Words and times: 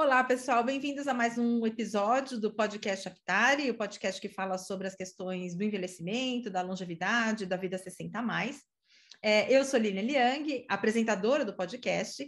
Olá, 0.00 0.22
pessoal, 0.22 0.62
bem-vindos 0.62 1.08
a 1.08 1.12
mais 1.12 1.36
um 1.38 1.66
episódio 1.66 2.38
do 2.38 2.54
podcast 2.54 3.08
Aptari, 3.08 3.68
o 3.68 3.74
podcast 3.74 4.20
que 4.20 4.28
fala 4.28 4.56
sobre 4.56 4.86
as 4.86 4.94
questões 4.94 5.56
do 5.56 5.64
envelhecimento, 5.64 6.48
da 6.48 6.62
longevidade, 6.62 7.44
da 7.44 7.56
vida 7.56 7.76
60 7.76 8.16
a 8.16 8.22
mais. 8.22 8.62
É, 9.20 9.52
eu 9.52 9.64
sou 9.64 9.80
Lina 9.80 10.00
Liang, 10.00 10.64
apresentadora 10.68 11.44
do 11.44 11.56
podcast, 11.56 12.24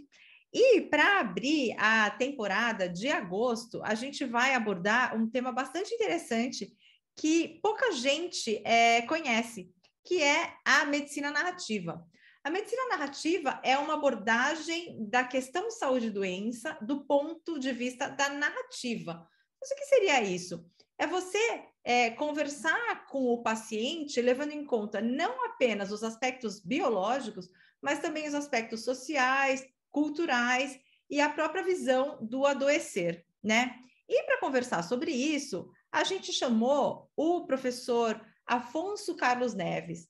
e 0.53 0.81
para 0.81 1.21
abrir 1.21 1.73
a 1.79 2.09
temporada 2.09 2.89
de 2.89 3.07
agosto, 3.07 3.81
a 3.85 3.95
gente 3.95 4.25
vai 4.25 4.53
abordar 4.53 5.15
um 5.15 5.29
tema 5.29 5.53
bastante 5.53 5.93
interessante 5.93 6.73
que 7.15 7.57
pouca 7.63 7.93
gente 7.93 8.61
é, 8.65 9.03
conhece, 9.03 9.71
que 10.03 10.21
é 10.21 10.55
a 10.65 10.83
medicina 10.83 11.31
narrativa. 11.31 12.05
A 12.43 12.49
medicina 12.49 12.87
narrativa 12.87 13.61
é 13.63 13.77
uma 13.77 13.93
abordagem 13.93 15.07
da 15.07 15.23
questão 15.23 15.69
saúde 15.69 16.07
e 16.07 16.11
doença 16.11 16.75
do 16.81 17.05
ponto 17.05 17.59
de 17.59 17.71
vista 17.71 18.07
da 18.07 18.29
narrativa. 18.29 19.27
Mas 19.59 19.69
o 19.69 19.75
que 19.75 19.85
seria 19.85 20.23
isso? 20.23 20.65
É 20.97 21.05
você 21.05 21.63
é, 21.83 22.09
conversar 22.09 23.05
com 23.05 23.25
o 23.25 23.43
paciente 23.43 24.19
levando 24.19 24.53
em 24.53 24.65
conta 24.65 24.99
não 24.99 25.45
apenas 25.45 25.91
os 25.91 26.03
aspectos 26.03 26.59
biológicos, 26.59 27.47
mas 27.79 27.99
também 27.99 28.27
os 28.27 28.33
aspectos 28.33 28.83
sociais, 28.83 29.63
culturais 29.91 30.79
e 31.07 31.21
a 31.21 31.29
própria 31.29 31.63
visão 31.63 32.17
do 32.21 32.47
adoecer, 32.47 33.23
né? 33.43 33.75
E 34.09 34.23
para 34.23 34.39
conversar 34.39 34.81
sobre 34.81 35.11
isso, 35.11 35.69
a 35.91 36.03
gente 36.03 36.33
chamou 36.33 37.07
o 37.15 37.45
professor 37.45 38.19
Afonso 38.47 39.15
Carlos 39.15 39.53
Neves. 39.53 40.09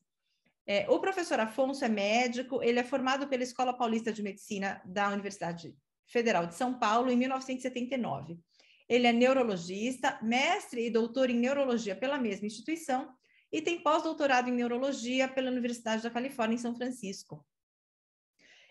É, 0.66 0.90
o 0.90 1.00
professor 1.00 1.40
Afonso 1.40 1.84
é 1.84 1.90
médico, 1.90 2.62
ele 2.62 2.80
é 2.80 2.84
formado 2.84 3.28
pela 3.28 3.44
Escola 3.44 3.74
Paulista 3.74 4.12
de 4.12 4.22
Medicina 4.22 4.82
da 4.86 5.10
Universidade 5.10 5.76
Federal 6.08 6.46
de 6.46 6.56
São 6.56 6.78
Paulo 6.78 7.12
em 7.12 7.16
1979. 7.16 8.38
Ele 8.88 9.08
é 9.08 9.14
neurologista, 9.14 10.20
mestre 10.22 10.86
e 10.86 10.90
doutor 10.90 11.30
em 11.30 11.40
neurologia 11.40 11.96
pela 11.96 12.18
mesma 12.18 12.46
instituição 12.46 13.10
e 13.52 13.62
tem 13.62 13.82
pós-doutorado 13.82 14.50
em 14.50 14.54
neurologia 14.54 15.28
pela 15.28 15.50
Universidade 15.50 16.04
da 16.04 16.10
Califórnia 16.10 16.56
em 16.56 16.60
São 16.60 16.76
Francisco. 16.76 17.46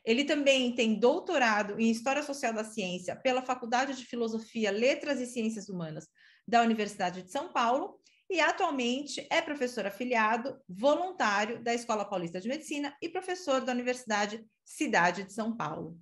Ele 0.04 0.24
também 0.24 0.74
tem 0.74 0.98
doutorado 0.98 1.78
em 1.78 1.90
História 1.90 2.22
Social 2.22 2.52
da 2.52 2.64
Ciência 2.64 3.14
pela 3.16 3.42
Faculdade 3.42 3.94
de 3.96 4.06
Filosofia, 4.06 4.70
Letras 4.70 5.20
e 5.20 5.26
Ciências 5.26 5.68
Humanas 5.68 6.08
da 6.46 6.62
Universidade 6.62 7.22
de 7.22 7.30
São 7.30 7.52
Paulo 7.52 8.00
e 8.30 8.40
atualmente 8.40 9.26
é 9.28 9.42
professor 9.42 9.84
afiliado, 9.84 10.56
voluntário 10.68 11.60
da 11.62 11.74
Escola 11.74 12.04
Paulista 12.04 12.40
de 12.40 12.48
Medicina 12.48 12.96
e 13.02 13.08
professor 13.08 13.60
da 13.60 13.72
Universidade 13.72 14.46
Cidade 14.64 15.24
de 15.24 15.32
São 15.32 15.56
Paulo. 15.56 16.00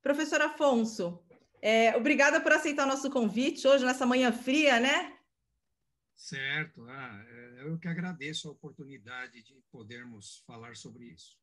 Professor 0.00 0.40
Afonso, 0.40 1.20
é, 1.60 1.96
obrigada 1.96 2.40
por 2.40 2.52
aceitar 2.52 2.86
nosso 2.86 3.10
convite 3.10 3.66
hoje, 3.66 3.84
nessa 3.84 4.06
manhã 4.06 4.30
fria, 4.32 4.78
né? 4.78 5.12
Certo, 6.14 6.86
ah, 6.88 7.24
é, 7.28 7.62
eu 7.62 7.76
que 7.78 7.88
agradeço 7.88 8.48
a 8.48 8.52
oportunidade 8.52 9.42
de 9.42 9.60
podermos 9.72 10.44
falar 10.46 10.76
sobre 10.76 11.06
isso. 11.06 11.36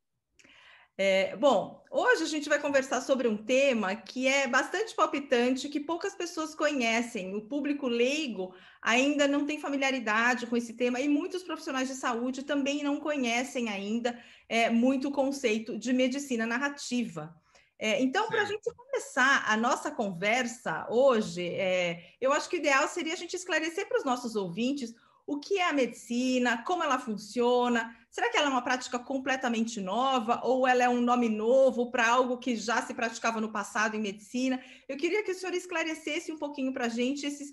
É, 0.95 1.35
bom, 1.37 1.83
hoje 1.89 2.21
a 2.21 2.27
gente 2.27 2.47
vai 2.47 2.59
conversar 2.59 3.01
sobre 3.01 3.27
um 3.27 3.35
tema 3.35 3.95
que 3.95 4.27
é 4.27 4.47
bastante 4.47 4.93
palpitante, 4.93 5.67
que 5.67 5.79
poucas 5.79 6.13
pessoas 6.13 6.53
conhecem. 6.53 7.35
O 7.35 7.41
público 7.41 7.87
leigo 7.87 8.53
ainda 8.79 9.27
não 9.27 9.45
tem 9.47 9.59
familiaridade 9.59 10.45
com 10.45 10.55
esse 10.55 10.73
tema 10.73 10.99
e 10.99 11.09
muitos 11.09 11.41
profissionais 11.41 11.87
de 11.87 11.95
saúde 11.95 12.43
também 12.43 12.83
não 12.83 12.99
conhecem 12.99 13.69
ainda 13.69 14.19
é, 14.47 14.69
muito 14.69 15.07
o 15.07 15.11
conceito 15.11 15.79
de 15.79 15.91
medicina 15.91 16.45
narrativa. 16.45 17.35
É, 17.79 17.99
então, 17.99 18.27
para 18.27 18.43
a 18.43 18.45
gente 18.45 18.71
começar 18.71 19.45
a 19.47 19.57
nossa 19.57 19.89
conversa 19.89 20.85
hoje, 20.91 21.49
é, 21.49 22.13
eu 22.21 22.31
acho 22.31 22.47
que 22.47 22.57
o 22.57 22.59
ideal 22.59 22.87
seria 22.87 23.13
a 23.13 23.17
gente 23.17 23.35
esclarecer 23.35 23.89
para 23.89 23.97
os 23.97 24.05
nossos 24.05 24.35
ouvintes 24.35 24.93
o 25.25 25.39
que 25.39 25.57
é 25.57 25.67
a 25.67 25.73
medicina, 25.73 26.63
como 26.63 26.83
ela 26.83 26.99
funciona, 26.99 27.95
será 28.13 28.29
que 28.29 28.37
ela 28.37 28.45
é 28.45 28.49
uma 28.51 28.61
prática 28.61 28.99
completamente 28.99 29.81
nova 29.81 30.39
ou 30.43 30.67
ela 30.67 30.83
é 30.83 30.87
um 30.87 31.01
nome 31.01 31.27
novo 31.27 31.89
para 31.89 32.07
algo 32.07 32.37
que 32.37 32.55
já 32.55 32.79
se 32.79 32.93
praticava 32.93 33.41
no 33.41 33.51
passado 33.51 33.95
em 33.95 34.01
medicina? 34.01 34.63
Eu 34.87 34.97
queria 34.97 35.23
que 35.23 35.31
o 35.31 35.35
senhor 35.35 35.55
esclarecesse 35.55 36.31
um 36.31 36.37
pouquinho 36.37 36.71
para 36.71 36.85
a 36.85 36.89
gente 36.89 37.25
esses 37.25 37.51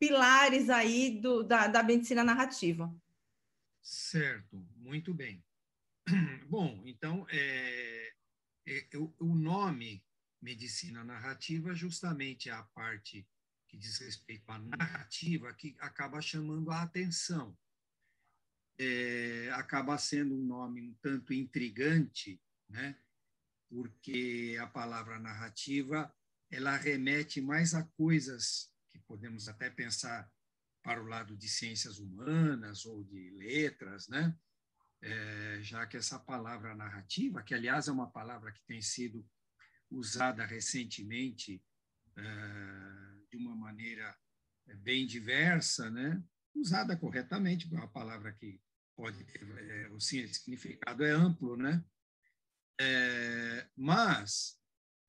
pilares 0.00 0.68
aí 0.68 1.20
do, 1.20 1.44
da, 1.44 1.68
da 1.68 1.80
medicina 1.84 2.24
narrativa. 2.24 2.92
Certo, 3.80 4.66
muito 4.76 5.14
bem. 5.14 5.44
Bom, 6.50 6.82
então, 6.84 7.24
é, 7.30 8.12
é, 8.66 8.88
o 9.20 9.34
nome 9.34 10.04
medicina 10.42 11.04
narrativa 11.04 11.72
justamente 11.72 12.48
é 12.48 12.52
a 12.52 12.64
parte 12.64 13.24
que 13.68 13.76
diz 13.76 13.98
respeito 13.98 14.50
à 14.50 14.58
narrativa, 14.58 15.54
que 15.54 15.76
acaba 15.78 16.20
chamando 16.20 16.72
a 16.72 16.82
atenção. 16.82 17.56
É, 18.82 19.50
acaba 19.52 19.98
sendo 19.98 20.34
um 20.34 20.42
nome 20.42 20.80
um 20.80 20.94
tanto 21.02 21.34
intrigante, 21.34 22.40
né? 22.66 22.96
porque 23.68 24.56
a 24.60 24.66
palavra 24.66 25.18
narrativa 25.18 26.12
ela 26.50 26.76
remete 26.76 27.40
mais 27.40 27.74
a 27.74 27.84
coisas 27.84 28.72
que 28.90 28.98
podemos 29.00 29.48
até 29.48 29.70
pensar 29.70 30.28
para 30.82 31.02
o 31.02 31.06
lado 31.06 31.36
de 31.36 31.48
ciências 31.48 31.98
humanas 31.98 32.84
ou 32.86 33.04
de 33.04 33.30
letras, 33.30 34.08
né? 34.08 34.36
É, 35.02 35.58
já 35.62 35.86
que 35.86 35.96
essa 35.96 36.18
palavra 36.18 36.74
narrativa, 36.74 37.42
que 37.42 37.54
aliás 37.54 37.86
é 37.86 37.92
uma 37.92 38.10
palavra 38.10 38.50
que 38.50 38.62
tem 38.64 38.82
sido 38.82 39.26
usada 39.90 40.44
recentemente 40.44 41.62
é, 42.16 42.22
de 43.30 43.36
uma 43.36 43.54
maneira 43.54 44.16
é, 44.66 44.74
bem 44.74 45.06
diversa, 45.06 45.90
né? 45.90 46.22
usada 46.54 46.96
corretamente, 46.96 47.72
é 47.72 47.76
uma 47.78 47.88
palavra 47.88 48.32
que 48.32 48.60
pode 48.96 49.24
ter, 49.24 49.42
é, 49.42 49.88
o 49.90 50.00
significado 50.00 51.04
é 51.04 51.10
amplo, 51.10 51.56
né? 51.56 51.84
É, 52.80 53.68
mas, 53.76 54.58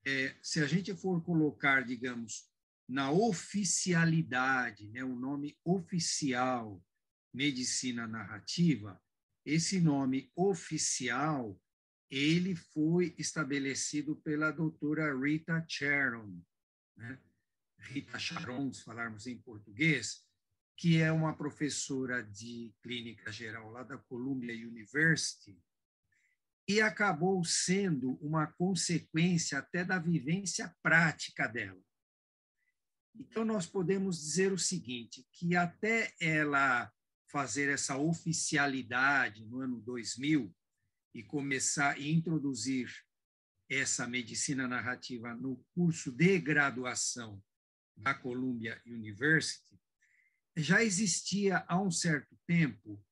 é, 0.04 0.36
se 0.42 0.60
a 0.60 0.66
gente 0.66 0.94
for 0.94 1.22
colocar, 1.22 1.82
digamos, 1.82 2.50
na 2.88 3.10
oficialidade, 3.10 4.88
né, 4.88 5.02
o 5.02 5.16
nome 5.16 5.58
oficial, 5.64 6.84
medicina 7.32 8.06
narrativa, 8.06 9.00
esse 9.44 9.80
nome 9.80 10.30
oficial, 10.36 11.58
ele 12.10 12.54
foi 12.54 13.14
estabelecido 13.18 14.16
pela 14.16 14.50
doutora 14.50 15.18
Rita 15.18 15.64
Sharon, 15.66 16.38
né? 16.96 17.18
Rita 17.78 18.18
Charon, 18.18 18.72
se 18.72 18.84
falarmos 18.84 19.26
em 19.26 19.38
português, 19.38 20.24
que 20.82 21.00
é 21.00 21.12
uma 21.12 21.32
professora 21.32 22.24
de 22.24 22.74
clínica 22.82 23.30
geral 23.30 23.70
lá 23.70 23.84
da 23.84 23.96
Columbia 23.96 24.52
University, 24.66 25.56
e 26.66 26.80
acabou 26.80 27.44
sendo 27.44 28.14
uma 28.14 28.48
consequência 28.48 29.60
até 29.60 29.84
da 29.84 30.00
vivência 30.00 30.74
prática 30.82 31.46
dela. 31.46 31.80
Então, 33.14 33.44
nós 33.44 33.64
podemos 33.64 34.18
dizer 34.18 34.52
o 34.52 34.58
seguinte, 34.58 35.24
que 35.30 35.54
até 35.54 36.12
ela 36.20 36.92
fazer 37.30 37.68
essa 37.68 37.96
oficialidade 37.96 39.46
no 39.46 39.60
ano 39.60 39.80
2000 39.82 40.52
e 41.14 41.22
começar 41.22 41.92
a 41.92 42.00
introduzir 42.00 42.92
essa 43.70 44.04
medicina 44.04 44.66
narrativa 44.66 45.32
no 45.32 45.64
curso 45.76 46.10
de 46.10 46.40
graduação 46.40 47.40
da 47.96 48.14
Columbia 48.14 48.82
University, 48.84 49.71
já 50.56 50.82
existia 50.82 51.64
há 51.68 51.80
um 51.80 51.90
certo 51.90 52.36
tempo 52.46 53.02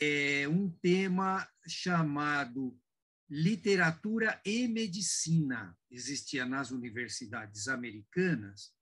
é, 0.00 0.46
um 0.48 0.68
tema 0.68 1.48
chamado 1.66 2.78
literatura 3.28 4.40
e 4.44 4.68
medicina. 4.68 5.76
Existia 5.90 6.44
nas 6.44 6.70
universidades 6.70 7.68
americanas, 7.68 8.72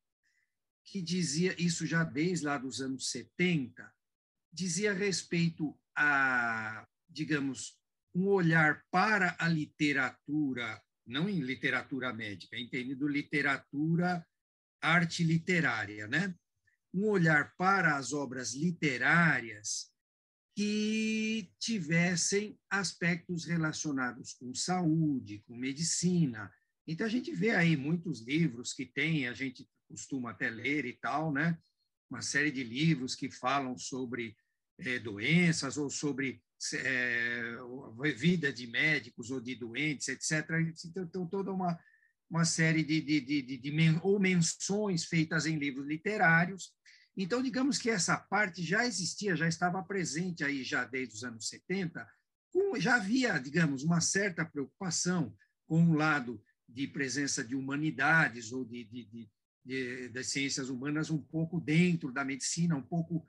que 0.84 1.00
dizia, 1.00 1.54
isso 1.62 1.86
já 1.86 2.02
desde 2.02 2.46
lá 2.46 2.58
dos 2.58 2.80
anos 2.80 3.10
70, 3.10 3.90
dizia 4.52 4.92
respeito 4.92 5.78
a, 5.96 6.86
digamos, 7.08 7.78
um 8.14 8.26
olhar 8.28 8.84
para 8.90 9.36
a 9.38 9.48
literatura, 9.48 10.82
não 11.06 11.28
em 11.28 11.40
literatura 11.40 12.12
médica, 12.12 12.58
entendido 12.58 13.08
literatura 13.08 14.26
arte 14.80 15.22
literária, 15.22 16.08
né? 16.08 16.34
Um 16.94 17.06
olhar 17.06 17.54
para 17.56 17.96
as 17.96 18.12
obras 18.12 18.54
literárias 18.54 19.90
que 20.54 21.50
tivessem 21.58 22.58
aspectos 22.70 23.46
relacionados 23.46 24.34
com 24.34 24.54
saúde, 24.54 25.42
com 25.46 25.56
medicina. 25.56 26.52
Então 26.86 27.06
a 27.06 27.10
gente 27.10 27.32
vê 27.32 27.50
aí 27.50 27.76
muitos 27.76 28.20
livros 28.20 28.74
que 28.74 28.84
tem, 28.84 29.26
a 29.26 29.32
gente 29.32 29.66
costuma 29.88 30.30
até 30.30 30.50
ler 30.50 30.84
e 30.84 30.92
tal, 30.92 31.32
né? 31.32 31.58
Uma 32.10 32.20
série 32.20 32.50
de 32.50 32.62
livros 32.62 33.14
que 33.14 33.30
falam 33.30 33.78
sobre 33.78 34.36
é, 34.78 34.98
doenças 34.98 35.78
ou 35.78 35.88
sobre 35.88 36.42
é, 36.74 37.56
vida 38.14 38.52
de 38.52 38.66
médicos 38.66 39.30
ou 39.30 39.40
de 39.40 39.54
doentes, 39.54 40.08
etc. 40.08 40.46
Então, 40.84 41.26
toda 41.26 41.50
uma 41.50 41.78
uma 42.32 42.46
série 42.46 42.82
de, 42.82 43.02
de, 43.02 43.20
de, 43.20 43.58
de, 43.58 44.00
ou 44.02 44.18
menções 44.18 45.04
feitas 45.04 45.44
em 45.44 45.58
livros 45.58 45.86
literários. 45.86 46.72
Então, 47.16 47.42
digamos 47.42 47.78
que 47.78 47.90
essa 47.90 48.16
parte 48.16 48.62
já 48.62 48.86
existia, 48.86 49.36
já 49.36 49.46
estava 49.46 49.82
presente 49.82 50.44
aí 50.44 50.64
já 50.64 50.84
desde 50.84 51.14
os 51.14 51.24
anos 51.24 51.48
70, 51.48 52.06
com, 52.50 52.78
já 52.80 52.96
havia, 52.96 53.38
digamos, 53.38 53.82
uma 53.82 54.00
certa 54.00 54.44
preocupação 54.44 55.34
com 55.66 55.90
o 55.90 55.94
lado 55.94 56.42
de 56.68 56.86
presença 56.86 57.44
de 57.44 57.54
humanidades 57.54 58.52
ou 58.52 58.64
de, 58.64 58.84
de, 58.84 59.04
de, 59.04 59.30
de, 59.64 60.08
das 60.08 60.28
ciências 60.28 60.70
humanas 60.70 61.10
um 61.10 61.20
pouco 61.20 61.60
dentro 61.60 62.10
da 62.10 62.24
medicina, 62.24 62.76
um 62.76 62.82
pouco 62.82 63.26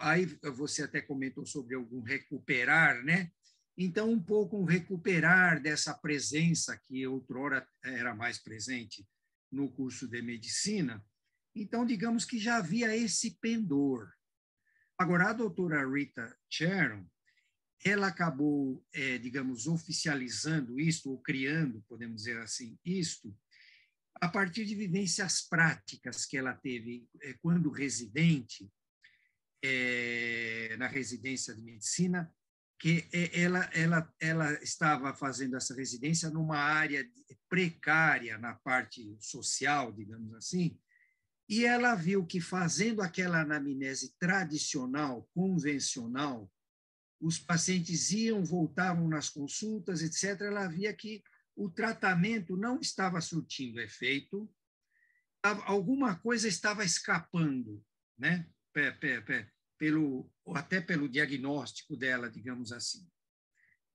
aí 0.00 0.24
você 0.54 0.84
até 0.84 1.02
comentou 1.02 1.44
sobre 1.44 1.74
algum 1.74 2.00
recuperar, 2.00 3.04
né? 3.04 3.30
Então, 3.76 4.10
um 4.10 4.22
pouco 4.22 4.56
um 4.56 4.64
recuperar 4.64 5.60
dessa 5.60 5.92
presença 5.92 6.78
que 6.78 7.06
outrora 7.06 7.66
era 7.84 8.14
mais 8.14 8.38
presente 8.38 9.06
no 9.52 9.70
curso 9.70 10.08
de 10.08 10.22
medicina. 10.22 11.04
Então, 11.56 11.86
digamos 11.86 12.26
que 12.26 12.38
já 12.38 12.58
havia 12.58 12.94
esse 12.94 13.38
pendor. 13.40 14.12
Agora, 14.98 15.30
a 15.30 15.32
doutora 15.32 15.88
Rita 15.90 16.36
Sharon, 16.50 17.06
ela 17.82 18.08
acabou, 18.08 18.84
é, 18.92 19.16
digamos, 19.16 19.66
oficializando 19.66 20.78
isto, 20.78 21.10
ou 21.10 21.18
criando, 21.18 21.82
podemos 21.88 22.22
dizer 22.22 22.38
assim, 22.38 22.78
isto, 22.84 23.34
a 24.20 24.28
partir 24.28 24.66
de 24.66 24.74
vivências 24.74 25.40
práticas 25.40 26.26
que 26.26 26.36
ela 26.36 26.54
teve 26.54 27.08
é, 27.22 27.32
quando 27.34 27.70
residente, 27.70 28.70
é, 29.62 30.76
na 30.78 30.86
residência 30.86 31.54
de 31.54 31.62
medicina, 31.62 32.30
que 32.78 33.08
é, 33.12 33.40
ela, 33.40 33.70
ela, 33.72 34.14
ela 34.20 34.52
estava 34.62 35.14
fazendo 35.14 35.56
essa 35.56 35.74
residência 35.74 36.28
numa 36.28 36.58
área 36.58 37.06
precária 37.48 38.36
na 38.36 38.54
parte 38.54 39.16
social, 39.18 39.90
digamos 39.92 40.34
assim, 40.34 40.78
e 41.48 41.64
ela 41.64 41.94
viu 41.94 42.26
que 42.26 42.40
fazendo 42.40 43.00
aquela 43.00 43.42
anamnese 43.42 44.14
tradicional, 44.18 45.28
convencional, 45.32 46.50
os 47.20 47.38
pacientes 47.38 48.10
iam, 48.10 48.44
voltavam 48.44 49.08
nas 49.08 49.28
consultas, 49.28 50.02
etc. 50.02 50.40
Ela 50.42 50.66
via 50.66 50.92
que 50.92 51.22
o 51.54 51.70
tratamento 51.70 52.56
não 52.56 52.80
estava 52.80 53.20
surtindo 53.20 53.80
efeito, 53.80 54.50
alguma 55.42 56.16
coisa 56.16 56.48
estava 56.48 56.84
escapando, 56.84 57.82
né? 58.18 58.46
pelo 59.78 60.30
até 60.54 60.80
pelo 60.80 61.08
diagnóstico 61.08 61.96
dela, 61.96 62.30
digamos 62.30 62.72
assim. 62.72 63.08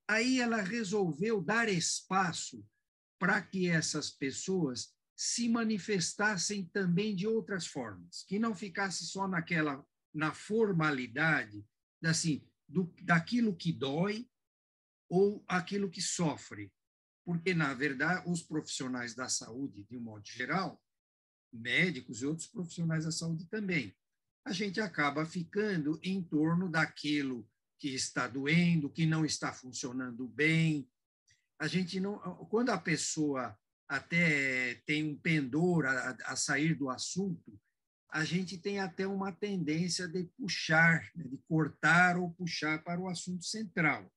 Aí 0.08 0.40
ela 0.40 0.62
resolveu 0.62 1.42
dar 1.42 1.70
espaço 1.70 2.66
para 3.20 3.42
que 3.42 3.70
essas 3.70 4.10
pessoas 4.10 4.94
se 5.24 5.48
manifestassem 5.48 6.66
também 6.66 7.16
de 7.16 7.28
outras 7.28 7.68
formas, 7.68 8.24
que 8.24 8.40
não 8.40 8.56
ficasse 8.56 9.06
só 9.06 9.28
naquela 9.28 9.86
na 10.12 10.34
formalidade, 10.34 11.64
assim, 12.04 12.44
do, 12.68 12.92
daquilo 13.04 13.56
que 13.56 13.72
dói 13.72 14.28
ou 15.08 15.46
aquilo 15.48 15.92
que 15.92 16.02
sofre, 16.02 16.74
porque 17.24 17.54
na 17.54 17.72
verdade 17.76 18.28
os 18.28 18.42
profissionais 18.42 19.14
da 19.14 19.30
saúde, 19.30 19.84
de 19.84 19.96
um 19.96 20.02
modo 20.02 20.28
geral, 20.28 20.84
médicos 21.54 22.24
e 22.24 22.26
outros 22.26 22.48
profissionais 22.48 23.06
da 23.06 23.12
saúde 23.12 23.46
também, 23.46 23.96
a 24.44 24.52
gente 24.52 24.82
acaba 24.82 25.24
ficando 25.24 26.00
em 26.02 26.20
torno 26.24 26.68
daquilo 26.68 27.48
que 27.78 27.90
está 27.90 28.28
doendo, 28.28 28.90
que 28.90 29.06
não 29.06 29.24
está 29.24 29.54
funcionando 29.54 30.28
bem. 30.28 30.90
A 31.60 31.68
gente 31.68 32.00
não, 32.00 32.18
quando 32.48 32.72
a 32.72 32.78
pessoa 32.80 33.56
até 33.92 34.76
tem 34.86 35.04
um 35.04 35.18
pendor 35.18 35.86
a, 35.86 36.12
a 36.24 36.36
sair 36.38 36.74
do 36.76 36.90
assunto, 36.90 37.60
a 38.10 38.24
gente 38.24 38.58
tem 38.58 38.80
até 38.80 39.06
uma 39.06 39.34
tendência 39.34 40.08
de 40.08 40.24
puxar, 40.38 41.12
né, 41.14 41.26
de 41.26 41.38
cortar 41.40 42.18
ou 42.18 42.32
puxar 42.32 42.82
para 42.86 43.02
o 43.02 43.10
assunto 43.10 43.44
central. 43.44 44.10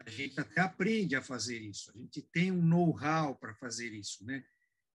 A 0.00 0.10
gente 0.10 0.40
até 0.40 0.60
aprende 0.60 1.14
a 1.14 1.22
fazer 1.22 1.60
isso, 1.60 1.92
a 1.94 1.98
gente 1.98 2.20
tem 2.20 2.50
um 2.50 2.60
know-how 2.60 3.36
para 3.36 3.54
fazer 3.54 3.92
isso, 3.92 4.24
né? 4.26 4.44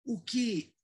O 0.05 0.21
que, 0.21 0.75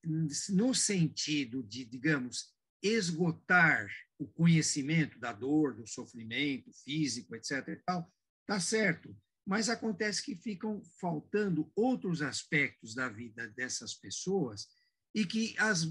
no 0.51 0.73
sentido 0.73 1.65
de, 1.65 1.85
digamos, 1.85 2.55
esgotar 2.81 3.89
o 4.21 4.29
conhecimento 4.29 5.19
da 5.19 5.33
dor, 5.33 5.75
do 5.75 5.87
sofrimento 5.87 6.71
físico, 6.85 7.35
etc. 7.35 7.69
E 7.69 7.77
tal, 7.77 8.13
tá 8.47 8.61
certo. 8.61 9.17
Mas 9.47 9.69
acontece 9.69 10.23
que 10.23 10.35
ficam 10.35 10.83
faltando 11.01 11.71
outros 11.77 12.23
aspectos 12.23 12.95
da 12.95 13.09
vida 13.09 13.49
dessas 13.49 13.95
pessoas 13.95 14.69
e 15.15 15.25
que 15.25 15.55
as, 15.59 15.85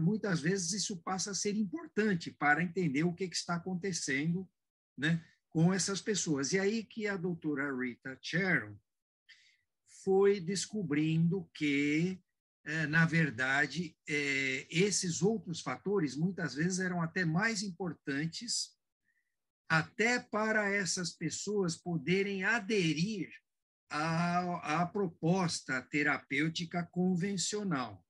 muitas 0.00 0.40
vezes 0.40 0.72
isso 0.72 0.96
passa 0.98 1.30
a 1.30 1.34
ser 1.34 1.56
importante 1.56 2.30
para 2.30 2.62
entender 2.62 3.04
o 3.04 3.14
que, 3.14 3.28
que 3.28 3.36
está 3.36 3.54
acontecendo 3.54 4.48
né, 4.98 5.24
com 5.48 5.72
essas 5.72 6.00
pessoas. 6.00 6.52
E 6.52 6.58
aí 6.58 6.84
que 6.84 7.06
a 7.06 7.16
doutora 7.16 7.74
Rita 7.74 8.18
Sharon 8.20 8.76
foi 10.04 10.40
descobrindo 10.40 11.48
que 11.54 12.20
é, 12.66 12.84
na 12.84 13.06
verdade, 13.06 13.96
é, 14.08 14.66
esses 14.68 15.22
outros 15.22 15.60
fatores 15.60 16.16
muitas 16.16 16.56
vezes 16.56 16.80
eram 16.80 17.00
até 17.00 17.24
mais 17.24 17.62
importantes, 17.62 18.75
até 19.68 20.20
para 20.20 20.68
essas 20.68 21.12
pessoas 21.12 21.76
poderem 21.76 22.44
aderir 22.44 23.28
à, 23.90 24.80
à 24.82 24.86
proposta 24.86 25.82
terapêutica 25.82 26.84
convencional. 26.84 28.04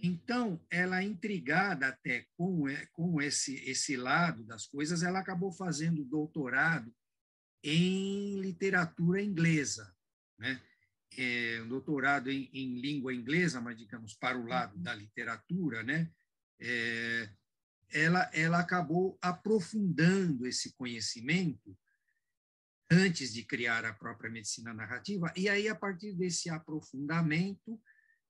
Então, 0.00 0.64
ela 0.70 1.02
intrigada 1.02 1.88
até 1.88 2.26
com, 2.36 2.68
é, 2.68 2.86
com 2.92 3.20
esse, 3.20 3.56
esse 3.68 3.96
lado 3.96 4.44
das 4.44 4.66
coisas, 4.66 5.02
ela 5.02 5.18
acabou 5.18 5.52
fazendo 5.52 6.04
doutorado 6.04 6.94
em 7.64 8.40
literatura 8.40 9.20
inglesa, 9.20 9.92
né? 10.38 10.60
é, 11.16 11.60
um 11.62 11.68
doutorado 11.68 12.30
em, 12.30 12.48
em, 12.52 12.80
língua 12.80 13.14
inglesa, 13.14 13.60
mas 13.60 13.76
digamos 13.76 14.14
para 14.14 14.38
o 14.38 14.46
lado 14.46 14.76
uhum. 14.76 14.82
da 14.82 14.94
literatura, 14.94 15.82
né? 15.82 16.10
É, 16.60 17.28
ela, 17.90 18.30
ela 18.32 18.60
acabou 18.60 19.18
aprofundando 19.20 20.46
esse 20.46 20.72
conhecimento 20.74 21.76
antes 22.90 23.32
de 23.32 23.42
criar 23.42 23.84
a 23.84 23.92
própria 23.92 24.30
medicina 24.30 24.72
narrativa, 24.72 25.32
e 25.36 25.48
aí, 25.48 25.68
a 25.68 25.74
partir 25.74 26.14
desse 26.14 26.48
aprofundamento 26.48 27.80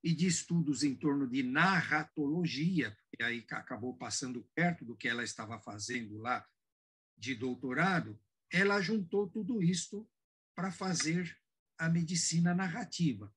e 0.03 0.13
de 0.13 0.27
estudos 0.27 0.83
em 0.83 0.95
torno 0.95 1.27
de 1.27 1.43
narratologia, 1.43 2.97
que 3.09 3.23
aí 3.23 3.45
acabou 3.51 3.95
passando 3.97 4.47
perto 4.53 4.83
do 4.83 4.95
que 4.95 5.07
ela 5.07 5.23
estava 5.23 5.59
fazendo 5.59 6.17
lá 6.17 6.45
de 7.17 7.35
doutorado, 7.35 8.19
ela 8.51 8.81
juntou 8.81 9.29
tudo 9.29 9.61
isto 9.61 10.09
para 10.55 10.71
fazer 10.71 11.37
a 11.77 11.89
medicina 11.89 12.53
narrativa. 12.53 13.33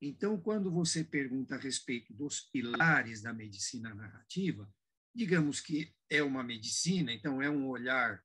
Então, 0.00 0.38
quando 0.38 0.70
você 0.70 1.02
pergunta 1.02 1.54
a 1.54 1.58
respeito 1.58 2.12
dos 2.12 2.40
pilares 2.40 3.22
da 3.22 3.32
medicina 3.32 3.94
narrativa, 3.94 4.70
digamos 5.16 5.60
que 5.60 5.94
é 6.10 6.22
uma 6.22 6.42
medicina, 6.42 7.12
então 7.12 7.40
é 7.40 7.48
um 7.48 7.66
olhar 7.68 8.22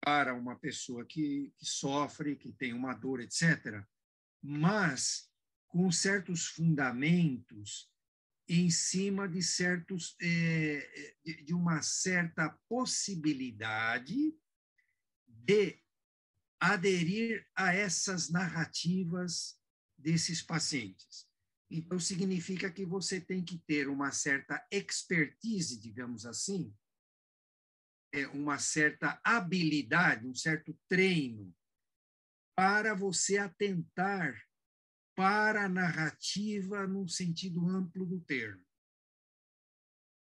para 0.00 0.34
uma 0.34 0.56
pessoa 0.56 1.04
que, 1.04 1.52
que 1.58 1.66
sofre, 1.66 2.36
que 2.36 2.52
tem 2.52 2.72
uma 2.72 2.94
dor, 2.94 3.20
etc., 3.20 3.84
mas 4.42 5.30
com 5.68 5.90
certos 5.90 6.46
fundamentos 6.46 7.90
em 8.48 8.70
cima 8.70 9.28
de 9.28 9.42
certos 9.42 10.16
é, 10.22 11.16
de 11.44 11.52
uma 11.52 11.82
certa 11.82 12.48
possibilidade 12.68 14.32
de 15.26 15.78
aderir 16.60 17.46
a 17.54 17.74
essas 17.74 18.30
narrativas 18.30 19.60
desses 19.98 20.40
pacientes. 20.42 21.28
Então, 21.70 21.98
significa 21.98 22.70
que 22.70 22.86
você 22.86 23.20
tem 23.20 23.44
que 23.44 23.58
ter 23.66 23.88
uma 23.88 24.12
certa 24.12 24.64
expertise, 24.70 25.78
digamos 25.80 26.24
assim, 26.24 26.72
é, 28.12 28.26
uma 28.28 28.58
certa 28.58 29.20
habilidade, 29.24 30.26
um 30.26 30.34
certo 30.34 30.78
treino, 30.88 31.54
para 32.56 32.94
você 32.94 33.36
atentar 33.36 34.40
para 35.16 35.64
a 35.64 35.68
narrativa 35.68 36.86
no 36.86 37.08
sentido 37.08 37.66
amplo 37.68 38.06
do 38.06 38.20
termo. 38.20 38.64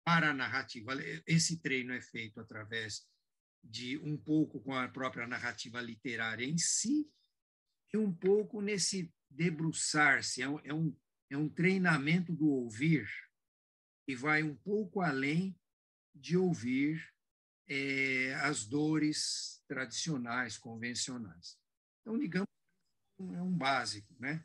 Para 0.04 0.30
a 0.30 0.34
narrativa. 0.34 0.92
Esse 1.26 1.60
treino 1.60 1.92
é 1.92 2.00
feito 2.00 2.40
através 2.40 3.06
de 3.62 3.98
um 3.98 4.16
pouco 4.16 4.60
com 4.60 4.74
a 4.74 4.88
própria 4.88 5.26
narrativa 5.26 5.80
literária 5.80 6.44
em 6.44 6.56
si 6.56 7.10
e 7.92 7.96
um 7.96 8.12
pouco 8.12 8.60
nesse 8.60 9.12
debruçar-se, 9.30 10.42
é 10.42 10.48
um, 10.48 10.58
é 10.60 10.72
um, 10.72 10.96
é 11.30 11.36
um 11.36 11.48
treinamento 11.48 12.32
do 12.32 12.48
ouvir 12.48 13.08
e 14.06 14.14
vai 14.14 14.42
um 14.42 14.54
pouco 14.54 15.00
além 15.00 15.54
de 16.14 16.36
ouvir 16.36 17.12
é, 17.68 18.34
as 18.42 18.64
dores 18.64 19.62
tradicionais, 19.68 20.56
convencionais. 20.56 21.58
Então, 22.00 22.18
digamos, 22.18 22.48
é 23.20 23.42
um 23.42 23.52
básico, 23.52 24.14
né? 24.18 24.44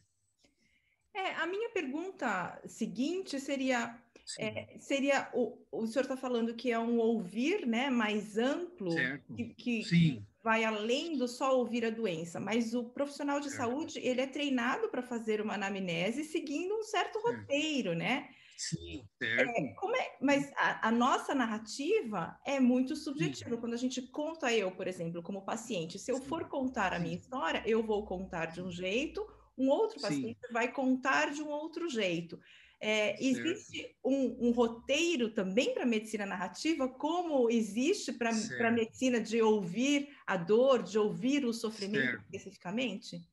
É, 1.13 1.35
a 1.35 1.45
minha 1.45 1.69
pergunta 1.69 2.61
seguinte 2.67 3.39
seria 3.39 3.99
é, 4.39 4.79
seria 4.79 5.29
o, 5.33 5.57
o 5.71 5.85
senhor 5.85 6.03
está 6.03 6.17
falando 6.17 6.55
que 6.55 6.71
é 6.71 6.79
um 6.79 6.97
ouvir 6.97 7.67
né, 7.67 7.89
mais 7.89 8.37
amplo, 8.37 8.91
certo. 8.93 9.35
que, 9.35 9.53
que 9.53 10.25
vai 10.43 10.65
além 10.65 11.17
do 11.17 11.27
só 11.27 11.57
ouvir 11.57 11.85
a 11.85 11.89
doença, 11.89 12.39
mas 12.39 12.75
o 12.75 12.83
profissional 12.83 13.39
de 13.39 13.50
certo. 13.50 13.62
saúde 13.62 14.00
ele 14.00 14.19
é 14.19 14.27
treinado 14.27 14.89
para 14.89 15.01
fazer 15.01 15.39
uma 15.39 15.53
anamnese 15.53 16.25
seguindo 16.25 16.75
um 16.75 16.83
certo, 16.83 17.21
certo. 17.21 17.39
roteiro, 17.39 17.95
né? 17.95 18.27
Sim, 18.57 19.03
certo. 19.17 19.50
É, 19.50 20.01
é, 20.01 20.17
mas 20.21 20.51
a, 20.55 20.89
a, 20.89 20.91
nossa 20.91 21.33
narrativa 21.33 22.38
é 22.45 22.59
muito 22.59 22.95
subjetiva. 22.95 23.55
Sim. 23.55 23.57
Quando 23.57 23.73
a 23.73 23.77
gente 23.77 24.01
conta 24.01 24.53
eu, 24.53 24.69
por 24.71 24.88
exemplo, 24.88 25.23
como 25.23 25.45
paciente, 25.45 25.97
se 25.97 26.12
eu 26.12 26.17
Sim. 26.17 26.25
for 26.25 26.47
contar 26.47 26.93
a 26.93 27.00
minha 27.00 27.15
história, 27.15 27.63
eu 27.65 27.81
vou 27.81 28.05
contar 28.05 28.47
de 28.47 28.62
um 28.62 28.69
jeito, 28.69 29.25
um 29.57 29.69
outro 29.69 30.00
paciente 30.00 30.39
Sim. 30.45 30.53
vai 30.53 30.71
contar 30.71 31.31
de 31.31 31.41
um 31.41 31.50
outro 31.50 31.89
jeito. 31.89 32.39
É, 32.79 33.15
existe 33.23 33.95
um, 34.03 34.50
um, 34.50 34.51
roteiro 34.51 35.29
também 35.29 35.73
para 35.73 35.83
a 35.83 35.85
medicina 35.85 36.25
narrativa, 36.25 36.85
como 36.85 37.50
existe 37.50 38.12
para 38.12 38.29
a 38.29 38.71
medicina 38.71 39.21
de 39.21 39.41
ouvir 39.41 40.09
a 40.25 40.38
dor, 40.38 40.84
de 40.84 40.98
ouvir 40.98 41.46
o 41.46 41.53
sofrimento 41.53 42.06
certo. 42.06 42.24
especificamente? 42.24 43.30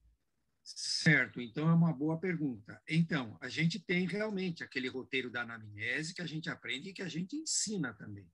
Certo, 0.63 1.41
então 1.41 1.69
é 1.69 1.75
uma 1.75 1.93
boa 1.93 2.19
pergunta. 2.19 2.81
Então, 2.89 3.37
a 3.41 3.49
gente 3.49 3.79
tem 3.79 4.07
realmente 4.07 4.63
aquele 4.63 4.89
roteiro 4.89 5.31
da 5.31 5.43
anamnese 5.43 6.15
que 6.15 6.23
a 6.23 6.27
gente 6.27 6.49
aprende 6.51 6.91
e 6.91 6.93
que 6.93 7.03
a 7.03 7.09
gente 7.09 7.37
ensina 7.37 7.93
também. 7.95 8.31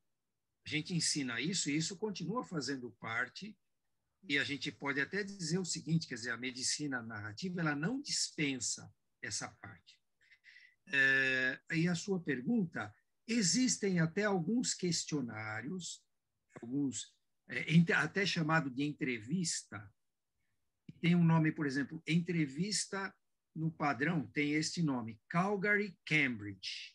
A 0.66 0.68
gente 0.68 0.94
ensina 0.94 1.40
isso 1.40 1.70
e 1.70 1.76
isso 1.76 1.96
continua 1.96 2.44
fazendo 2.44 2.90
parte 2.98 3.56
e 4.28 4.38
a 4.38 4.44
gente 4.44 4.72
pode 4.72 5.00
até 5.00 5.22
dizer 5.22 5.58
o 5.58 5.64
seguinte, 5.64 6.08
quer 6.08 6.16
dizer, 6.16 6.30
a 6.32 6.36
medicina 6.36 7.00
narrativa 7.00 7.60
ela 7.60 7.76
não 7.76 8.00
dispensa 8.00 8.92
essa 9.22 9.48
parte. 9.48 10.00
É, 10.92 11.60
e 11.72 11.88
a 11.88 11.94
sua 11.94 12.20
pergunta, 12.20 12.92
existem 13.26 14.00
até 14.00 14.24
alguns 14.24 14.74
questionários, 14.74 16.04
alguns 16.60 17.15
até 17.94 18.26
chamado 18.26 18.70
de 18.70 18.82
entrevista, 18.82 19.92
tem 21.00 21.14
um 21.14 21.24
nome, 21.24 21.52
por 21.52 21.66
exemplo, 21.66 22.02
entrevista 22.06 23.14
no 23.54 23.70
padrão 23.70 24.26
tem 24.28 24.52
este 24.52 24.82
nome, 24.82 25.20
Calgary 25.28 25.96
Cambridge. 26.04 26.94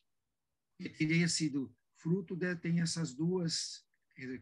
Que 0.77 0.89
teria 0.89 1.27
sido 1.27 1.75
fruto 1.95 2.35
de 2.35 2.55
tem 2.55 2.81
essas 2.81 3.13
duas, 3.13 3.85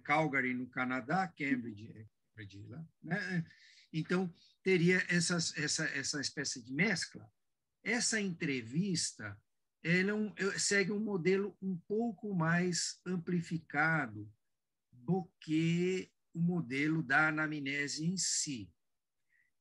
Calgary 0.04 0.54
no 0.54 0.68
Canadá, 0.68 1.28
Cambridge, 1.28 2.08
Cambridge 2.36 2.68
lá, 2.68 2.86
né? 3.01 3.46
Então 3.92 4.34
teria 4.63 5.06
essas, 5.10 5.58
essa 5.58 5.86
essa 5.86 6.20
espécie 6.20 6.63
de 6.63 6.74
mescla 6.74 7.30
essa 7.84 8.20
entrevista 8.20 9.39
ela 9.82 10.12
é 10.38 10.60
segue 10.60 10.92
um 10.92 11.00
modelo 11.00 11.58
um 11.62 11.78
pouco 11.88 12.36
mais 12.36 13.00
amplificado 13.06 14.30
do 15.10 15.28
que 15.42 16.12
o 16.36 16.39
modelo 16.39 17.01
da 17.01 17.30
anamnese 17.30 18.06
em 18.06 18.16
si. 18.16 18.72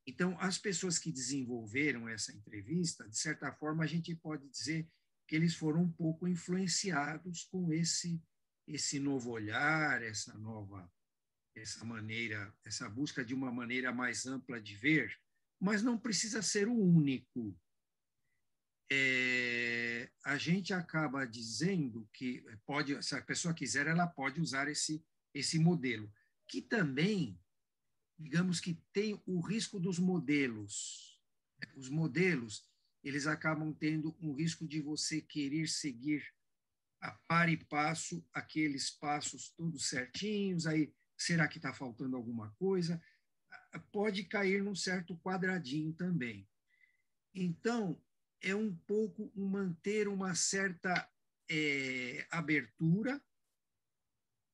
Então, 0.06 0.38
as 0.38 0.58
pessoas 0.58 0.98
que 0.98 1.10
desenvolveram 1.10 2.06
essa 2.06 2.32
entrevista, 2.36 3.08
de 3.08 3.16
certa 3.16 3.50
forma, 3.50 3.82
a 3.82 3.86
gente 3.86 4.14
pode 4.14 4.46
dizer 4.50 4.86
que 5.26 5.34
eles 5.34 5.54
foram 5.54 5.84
um 5.84 5.90
pouco 5.90 6.28
influenciados 6.28 7.44
com 7.44 7.72
esse 7.72 8.22
esse 8.66 9.00
novo 9.00 9.30
olhar, 9.30 10.02
essa 10.02 10.36
nova 10.36 10.92
essa 11.56 11.82
maneira, 11.82 12.54
essa 12.62 12.86
busca 12.86 13.24
de 13.24 13.32
uma 13.32 13.50
maneira 13.50 13.90
mais 13.90 14.26
ampla 14.26 14.60
de 14.60 14.76
ver, 14.76 15.18
mas 15.58 15.82
não 15.82 15.98
precisa 15.98 16.42
ser 16.42 16.68
o 16.68 16.78
único 16.78 17.58
é, 18.90 20.10
a 20.24 20.38
gente 20.38 20.72
acaba 20.72 21.26
dizendo 21.26 22.08
que 22.12 22.42
pode, 22.64 23.02
se 23.02 23.14
a 23.14 23.22
pessoa 23.22 23.52
quiser, 23.52 23.86
ela 23.86 24.06
pode 24.06 24.40
usar 24.40 24.68
esse, 24.68 25.04
esse 25.38 25.58
modelo, 25.58 26.12
que 26.46 26.60
também, 26.60 27.40
digamos 28.18 28.60
que 28.60 28.74
tem 28.92 29.20
o 29.26 29.40
risco 29.40 29.78
dos 29.78 29.98
modelos. 29.98 31.20
Os 31.76 31.88
modelos, 31.88 32.68
eles 33.04 33.26
acabam 33.26 33.72
tendo 33.72 34.16
um 34.20 34.32
risco 34.32 34.66
de 34.66 34.80
você 34.80 35.20
querer 35.20 35.68
seguir 35.68 36.24
a 37.00 37.12
par 37.12 37.48
e 37.48 37.56
passo 37.56 38.26
aqueles 38.32 38.90
passos 38.90 39.50
todos 39.50 39.88
certinhos, 39.88 40.66
aí 40.66 40.92
será 41.16 41.46
que 41.46 41.58
está 41.58 41.72
faltando 41.72 42.16
alguma 42.16 42.50
coisa? 42.52 43.00
Pode 43.92 44.24
cair 44.24 44.62
num 44.62 44.74
certo 44.74 45.16
quadradinho 45.18 45.92
também. 45.92 46.48
Então, 47.32 48.02
é 48.40 48.54
um 48.54 48.74
pouco 48.74 49.30
manter 49.36 50.08
uma 50.08 50.34
certa 50.34 51.08
é, 51.48 52.26
abertura 52.30 53.22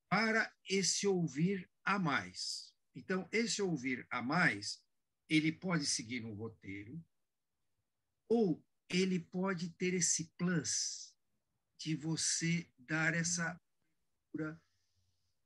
para 0.09 0.53
esse 0.69 1.07
ouvir 1.07 1.69
a 1.83 1.99
mais. 1.99 2.73
Então, 2.95 3.27
esse 3.31 3.61
ouvir 3.61 4.07
a 4.09 4.21
mais, 4.21 4.81
ele 5.29 5.51
pode 5.51 5.85
seguir 5.85 6.23
um 6.25 6.33
roteiro, 6.33 7.03
ou 8.29 8.63
ele 8.89 9.19
pode 9.19 9.69
ter 9.71 9.93
esse 9.93 10.31
plus 10.37 11.15
de 11.79 11.95
você 11.95 12.69
dar 12.77 13.13
essa 13.13 13.59
abertura 14.33 14.61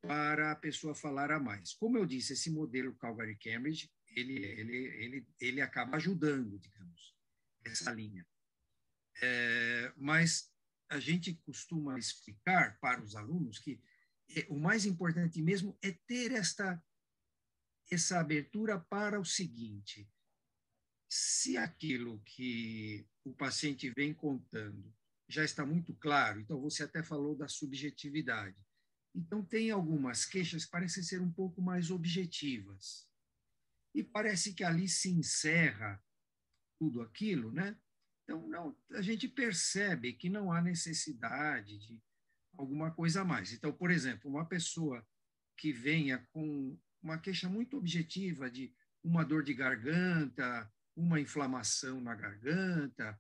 para 0.01 0.51
a 0.51 0.55
pessoa 0.55 0.95
falar 0.95 1.31
a 1.31 1.39
mais. 1.39 1.73
Como 1.73 1.97
eu 1.97 2.05
disse, 2.05 2.33
esse 2.33 2.49
modelo 2.49 2.95
Calgary 2.95 3.37
Cambridge, 3.37 3.91
ele, 4.15 4.45
ele, 4.45 4.77
ele, 4.77 5.27
ele 5.39 5.61
acaba 5.61 5.97
ajudando, 5.97 6.57
digamos 6.59 6.79
essa 7.65 7.91
linha. 7.91 8.25
É, 9.21 9.93
mas 9.97 10.51
a 10.89 10.99
gente 10.99 11.33
costuma 11.35 11.97
explicar 11.99 12.79
para 12.79 13.01
os 13.01 13.15
alunos 13.15 13.59
que 13.59 13.81
o 14.49 14.59
mais 14.59 14.85
importante 14.85 15.41
mesmo 15.41 15.77
é 15.81 15.91
ter 15.91 16.31
esta 16.31 16.81
essa 17.91 18.19
abertura 18.19 18.79
para 18.79 19.19
o 19.19 19.25
seguinte: 19.25 20.07
se 21.09 21.57
aquilo 21.57 22.21
que 22.23 23.07
o 23.23 23.33
paciente 23.33 23.89
vem 23.89 24.13
contando 24.13 24.93
já 25.27 25.43
está 25.43 25.65
muito 25.65 25.93
claro, 25.95 26.39
então 26.39 26.59
você 26.59 26.83
até 26.83 27.03
falou 27.03 27.35
da 27.35 27.47
subjetividade. 27.47 28.57
Então, 29.13 29.43
tem 29.43 29.71
algumas 29.71 30.25
queixas 30.25 30.65
que 30.65 30.71
parecem 30.71 31.03
ser 31.03 31.21
um 31.21 31.31
pouco 31.31 31.61
mais 31.61 31.91
objetivas. 31.91 33.07
E 33.93 34.03
parece 34.03 34.53
que 34.53 34.63
ali 34.63 34.87
se 34.87 35.09
encerra 35.09 36.03
tudo 36.79 37.01
aquilo, 37.01 37.51
né? 37.51 37.77
Então, 38.23 38.47
não, 38.47 38.77
a 38.91 39.01
gente 39.01 39.27
percebe 39.27 40.13
que 40.13 40.29
não 40.29 40.51
há 40.51 40.61
necessidade 40.61 41.77
de 41.79 41.99
alguma 42.59 42.91
coisa 42.91 43.21
a 43.21 43.25
mais. 43.25 43.53
Então, 43.53 43.71
por 43.71 43.89
exemplo, 43.89 44.29
uma 44.29 44.45
pessoa 44.45 45.05
que 45.57 45.71
venha 45.71 46.27
com 46.31 46.77
uma 47.01 47.17
queixa 47.17 47.47
muito 47.47 47.77
objetiva 47.77 48.49
de 48.51 48.73
uma 49.03 49.23
dor 49.23 49.43
de 49.43 49.53
garganta, 49.53 50.71
uma 50.95 51.19
inflamação 51.19 52.01
na 52.01 52.13
garganta, 52.13 53.19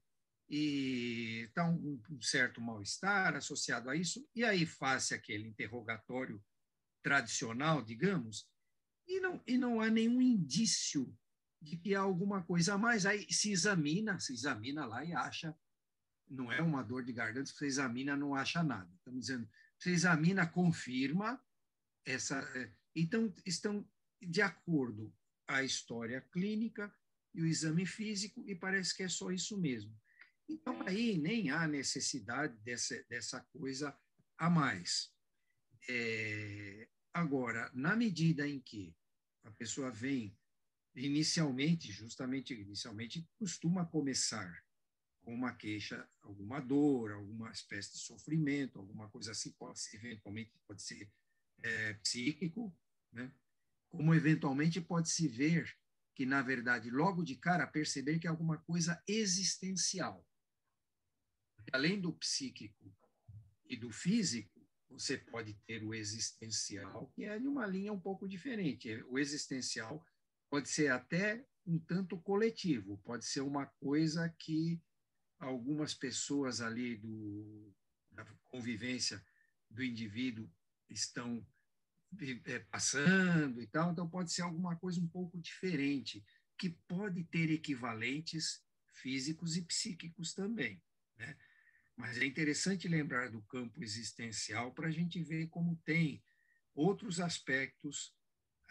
e 0.49 1.45
está 1.47 1.69
um, 1.69 2.01
um, 2.09 2.21
certo 2.21 2.59
mal-estar 2.59 3.35
associado 3.35 3.89
a 3.89 3.95
isso, 3.95 4.27
e 4.35 4.43
aí 4.43 4.65
faz 4.65 5.11
aquele 5.11 5.47
interrogatório 5.47 6.43
tradicional, 7.01 7.81
digamos, 7.81 8.49
e 9.07 9.19
não, 9.19 9.41
e 9.47 9.57
não 9.57 9.79
há 9.79 9.89
nenhum 9.89 10.21
indício 10.21 11.15
de 11.61 11.77
que 11.77 11.95
há 11.95 12.01
alguma 12.01 12.43
coisa 12.43 12.73
a 12.73 12.77
mais. 12.77 13.05
Aí 13.05 13.31
se 13.31 13.51
examina, 13.51 14.19
se 14.19 14.33
examina 14.33 14.85
lá 14.85 15.03
e 15.03 15.13
acha, 15.13 15.55
não 16.29 16.51
é 16.51 16.61
uma 16.61 16.83
dor 16.83 17.03
de 17.03 17.11
garganta, 17.11 17.51
você 17.51 17.65
examina, 17.65 18.15
não 18.15 18.35
acha 18.35 18.63
nada. 18.63 18.89
Estamos 18.97 19.21
dizendo, 19.21 19.49
você 19.77 19.89
examina, 19.91 20.45
confirma 20.45 21.41
essa. 22.05 22.39
É, 22.55 22.71
então, 22.95 23.33
estão 23.45 23.87
de 24.21 24.41
acordo 24.41 25.13
a 25.47 25.63
história 25.63 26.21
clínica 26.31 26.93
e 27.33 27.41
o 27.41 27.45
exame 27.45 27.85
físico, 27.85 28.43
e 28.47 28.55
parece 28.55 28.95
que 28.95 29.03
é 29.03 29.09
só 29.09 29.31
isso 29.31 29.57
mesmo. 29.57 29.95
Então, 30.47 30.81
aí 30.87 31.17
nem 31.17 31.49
há 31.49 31.67
necessidade 31.67 32.57
dessa, 32.59 33.03
dessa 33.07 33.39
coisa 33.53 33.97
a 34.37 34.49
mais. 34.49 35.13
É, 35.87 36.87
agora, 37.13 37.71
na 37.73 37.95
medida 37.95 38.47
em 38.47 38.59
que 38.59 38.95
a 39.43 39.51
pessoa 39.51 39.91
vem 39.91 40.37
inicialmente, 40.95 41.91
justamente 41.91 42.53
inicialmente, 42.53 43.27
costuma 43.37 43.85
começar 43.85 44.51
com 45.29 45.35
uma 45.35 45.53
queixa, 45.53 46.09
alguma 46.23 46.59
dor, 46.59 47.11
alguma 47.11 47.51
espécie 47.51 47.91
de 47.91 47.99
sofrimento, 47.99 48.79
alguma 48.79 49.07
coisa 49.09 49.29
assim, 49.29 49.51
pode 49.51 49.79
ser, 49.79 49.97
eventualmente 49.97 50.51
pode 50.65 50.81
ser 50.81 51.07
é, 51.61 51.93
psíquico, 51.93 52.75
né? 53.11 53.31
como 53.89 54.15
eventualmente 54.15 54.81
pode 54.81 55.07
se 55.07 55.27
ver 55.27 55.71
que, 56.15 56.25
na 56.25 56.41
verdade, 56.41 56.89
logo 56.89 57.21
de 57.21 57.35
cara, 57.35 57.67
perceber 57.67 58.17
que 58.17 58.25
é 58.25 58.29
alguma 58.31 58.57
coisa 58.57 58.99
existencial. 59.07 60.27
Além 61.71 62.01
do 62.01 62.11
psíquico 62.11 62.91
e 63.67 63.77
do 63.77 63.91
físico, 63.91 64.67
você 64.89 65.15
pode 65.15 65.53
ter 65.67 65.83
o 65.83 65.93
existencial, 65.93 67.07
que 67.13 67.25
é 67.25 67.37
de 67.37 67.47
uma 67.47 67.67
linha 67.67 67.93
um 67.93 67.99
pouco 67.99 68.27
diferente. 68.27 69.03
O 69.03 69.19
existencial 69.19 70.03
pode 70.49 70.69
ser 70.69 70.91
até 70.91 71.45
um 71.67 71.77
tanto 71.77 72.17
coletivo, 72.17 72.97
pode 73.05 73.25
ser 73.25 73.41
uma 73.41 73.67
coisa 73.67 74.27
que 74.27 74.81
algumas 75.39 75.93
pessoas 75.93 76.61
ali 76.61 76.97
do, 76.97 77.73
da 78.11 78.25
convivência 78.49 79.23
do 79.69 79.83
indivíduo 79.83 80.49
estão 80.89 81.45
é, 82.45 82.59
passando 82.59 83.61
e 83.61 83.67
tal, 83.67 83.91
então 83.91 84.09
pode 84.09 84.31
ser 84.31 84.41
alguma 84.41 84.75
coisa 84.75 84.99
um 84.99 85.07
pouco 85.07 85.37
diferente, 85.37 86.25
que 86.57 86.69
pode 86.69 87.23
ter 87.25 87.49
equivalentes 87.51 88.63
físicos 88.93 89.55
e 89.55 89.61
psíquicos 89.61 90.33
também. 90.33 90.81
Né? 91.17 91.37
Mas 91.95 92.17
é 92.17 92.25
interessante 92.25 92.87
lembrar 92.87 93.29
do 93.29 93.41
campo 93.43 93.83
existencial 93.83 94.73
para 94.73 94.87
a 94.87 94.91
gente 94.91 95.21
ver 95.23 95.47
como 95.47 95.75
tem 95.85 96.23
outros 96.73 97.19
aspectos 97.19 98.13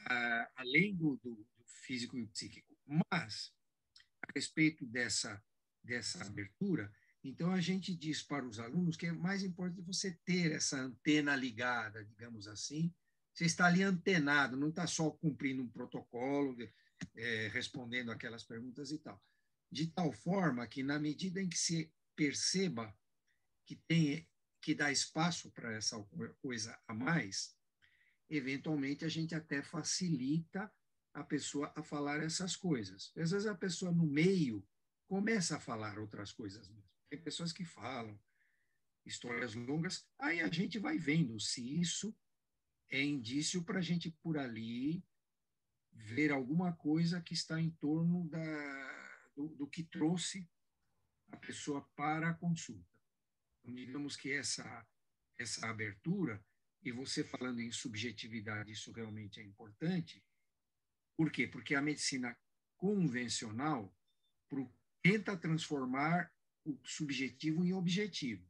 ah, 0.07 0.51
além 0.57 0.95
do, 0.95 1.17
do, 1.19 1.35
do 1.35 1.65
físico 1.67 2.19
e 2.19 2.27
psíquico. 2.27 2.77
Mas, 3.11 3.53
a 4.23 4.33
respeito 4.35 4.87
dessa, 4.87 5.43
dessa 5.89 6.25
abertura, 6.25 6.93
então 7.25 7.51
a 7.51 7.61
gente 7.61 7.95
diz 7.95 8.23
para 8.23 8.47
os 8.47 8.61
alunos 8.61 8.97
que 8.97 9.07
é 9.07 9.13
mais 9.13 9.43
importante 9.43 9.81
você 9.83 10.13
ter 10.25 10.53
essa 10.53 10.79
antena 10.79 11.35
ligada, 11.35 12.05
digamos 12.05 12.47
assim. 12.47 12.95
Você 13.33 13.45
está 13.45 13.67
ali 13.67 13.83
antenado, 13.83 14.57
não 14.57 14.69
está 14.69 14.87
só 14.87 15.11
cumprindo 15.11 15.63
um 15.63 15.69
protocolo, 15.69 16.57
é, 17.17 17.49
respondendo 17.49 18.13
aquelas 18.13 18.45
perguntas 18.45 18.93
e 18.93 18.99
tal. 18.99 19.21
De 19.71 19.89
tal 19.89 20.13
forma 20.13 20.67
que, 20.67 20.83
na 20.83 20.99
medida 20.99 21.41
em 21.41 21.49
que 21.49 21.59
se 21.59 21.93
perceba 22.15 22.97
que 23.65 23.77
tem 23.77 24.29
que 24.61 24.75
dá 24.75 24.91
espaço 24.91 25.51
para 25.53 25.73
essa 25.73 25.97
coisa 26.43 26.77
a 26.87 26.93
mais, 26.93 27.57
eventualmente 28.29 29.05
a 29.05 29.09
gente 29.09 29.35
até 29.35 29.63
facilita 29.63 30.71
a 31.15 31.23
pessoa 31.23 31.73
a 31.77 31.83
falar 31.83 32.23
essas 32.23 32.57
coisas. 32.57 33.13
Às 33.17 33.31
vezes 33.31 33.47
a 33.47 33.55
pessoa 33.55 33.93
no 33.93 34.05
meio 34.05 34.67
começa 35.09 35.57
a 35.57 35.61
falar 35.61 35.99
outras 35.99 36.33
coisas 36.33 36.69
mesmo. 36.69 36.89
Tem 37.11 37.21
pessoas 37.21 37.53
que 37.53 37.65
falam 37.65 38.21
histórias 39.05 39.55
longas, 39.55 40.07
aí 40.19 40.41
a 40.41 40.49
gente 40.49 40.79
vai 40.79 40.99
vendo 40.99 41.41
se 41.41 41.81
isso 41.81 42.15
é 42.91 43.03
indício 43.03 43.65
para 43.65 43.79
a 43.79 43.83
gente 43.83 44.11
por 44.11 44.37
ali 44.37 45.03
ver 45.93 46.31
alguma 46.31 46.75
coisa 46.75 47.21
que 47.21 47.33
está 47.33 47.61
em 47.61 47.71
torno 47.71 48.29
da, 48.29 49.31
do, 49.35 49.49
do 49.57 49.67
que 49.67 49.83
trouxe 49.83 50.49
a 51.33 51.37
pessoa 51.39 51.83
para 51.97 52.31
a 52.31 52.35
consulta. 52.35 52.87
Então, 53.61 53.75
digamos 53.75 54.15
que 54.15 54.31
essa, 54.31 54.87
essa 55.39 55.67
abertura 55.67 56.45
e 56.83 56.93
você 56.93 57.25
falando 57.25 57.61
em 57.61 57.73
subjetividade, 57.73 58.71
isso 58.71 58.93
realmente 58.93 59.41
é 59.41 59.43
importante. 59.43 60.25
Por 61.17 61.33
quê? 61.33 61.47
Porque 61.47 61.75
a 61.75 61.83
medicina 61.83 62.39
convencional 62.77 63.95
tenta 65.13 65.37
transformar 65.37 66.31
o 66.65 66.79
subjetivo 66.85 67.65
em 67.65 67.73
objetivo. 67.73 68.47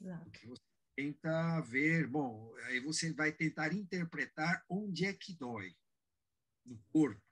Exato. 0.00 0.24
Porque 0.24 0.46
você 0.46 0.62
tenta 0.96 1.60
ver, 1.60 2.06
bom, 2.06 2.54
aí 2.64 2.80
você 2.80 3.12
vai 3.12 3.32
tentar 3.32 3.72
interpretar 3.74 4.64
onde 4.68 5.04
é 5.04 5.12
que 5.12 5.34
dói 5.34 5.76
no 6.64 6.78
corpo. 6.84 7.22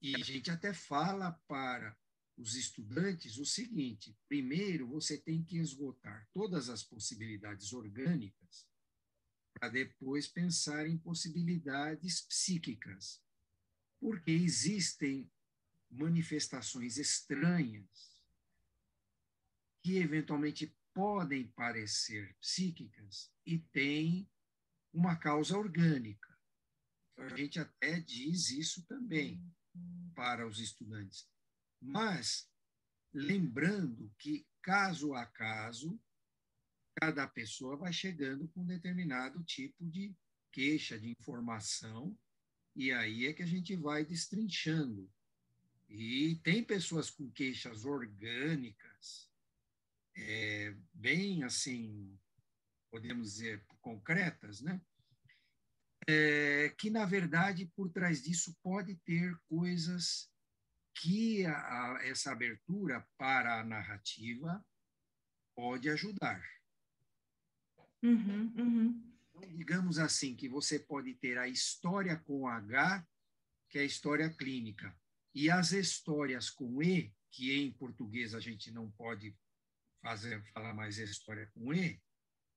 E 0.00 0.14
a 0.14 0.18
gente 0.18 0.50
até 0.50 0.72
fala 0.72 1.32
para 1.48 1.96
os 2.36 2.54
estudantes 2.54 3.38
o 3.38 3.44
seguinte: 3.44 4.16
primeiro 4.28 4.86
você 4.86 5.18
tem 5.18 5.42
que 5.42 5.58
esgotar 5.58 6.28
todas 6.32 6.68
as 6.68 6.84
possibilidades 6.84 7.72
orgânicas 7.72 8.68
para 9.58 9.70
depois 9.70 10.28
pensar 10.28 10.86
em 10.86 10.98
possibilidades 10.98 12.20
psíquicas, 12.20 13.24
porque 13.98 14.30
existem 14.30 15.28
manifestações 15.90 16.96
estranhas 16.96 18.20
que 19.82 19.98
eventualmente 19.98 20.76
podem 20.92 21.48
parecer 21.48 22.34
psíquicas 22.40 23.30
e 23.44 23.58
têm 23.58 24.28
uma 24.92 25.16
causa 25.16 25.56
orgânica. 25.56 26.36
A 27.18 27.28
gente 27.36 27.58
até 27.58 28.00
diz 28.00 28.50
isso 28.50 28.84
também 28.86 29.42
para 30.14 30.46
os 30.46 30.58
estudantes 30.58 31.28
mas 31.80 32.48
lembrando 33.12 34.12
que, 34.18 34.46
caso 34.62 35.14
a 35.14 35.24
caso, 35.26 36.00
cada 37.00 37.26
pessoa 37.26 37.76
vai 37.76 37.92
chegando 37.92 38.48
com 38.48 38.62
um 38.62 38.66
determinado 38.66 39.42
tipo 39.44 39.86
de 39.86 40.14
queixa, 40.52 40.98
de 40.98 41.10
informação, 41.10 42.18
e 42.74 42.92
aí 42.92 43.26
é 43.26 43.32
que 43.32 43.42
a 43.42 43.46
gente 43.46 43.74
vai 43.76 44.04
destrinchando. 44.04 45.10
E 45.88 46.36
tem 46.42 46.64
pessoas 46.64 47.10
com 47.10 47.30
queixas 47.30 47.84
orgânicas, 47.84 49.30
é, 50.16 50.74
bem 50.92 51.44
assim, 51.44 52.18
podemos 52.90 53.34
dizer, 53.34 53.64
concretas, 53.80 54.60
né? 54.60 54.80
É, 56.08 56.74
que, 56.78 56.88
na 56.90 57.04
verdade, 57.04 57.66
por 57.74 57.90
trás 57.90 58.22
disso 58.22 58.56
pode 58.62 58.96
ter 58.96 59.36
coisas 59.48 60.30
que 60.94 61.44
a, 61.44 61.52
a, 61.52 62.06
essa 62.06 62.32
abertura 62.32 63.06
para 63.18 63.60
a 63.60 63.64
narrativa 63.64 64.64
pode 65.54 65.88
ajudar. 65.90 66.42
Uhum, 68.02 68.54
uhum. 68.56 69.16
Então, 69.30 69.56
digamos 69.56 69.98
assim, 69.98 70.34
que 70.34 70.48
você 70.48 70.78
pode 70.78 71.14
ter 71.14 71.38
a 71.38 71.48
história 71.48 72.16
com 72.16 72.46
H, 72.48 73.06
que 73.68 73.78
é 73.78 73.82
a 73.82 73.86
história 73.86 74.30
clínica, 74.30 74.96
e 75.36 75.50
as 75.50 75.72
histórias 75.72 76.48
com 76.48 76.82
E, 76.82 77.14
que 77.30 77.52
em 77.52 77.70
português 77.70 78.34
a 78.34 78.40
gente 78.40 78.70
não 78.70 78.90
pode 78.92 79.36
fazer 80.00 80.42
falar 80.54 80.72
mais 80.72 80.96
história 80.96 81.46
com 81.52 81.74
E, 81.74 82.00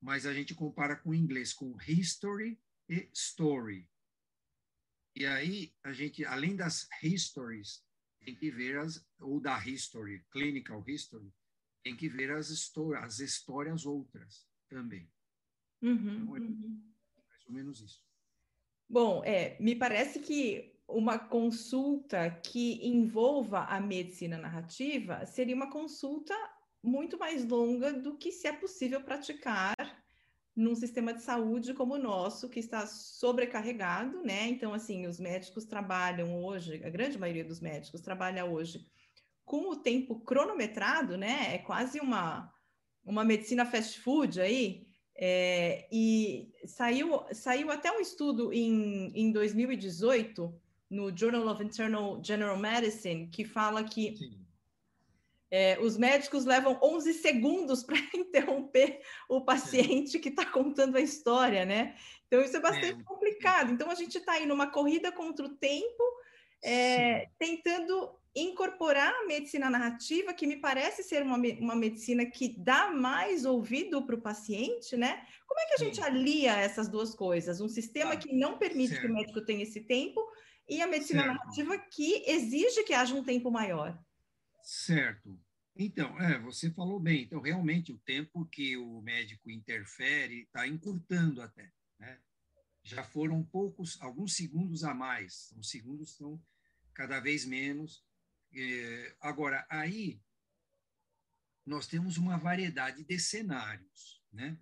mas 0.02 0.26
a 0.26 0.34
gente 0.34 0.56
compara 0.56 0.96
com 0.96 1.10
o 1.10 1.14
inglês, 1.14 1.52
com 1.52 1.76
history 1.86 2.58
e 2.88 3.10
story. 3.14 3.86
E 5.14 5.26
aí, 5.26 5.74
a 5.84 5.92
gente, 5.92 6.24
além 6.24 6.56
das 6.56 6.88
histories, 7.04 7.84
tem 8.22 8.34
que 8.34 8.50
ver 8.50 8.78
as 8.78 9.06
ou 9.20 9.42
da 9.42 9.60
history, 9.60 10.26
clinical 10.32 10.82
history, 10.88 11.34
tem 11.84 11.98
que 11.98 12.08
ver 12.08 12.32
as 12.32 12.50
histórias, 12.50 13.04
as 13.04 13.20
histórias 13.20 13.86
outras 13.86 14.48
também. 14.70 15.12
Uhum, 15.82 16.24
então, 16.24 16.38
é 16.38 16.40
uhum. 16.40 16.94
mais 17.28 17.46
ou 17.46 17.52
menos 17.52 17.82
isso. 17.82 18.02
Bom, 18.88 19.22
é, 19.26 19.60
me 19.60 19.76
parece 19.76 20.22
que 20.22 20.79
uma 20.90 21.20
consulta 21.20 22.30
que 22.30 22.86
envolva 22.88 23.66
a 23.66 23.80
medicina 23.80 24.38
narrativa 24.38 25.26
seria 25.26 25.56
uma 25.56 25.70
consulta 25.70 26.34
muito 26.84 27.18
mais 27.18 27.48
longa 27.48 27.94
do 27.94 28.18
que 28.18 28.32
se 28.32 28.48
é 28.48 28.54
possível 28.54 29.02
praticar 29.02 29.76
num 30.56 30.76
sistema 30.76 31.14
de 31.14 31.22
saúde 31.22 31.74
como 31.74 31.94
o 31.96 32.00
nosso, 32.00 32.50
que 32.50 32.60
está 32.60 32.86
sobrecarregado, 32.86 34.22
né? 34.24 34.48
Então, 34.48 34.74
assim, 34.74 35.08
os 35.08 35.20
médicos 35.20 35.66
trabalham 35.66 36.44
hoje, 36.44 36.84
a 36.84 36.90
grande 36.90 37.18
maioria 37.18 37.46
dos 37.46 37.62
médicos 37.62 38.02
trabalha 38.02 38.46
hoje 38.46 38.86
com 39.46 39.70
o 39.70 39.76
tempo 39.76 40.20
cronometrado, 40.20 41.18
né? 41.18 41.56
É 41.56 41.58
quase 41.60 42.00
uma, 42.00 42.52
uma 43.06 43.24
medicina 43.24 43.66
fast 43.66 44.00
food 44.02 44.42
aí. 44.42 44.86
É, 45.22 45.88
e 45.92 46.52
saiu, 46.66 47.24
saiu 47.34 47.72
até 47.72 47.92
um 47.92 48.00
estudo 48.00 48.54
em, 48.54 49.12
em 49.14 49.32
2018 49.32 50.54
no 50.90 51.16
Journal 51.16 51.48
of 51.48 51.64
Internal 51.64 52.20
General 52.24 52.58
Medicine 52.58 53.28
que 53.28 53.46
fala 53.46 53.84
que 53.84 54.18
Sim 54.18 54.50
é, 55.52 55.80
os 55.80 55.98
médicos 55.98 56.46
levam 56.46 56.80
11 56.82 57.14
segundos 57.14 57.84
para 57.84 57.98
interromper 58.14 59.02
o 59.28 59.42
paciente 59.42 60.20
que 60.20 60.30
está 60.30 60.46
contando 60.46 60.98
a 60.98 61.02
história, 61.02 61.66
né? 61.66 61.96
Então, 62.28 62.42
isso 62.42 62.58
é 62.58 62.60
bastante 62.60 63.02
é. 63.02 63.04
complicado. 63.04 63.72
Então, 63.72 63.90
a 63.90 63.96
gente 63.96 64.18
está 64.18 64.34
aí 64.34 64.46
numa 64.46 64.68
corrida 64.68 65.12
contra 65.12 65.46
o 65.46 65.56
tempo, 65.56 66.04
é, 66.64 67.30
tentando 67.40 68.16
incorporar 68.36 69.12
a 69.12 69.26
medicina 69.26 69.70
narrativa, 69.72 70.34
que 70.34 70.46
me 70.46 70.58
parece 70.58 71.02
ser 71.02 71.24
uma, 71.24 71.38
uma 71.60 71.76
medicina 71.76 72.24
que 72.28 72.56
dá 72.60 72.92
mais 72.92 73.44
ouvido 73.44 74.06
para 74.06 74.16
o 74.16 74.22
paciente, 74.22 74.96
né? 74.96 75.26
Como 75.48 75.60
é 75.60 75.66
que 75.66 75.74
a 75.74 75.78
Sim. 75.78 75.86
gente 75.86 76.02
alia 76.02 76.56
essas 76.58 76.88
duas 76.88 77.16
coisas? 77.16 77.60
Um 77.60 77.68
sistema 77.68 78.14
ah, 78.14 78.18
que 78.18 78.32
não 78.32 78.60
permite 78.60 78.90
certo. 78.90 79.02
que 79.02 79.12
o 79.12 79.16
médico 79.16 79.42
tenha 79.42 79.64
esse 79.64 79.82
tempo 79.82 80.24
e 80.70 80.82
a 80.82 80.88
medicina 80.88 81.24
certo. 81.24 81.34
narrativa 81.36 81.78
que 81.78 82.24
exige 82.30 82.84
que 82.84 82.94
haja 82.94 83.16
um 83.16 83.24
tempo 83.24 83.50
maior. 83.50 83.98
Certo. 84.62 85.40
Então, 85.76 86.20
é, 86.22 86.38
você 86.40 86.70
falou 86.70 87.00
bem. 87.00 87.24
Então, 87.24 87.42
realmente, 87.42 87.92
o 87.92 87.98
tempo 88.00 88.46
que 88.46 88.78
o 88.78 89.02
médico 89.02 89.50
interfere 89.50 90.42
está 90.42 90.68
encurtando 90.68 91.42
até. 91.42 91.72
Né? 91.98 92.20
Já 92.84 93.04
foram 93.04 93.44
poucos, 93.44 94.00
alguns 94.02 94.36
segundos 94.36 94.84
a 94.84 94.94
mais. 94.94 95.54
Os 95.58 95.70
segundos 95.70 96.12
estão 96.12 96.42
cada 96.94 97.20
vez 97.20 97.46
menos. 97.46 98.06
É, 98.54 99.16
agora, 99.22 99.66
aí, 99.70 100.22
nós 101.66 101.88
temos 101.88 102.18
uma 102.18 102.38
variedade 102.38 103.04
de 103.04 103.20
cenários. 103.20 104.22
Né? 104.34 104.60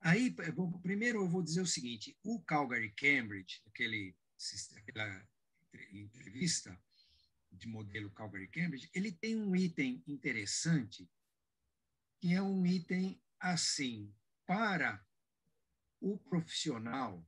Aí, 0.00 0.30
bom, 0.54 0.72
primeiro 0.80 1.20
eu 1.22 1.28
vou 1.28 1.42
dizer 1.42 1.60
o 1.60 1.66
seguinte: 1.66 2.18
o 2.22 2.40
Calgary 2.40 2.90
Cambridge, 2.90 3.62
aquele, 3.66 4.16
aquela 4.76 5.28
entrevista, 5.92 6.78
de 7.56 7.68
modelo 7.68 8.10
Calgary 8.10 8.48
Cambridge, 8.48 8.90
ele 8.92 9.12
tem 9.12 9.36
um 9.36 9.54
item 9.56 10.02
interessante, 10.06 11.08
que 12.18 12.34
é 12.34 12.42
um 12.42 12.66
item 12.66 13.20
assim, 13.40 14.12
para 14.46 15.04
o 16.00 16.18
profissional 16.18 17.26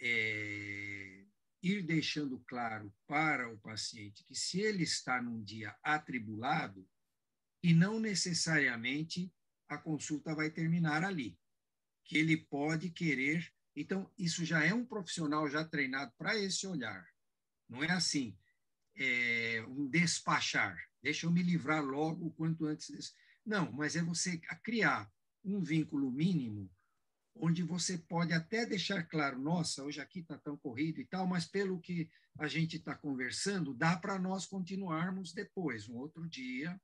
é, 0.00 1.24
ir 1.62 1.82
deixando 1.82 2.38
claro 2.40 2.94
para 3.06 3.50
o 3.50 3.58
paciente 3.58 4.24
que 4.24 4.34
se 4.34 4.60
ele 4.60 4.82
está 4.82 5.20
num 5.20 5.42
dia 5.42 5.76
atribulado, 5.82 6.88
e 7.62 7.72
não 7.72 7.98
necessariamente 7.98 9.32
a 9.68 9.76
consulta 9.76 10.34
vai 10.34 10.50
terminar 10.50 11.02
ali, 11.02 11.36
que 12.04 12.16
ele 12.16 12.36
pode 12.36 12.90
querer. 12.90 13.52
Então, 13.74 14.08
isso 14.16 14.44
já 14.44 14.64
é 14.64 14.72
um 14.72 14.86
profissional 14.86 15.48
já 15.50 15.64
treinado 15.64 16.12
para 16.16 16.38
esse 16.38 16.66
olhar. 16.66 17.04
Não 17.68 17.82
é 17.82 17.90
assim, 17.90 18.36
é 18.96 19.64
um 19.68 19.88
despachar. 19.88 20.78
Deixa 21.02 21.26
eu 21.26 21.30
me 21.30 21.42
livrar 21.42 21.84
logo 21.84 22.26
o 22.26 22.32
quanto 22.32 22.66
antes. 22.66 23.14
Não, 23.44 23.70
mas 23.72 23.96
é 23.96 24.02
você 24.02 24.38
criar 24.62 25.10
um 25.44 25.60
vínculo 25.60 26.10
mínimo 26.10 26.70
onde 27.38 27.62
você 27.62 27.98
pode 27.98 28.32
até 28.32 28.64
deixar 28.64 29.02
claro, 29.04 29.38
nossa, 29.38 29.84
hoje 29.84 30.00
aqui 30.00 30.20
está 30.20 30.38
tão 30.38 30.56
corrido 30.56 31.00
e 31.00 31.04
tal, 31.04 31.26
mas 31.26 31.46
pelo 31.46 31.80
que 31.80 32.08
a 32.38 32.46
gente 32.46 32.76
está 32.76 32.94
conversando, 32.94 33.74
dá 33.74 33.96
para 33.96 34.18
nós 34.18 34.46
continuarmos 34.46 35.32
depois, 35.32 35.88
um 35.88 35.96
outro 35.96 36.28
dia. 36.28 36.80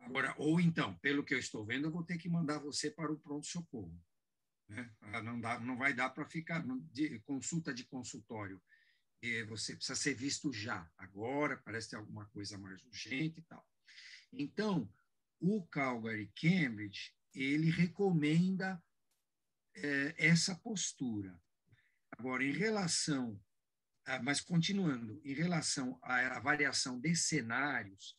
Agora, 0.00 0.34
ou 0.38 0.60
então, 0.60 0.96
pelo 0.98 1.24
que 1.24 1.34
eu 1.34 1.38
estou 1.38 1.64
vendo, 1.64 1.86
eu 1.86 1.90
vou 1.90 2.04
ter 2.04 2.18
que 2.18 2.28
mandar 2.28 2.58
você 2.58 2.90
para 2.90 3.12
o 3.12 3.18
pronto-socorro. 3.18 3.94
Né? 4.68 4.90
Ah, 5.00 5.22
não, 5.22 5.40
dá, 5.40 5.58
não 5.60 5.76
vai 5.76 5.92
dar 5.92 6.10
para 6.10 6.24
ficar 6.24 6.64
de 6.92 7.18
consulta 7.20 7.74
de 7.74 7.84
consultório. 7.84 8.60
Você 9.48 9.76
precisa 9.76 9.96
ser 9.96 10.14
visto 10.14 10.52
já, 10.52 10.90
agora, 10.96 11.58
parece 11.58 11.90
ter 11.90 11.96
alguma 11.96 12.26
coisa 12.26 12.56
mais 12.56 12.82
urgente 12.84 13.40
e 13.40 13.42
tal. 13.42 13.66
Então, 14.32 14.90
o 15.38 15.66
Calgary 15.66 16.32
Cambridge, 16.34 17.14
ele 17.34 17.70
recomenda 17.70 18.82
é, 19.74 20.14
essa 20.16 20.54
postura. 20.56 21.38
Agora, 22.12 22.44
em 22.44 22.52
relação, 22.52 23.40
mas 24.22 24.40
continuando, 24.40 25.20
em 25.24 25.34
relação 25.34 25.98
à, 26.02 26.36
à 26.36 26.40
variação 26.40 26.98
de 26.98 27.14
cenários 27.14 28.18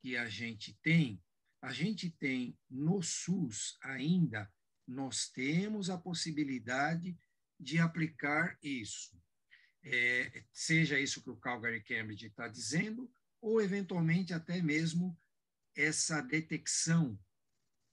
que 0.00 0.16
a 0.16 0.28
gente 0.28 0.74
tem, 0.82 1.22
a 1.60 1.72
gente 1.72 2.10
tem 2.10 2.56
no 2.70 3.02
SUS 3.02 3.76
ainda, 3.82 4.52
nós 4.86 5.28
temos 5.28 5.90
a 5.90 5.98
possibilidade 5.98 7.18
de 7.58 7.78
aplicar 7.78 8.56
isso. 8.62 9.20
É, 9.82 10.44
seja 10.52 10.98
isso 10.98 11.22
que 11.22 11.30
o 11.30 11.36
Calgary 11.36 11.82
Cambridge 11.82 12.26
está 12.26 12.48
dizendo, 12.48 13.10
ou 13.40 13.60
eventualmente 13.60 14.34
até 14.34 14.60
mesmo 14.60 15.18
essa 15.76 16.20
detecção 16.20 17.18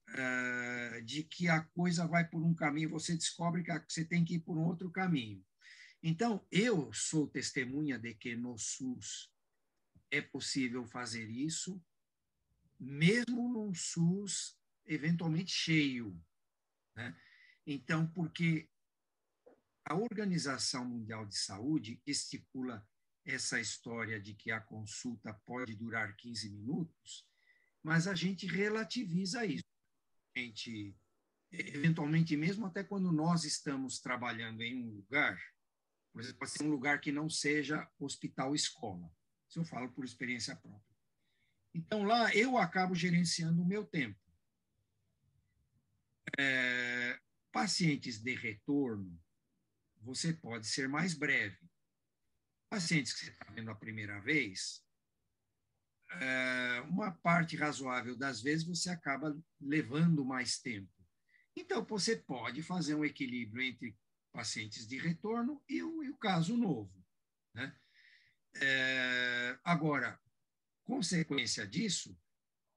uh, 0.09 1.01
de 1.03 1.23
que 1.23 1.47
a 1.47 1.61
coisa 1.61 2.07
vai 2.07 2.27
por 2.27 2.43
um 2.43 2.53
caminho, 2.53 2.89
você 2.89 3.15
descobre 3.15 3.63
que 3.63 3.71
você 3.87 4.03
tem 4.03 4.25
que 4.25 4.35
ir 4.35 4.39
por 4.39 4.57
um 4.57 4.65
outro 4.65 4.89
caminho. 4.91 5.45
Então, 6.01 6.45
eu 6.51 6.91
sou 6.93 7.27
testemunha 7.27 7.97
de 7.97 8.13
que 8.13 8.35
no 8.35 8.57
SUS 8.57 9.31
é 10.11 10.21
possível 10.21 10.85
fazer 10.85 11.29
isso, 11.29 11.81
mesmo 12.79 13.51
num 13.51 13.73
SUS 13.73 14.57
eventualmente 14.85 15.51
cheio. 15.51 16.19
Né? 16.95 17.15
Então, 17.65 18.07
porque 18.07 18.69
a 19.85 19.95
Organização 19.95 20.85
Mundial 20.85 21.25
de 21.25 21.37
Saúde 21.37 22.01
estipula 22.05 22.85
essa 23.23 23.59
história 23.59 24.19
de 24.19 24.33
que 24.33 24.51
a 24.51 24.59
consulta 24.59 25.33
pode 25.45 25.75
durar 25.75 26.15
15 26.15 26.49
minutos, 26.49 27.27
mas 27.81 28.07
a 28.07 28.13
gente 28.13 28.45
relativiza 28.45 29.45
isso 29.45 29.75
gente, 30.35 30.95
eventualmente 31.51 32.35
mesmo 32.35 32.65
até 32.65 32.83
quando 32.83 33.11
nós 33.11 33.45
estamos 33.45 33.99
trabalhando 33.99 34.61
em 34.61 34.83
um 34.83 34.89
lugar, 34.89 35.39
por 36.11 36.21
exemplo, 36.21 36.39
pode 36.39 36.51
ser 36.51 36.63
um 36.63 36.69
lugar 36.69 36.99
que 36.99 37.11
não 37.11 37.29
seja 37.29 37.89
hospital-escola. 37.99 39.09
Isso 39.49 39.59
eu 39.59 39.65
falo 39.65 39.89
por 39.91 40.03
experiência 40.03 40.55
própria. 40.55 40.95
Então, 41.73 42.03
lá 42.03 42.33
eu 42.33 42.57
acabo 42.57 42.95
gerenciando 42.95 43.61
o 43.61 43.65
meu 43.65 43.85
tempo. 43.85 44.19
É, 46.37 47.19
pacientes 47.51 48.19
de 48.19 48.33
retorno, 48.33 49.21
você 50.05 50.31
pode 50.31 50.67
ser 50.67 50.87
mais 50.87 51.15
breve. 51.15 51.57
Pacientes 52.69 53.13
que 53.13 53.25
você 53.25 53.31
está 53.31 53.45
vendo 53.51 53.71
a 53.71 53.75
primeira 53.75 54.19
vez, 54.21 54.83
é, 56.21 56.81
uma 56.87 57.11
parte 57.11 57.57
razoável 57.57 58.15
das 58.15 58.41
vezes 58.41 58.65
você 58.65 58.89
acaba 58.89 59.35
levando 59.59 60.23
mais 60.23 60.59
tempo. 60.59 60.93
Então, 61.55 61.83
você 61.83 62.15
pode 62.15 62.61
fazer 62.61 62.93
um 62.95 63.03
equilíbrio 63.03 63.63
entre 63.63 63.97
pacientes 64.31 64.87
de 64.87 64.99
retorno 64.99 65.63
e 65.67 65.81
o, 65.81 66.03
e 66.03 66.09
o 66.09 66.17
caso 66.17 66.55
novo. 66.55 67.03
Né? 67.53 67.75
É, 68.57 69.57
agora, 69.63 70.19
consequência 70.83 71.65
disso 71.65 72.15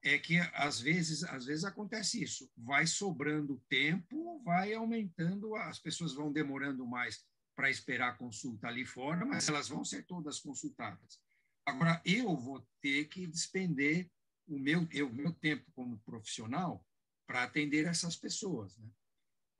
é 0.01 0.17
que 0.17 0.39
às 0.53 0.79
vezes, 0.79 1.23
às 1.23 1.45
vezes 1.45 1.65
acontece 1.65 2.21
isso, 2.21 2.49
vai 2.55 2.87
sobrando 2.87 3.61
tempo, 3.67 4.41
vai 4.43 4.73
aumentando, 4.73 5.55
as 5.55 5.79
pessoas 5.79 6.13
vão 6.13 6.31
demorando 6.31 6.85
mais 6.85 7.25
para 7.55 7.69
esperar 7.69 8.11
a 8.11 8.17
consulta 8.17 8.67
ali 8.67 8.85
fora, 8.85 9.25
mas 9.25 9.49
elas 9.49 9.67
vão 9.67 9.83
ser 9.83 10.05
todas 10.05 10.39
consultadas. 10.39 11.19
Agora, 11.65 12.01
eu 12.05 12.35
vou 12.37 12.65
ter 12.81 13.05
que 13.05 13.27
despender 13.27 14.09
o 14.47 14.57
meu, 14.57 14.81
o 14.81 15.13
meu 15.13 15.33
tempo 15.33 15.69
como 15.73 15.99
profissional 15.99 16.85
para 17.27 17.43
atender 17.43 17.85
essas 17.85 18.15
pessoas. 18.15 18.77
Né? 18.77 18.89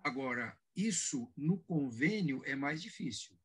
Agora, 0.03 0.57
isso 0.75 1.31
no 1.35 1.59
convênio 1.59 2.41
é 2.45 2.55
mais 2.55 2.81
difícil. 2.81 3.38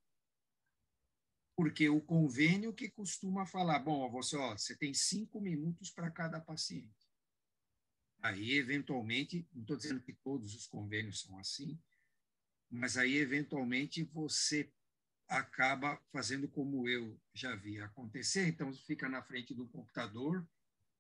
Porque 1.57 1.89
o 1.89 2.01
convênio 2.01 2.73
que 2.73 2.91
costuma 2.91 3.47
falar, 3.47 3.79
bom, 3.79 4.11
você, 4.11 4.37
ó, 4.37 4.57
você 4.57 4.77
tem 4.77 4.93
cinco 4.93 5.41
minutos 5.41 5.91
para 5.91 6.11
cada 6.11 6.41
paciente. 6.41 7.09
Aí, 8.21 8.53
eventualmente, 8.53 9.47
não 9.53 9.63
estou 9.63 9.77
dizendo 9.77 10.01
que 10.01 10.15
todos 10.15 10.55
os 10.55 10.67
convênios 10.67 11.21
são 11.21 11.39
assim, 11.39 11.79
mas 12.71 12.97
aí, 12.97 13.17
eventualmente, 13.17 14.03
você 14.03 14.73
acaba 15.29 16.01
fazendo 16.11 16.49
como 16.49 16.89
eu 16.89 17.21
já 17.33 17.55
vi 17.55 17.81
acontecer. 17.81 18.49
Então, 18.49 18.73
fica 18.73 19.09
na 19.09 19.23
frente 19.23 19.55
do 19.55 19.69
computador, 19.69 20.47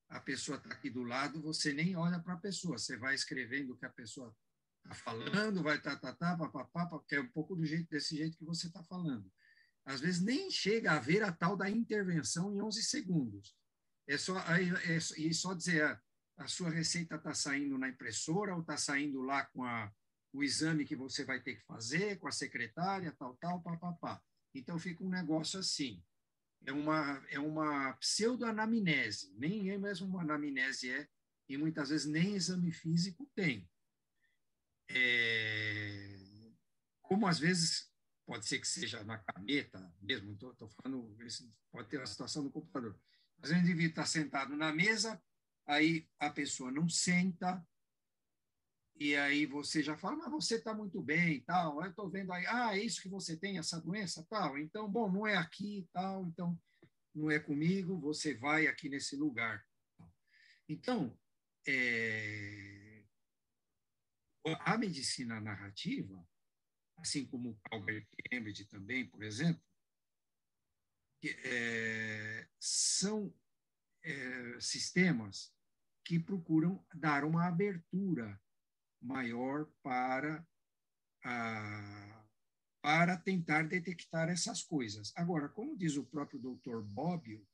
a 0.08 0.20
pessoa 0.20 0.58
está 0.58 0.70
aqui 0.70 0.90
do 0.90 1.02
lado, 1.02 1.42
você 1.42 1.72
nem 1.72 1.96
olha 1.96 2.20
para 2.20 2.34
a 2.34 2.38
pessoa, 2.38 2.78
você 2.78 2.96
vai 2.96 3.14
escrevendo 3.14 3.72
o 3.72 3.76
que 3.76 3.86
a 3.86 3.90
pessoa 3.90 4.34
está 4.84 4.94
falando, 4.94 5.62
vai 5.62 5.80
tá, 5.80 5.96
tá, 5.96 6.14
tá, 6.14 6.36
papapá, 6.36 6.86
porque 6.86 7.16
é 7.16 7.20
um 7.20 7.28
pouco 7.28 7.56
do 7.56 7.64
jeito, 7.64 7.88
desse 7.88 8.16
jeito 8.16 8.36
que 8.36 8.44
você 8.44 8.66
está 8.66 8.82
falando. 8.84 9.30
Às 9.84 10.00
vezes 10.00 10.22
nem 10.22 10.50
chega 10.50 10.92
a 10.92 10.98
ver 10.98 11.22
a 11.22 11.32
tal 11.32 11.56
da 11.56 11.68
intervenção 11.68 12.54
em 12.54 12.60
11 12.60 12.82
segundos. 12.82 13.54
É 14.06 14.16
só, 14.16 14.38
é, 14.40 14.96
é, 14.96 15.32
só 15.32 15.54
dizer, 15.54 15.82
a, 15.82 15.92
ah, 15.92 16.00
a 16.44 16.46
sua 16.48 16.70
receita 16.70 17.16
está 17.16 17.32
saindo 17.32 17.78
na 17.78 17.88
impressora 17.88 18.54
ou 18.54 18.60
está 18.60 18.76
saindo 18.76 19.22
lá 19.22 19.44
com 19.46 19.62
a, 19.64 19.92
o 20.32 20.42
exame 20.42 20.84
que 20.84 20.96
você 20.96 21.24
vai 21.24 21.40
ter 21.40 21.56
que 21.56 21.64
fazer 21.64 22.18
com 22.18 22.26
a 22.26 22.32
secretária, 22.32 23.14
tal, 23.18 23.36
tal, 23.36 23.62
papapá. 23.62 24.20
Então 24.54 24.78
fica 24.78 25.04
um 25.04 25.08
negócio 25.08 25.60
assim. 25.60 26.02
É 26.66 26.72
uma, 26.72 27.24
é 27.28 27.38
uma 27.38 27.92
pseudo-anamnese, 27.94 29.34
nem 29.36 29.70
é 29.70 29.78
mesmo 29.78 30.08
uma 30.08 30.22
anamnese 30.22 30.90
é, 30.90 31.06
e 31.48 31.56
muitas 31.56 31.90
vezes 31.90 32.06
nem 32.06 32.34
exame 32.34 32.72
físico 32.72 33.30
tem. 33.34 33.68
É, 34.88 36.16
como 37.02 37.26
às 37.26 37.38
vezes 37.38 37.93
pode 38.26 38.46
ser 38.46 38.58
que 38.58 38.68
seja 38.68 39.04
na 39.04 39.18
caneta 39.18 39.92
mesmo, 40.00 40.32
estou 40.32 40.68
falando, 40.82 41.16
pode 41.70 41.88
ter 41.88 42.00
a 42.00 42.06
situação 42.06 42.42
no 42.42 42.50
computador. 42.50 42.98
Mas 43.38 43.50
o 43.50 43.54
indivíduo 43.54 43.90
está 43.90 44.06
sentado 44.06 44.56
na 44.56 44.72
mesa, 44.72 45.22
aí 45.66 46.08
a 46.18 46.30
pessoa 46.30 46.70
não 46.70 46.88
senta, 46.88 47.64
e 48.96 49.16
aí 49.16 49.44
você 49.44 49.82
já 49.82 49.96
fala, 49.96 50.16
mas 50.16 50.30
você 50.30 50.54
está 50.56 50.72
muito 50.72 51.02
bem 51.02 51.40
tal. 51.40 51.82
Eu 51.82 51.90
estou 51.90 52.08
vendo 52.08 52.32
aí, 52.32 52.46
ah, 52.46 52.76
é 52.76 52.82
isso 52.82 53.02
que 53.02 53.08
você 53.08 53.36
tem, 53.36 53.58
essa 53.58 53.80
doença 53.80 54.24
tal. 54.30 54.56
Então, 54.56 54.88
bom, 54.88 55.10
não 55.10 55.26
é 55.26 55.36
aqui 55.36 55.88
tal, 55.92 56.26
então 56.26 56.58
não 57.14 57.30
é 57.30 57.38
comigo, 57.38 57.98
você 57.98 58.34
vai 58.34 58.66
aqui 58.66 58.88
nesse 58.88 59.16
lugar. 59.16 59.64
Então, 60.68 61.16
é... 61.66 63.04
a 64.60 64.78
medicina 64.78 65.40
narrativa, 65.40 66.26
assim 66.96 67.26
como 67.26 67.50
o 67.50 67.60
Albert 67.70 68.06
Cambridge 68.30 68.64
também, 68.66 69.06
por 69.06 69.22
exemplo, 69.22 69.62
é... 71.24 72.48
são 72.58 73.34
é... 74.02 74.60
sistemas 74.60 75.54
que 76.04 76.18
procuram 76.18 76.84
dar 76.94 77.24
uma 77.24 77.46
abertura 77.46 78.40
maior 79.00 79.66
para 79.82 80.46
a, 81.24 82.26
para 82.82 83.16
tentar 83.16 83.62
detectar 83.66 84.28
essas 84.28 84.62
coisas. 84.62 85.12
Agora, 85.16 85.48
como 85.48 85.76
diz 85.76 85.96
o 85.96 86.04
próprio 86.04 86.38
doutor 86.38 86.82
Bobbio, 86.82 87.46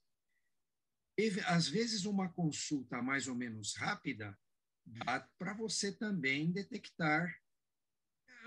às 1.46 1.68
vezes 1.68 2.04
uma 2.04 2.28
consulta 2.32 3.02
mais 3.02 3.28
ou 3.28 3.34
menos 3.34 3.76
rápida 3.76 4.38
dá 4.84 5.20
para 5.38 5.54
você 5.54 5.92
também 5.92 6.50
detectar 6.50 7.32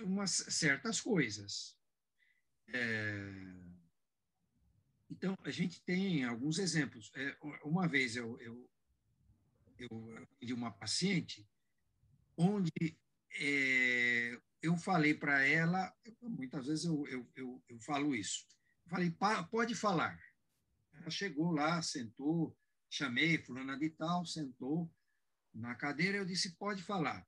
umas 0.02 0.32
certas 0.32 1.00
coisas. 1.02 1.78
É... 2.68 3.74
Então, 5.10 5.38
a 5.44 5.52
gente 5.52 5.82
tem 5.84 6.24
alguns 6.24 6.58
exemplos. 6.58 7.12
É, 7.16 7.38
uma 7.64 7.88
vez 7.88 8.16
eu, 8.16 8.40
eu, 8.42 8.70
eu 9.78 10.28
de 10.42 10.54
uma 10.54 10.72
paciente 10.72 11.48
onde 12.36 12.98
é, 13.40 14.40
eu 14.62 14.76
falei 14.78 15.14
para 15.14 15.46
ela, 15.46 15.94
muitas 16.22 16.66
vezes 16.66 16.86
eu, 16.86 17.08
eu, 17.08 17.32
eu, 17.36 17.64
eu 17.68 17.80
falo 17.82 18.16
isso, 18.16 18.46
falei, 18.88 19.16
pode 19.52 19.76
falar. 19.76 20.20
Ela 20.94 21.10
chegou 21.10 21.52
lá, 21.52 21.82
sentou, 21.82 22.58
chamei 22.90 23.38
fulana 23.38 23.78
de 23.78 23.90
tal, 23.90 24.26
sentou 24.26 24.92
na 25.54 25.76
cadeira, 25.76 26.18
eu 26.18 26.26
disse, 26.26 26.56
pode 26.56 26.82
falar. 26.82 27.28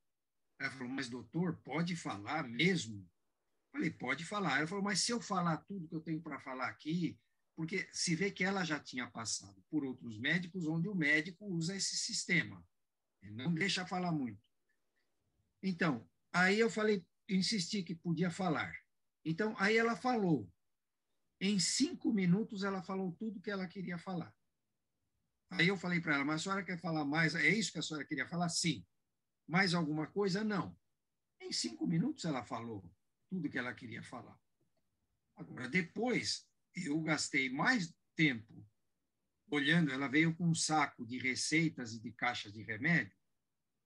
Ela 0.60 0.72
falou, 0.72 0.90
mas 0.90 1.10
doutor, 1.10 1.58
pode 1.64 1.96
falar 1.96 2.48
mesmo? 2.48 3.02
Eu 3.02 3.72
falei, 3.72 3.92
pode 3.92 4.26
falar. 4.26 4.58
Ela 4.60 4.68
falou, 4.68 4.84
mas 4.84 5.02
se 5.02 5.12
eu 5.12 5.22
falar 5.22 5.58
tudo 5.58 5.88
que 5.88 5.96
eu 5.96 6.02
tenho 6.02 6.22
para 6.22 6.40
falar 6.40 6.68
aqui, 6.68 7.20
porque 7.56 7.90
se 7.92 8.16
vê 8.16 8.32
que 8.32 8.44
ela 8.44 8.64
já 8.64 8.80
tinha 8.80 9.10
passado 9.10 9.64
por 9.70 9.86
outros 9.86 10.18
médicos, 10.18 10.68
onde 10.68 10.88
o 10.88 10.96
médico 10.96 11.46
usa 11.46 11.76
esse 11.76 11.96
sistema. 11.96 12.66
Ele 13.22 13.34
não 13.34 13.54
deixa 13.54 13.86
falar 13.86 14.12
muito. 14.12 14.42
Então, 15.64 16.08
aí 16.32 16.60
eu 16.60 16.70
falei, 16.70 17.06
insisti 17.30 17.82
que 17.82 17.96
podia 17.96 18.30
falar. 18.30 18.74
Então, 19.24 19.56
aí 19.58 19.78
ela 19.78 19.96
falou. 19.96 20.50
Em 21.40 21.60
cinco 21.60 22.14
minutos, 22.14 22.64
ela 22.64 22.82
falou 22.82 23.12
tudo 23.14 23.42
que 23.42 23.52
ela 23.52 23.68
queria 23.68 23.98
falar. 23.98 24.34
Aí 25.52 25.68
eu 25.68 25.78
falei 25.78 26.02
para 26.02 26.16
ela, 26.16 26.26
mas 26.26 26.42
a 26.42 26.44
senhora 26.44 26.64
quer 26.64 26.80
falar 26.80 27.06
mais? 27.06 27.36
É 27.36 27.48
isso 27.48 27.72
que 27.72 27.80
a 27.80 27.82
senhora 27.82 28.06
queria 28.06 28.28
falar? 28.28 28.50
Sim. 28.50 28.86
Mais 29.48 29.74
alguma 29.74 30.08
coisa? 30.08 30.44
Não. 30.44 30.78
Em 31.40 31.52
cinco 31.52 31.86
minutos 31.86 32.26
ela 32.26 32.44
falou 32.44 32.84
tudo 33.30 33.50
que 33.50 33.58
ela 33.58 33.74
queria 33.74 34.02
falar. 34.02 34.40
Agora, 35.36 35.68
depois, 35.68 36.48
eu 36.74 37.00
gastei 37.02 37.50
mais 37.50 37.94
tempo 38.16 38.66
olhando, 39.52 39.92
ela 39.92 40.08
veio 40.08 40.36
com 40.36 40.48
um 40.48 40.56
saco 40.56 41.06
de 41.06 41.18
receitas 41.18 41.94
e 41.94 42.00
de 42.00 42.12
caixas 42.12 42.54
de 42.54 42.64
remédio, 42.64 43.16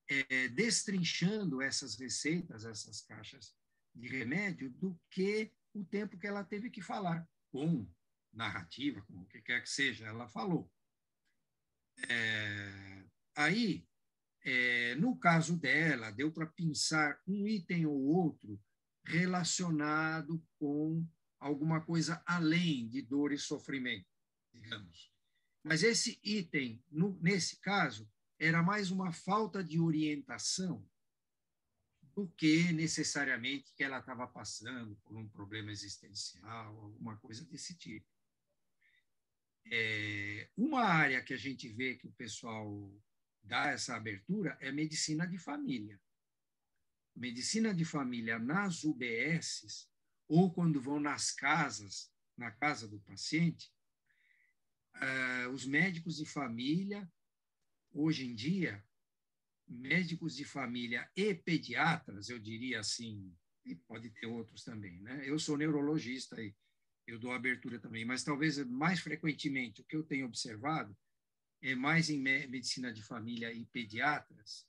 é, 0.07 0.47
destrinchando 0.49 1.61
essas 1.61 1.95
receitas, 1.95 2.65
essas 2.65 3.01
caixas 3.01 3.55
de 3.93 4.07
remédio, 4.07 4.69
do 4.71 4.99
que 5.09 5.51
o 5.73 5.83
tempo 5.83 6.17
que 6.17 6.27
ela 6.27 6.43
teve 6.43 6.69
que 6.69 6.81
falar, 6.81 7.27
com 7.51 7.87
narrativa, 8.31 9.01
com 9.03 9.21
o 9.21 9.25
que 9.25 9.41
quer 9.41 9.61
que 9.61 9.69
seja, 9.69 10.05
ela 10.05 10.27
falou. 10.27 10.71
É, 12.07 13.03
aí, 13.35 13.87
é, 14.43 14.95
no 14.95 15.17
caso 15.17 15.57
dela, 15.57 16.11
deu 16.11 16.31
para 16.31 16.45
pensar 16.45 17.21
um 17.27 17.47
item 17.47 17.85
ou 17.85 18.01
outro 18.01 18.59
relacionado 19.03 20.43
com 20.57 21.05
alguma 21.39 21.81
coisa 21.81 22.21
além 22.25 22.87
de 22.87 23.01
dor 23.01 23.31
e 23.31 23.37
sofrimento, 23.37 24.07
digamos. 24.53 25.11
Mas 25.63 25.83
esse 25.83 26.19
item, 26.23 26.83
no, 26.89 27.17
nesse 27.21 27.59
caso, 27.59 28.09
era 28.37 28.63
mais 28.63 28.91
uma 28.91 29.11
falta 29.11 29.63
de 29.63 29.79
orientação 29.79 30.87
do 32.15 32.27
que 32.29 32.71
necessariamente 32.71 33.73
que 33.73 33.83
ela 33.83 33.99
estava 33.99 34.27
passando 34.27 34.95
por 35.03 35.15
um 35.15 35.27
problema 35.27 35.71
existencial, 35.71 36.77
alguma 36.77 37.17
coisa 37.17 37.45
desse 37.45 37.77
tipo. 37.77 38.07
É, 39.71 40.49
uma 40.57 40.81
área 40.81 41.21
que 41.21 41.33
a 41.33 41.37
gente 41.37 41.67
vê 41.69 41.95
que 41.95 42.07
o 42.07 42.11
pessoal 42.13 42.91
dá 43.49 43.71
essa 43.71 43.95
abertura 43.95 44.55
é 44.61 44.71
medicina 44.71 45.27
de 45.27 45.39
família. 45.39 45.99
Medicina 47.15 47.73
de 47.73 47.83
família 47.83 48.37
nas 48.37 48.83
UBSs, 48.83 49.89
ou 50.27 50.53
quando 50.53 50.79
vão 50.79 50.99
nas 50.99 51.31
casas, 51.31 52.13
na 52.37 52.51
casa 52.51 52.87
do 52.87 52.99
paciente, 52.99 53.73
uh, 54.95 55.49
os 55.49 55.65
médicos 55.65 56.17
de 56.17 56.25
família 56.25 57.11
hoje 57.91 58.27
em 58.27 58.35
dia, 58.35 58.85
médicos 59.67 60.35
de 60.35 60.45
família 60.45 61.09
e 61.15 61.33
pediatras, 61.33 62.29
eu 62.29 62.37
diria 62.37 62.79
assim, 62.79 63.35
e 63.65 63.75
pode 63.75 64.11
ter 64.11 64.27
outros 64.27 64.63
também, 64.63 65.01
né? 65.01 65.27
Eu 65.27 65.39
sou 65.39 65.57
neurologista 65.57 66.39
e 66.41 66.55
eu 67.07 67.17
dou 67.17 67.31
abertura 67.31 67.79
também, 67.79 68.05
mas 68.05 68.23
talvez 68.23 68.63
mais 68.65 68.99
frequentemente 68.99 69.81
o 69.81 69.85
que 69.85 69.95
eu 69.95 70.03
tenho 70.03 70.27
observado 70.27 70.95
é 71.61 71.75
mais 71.75 72.09
em 72.09 72.19
medicina 72.19 72.91
de 72.91 73.03
família 73.03 73.51
e 73.51 73.65
pediatras 73.65 74.67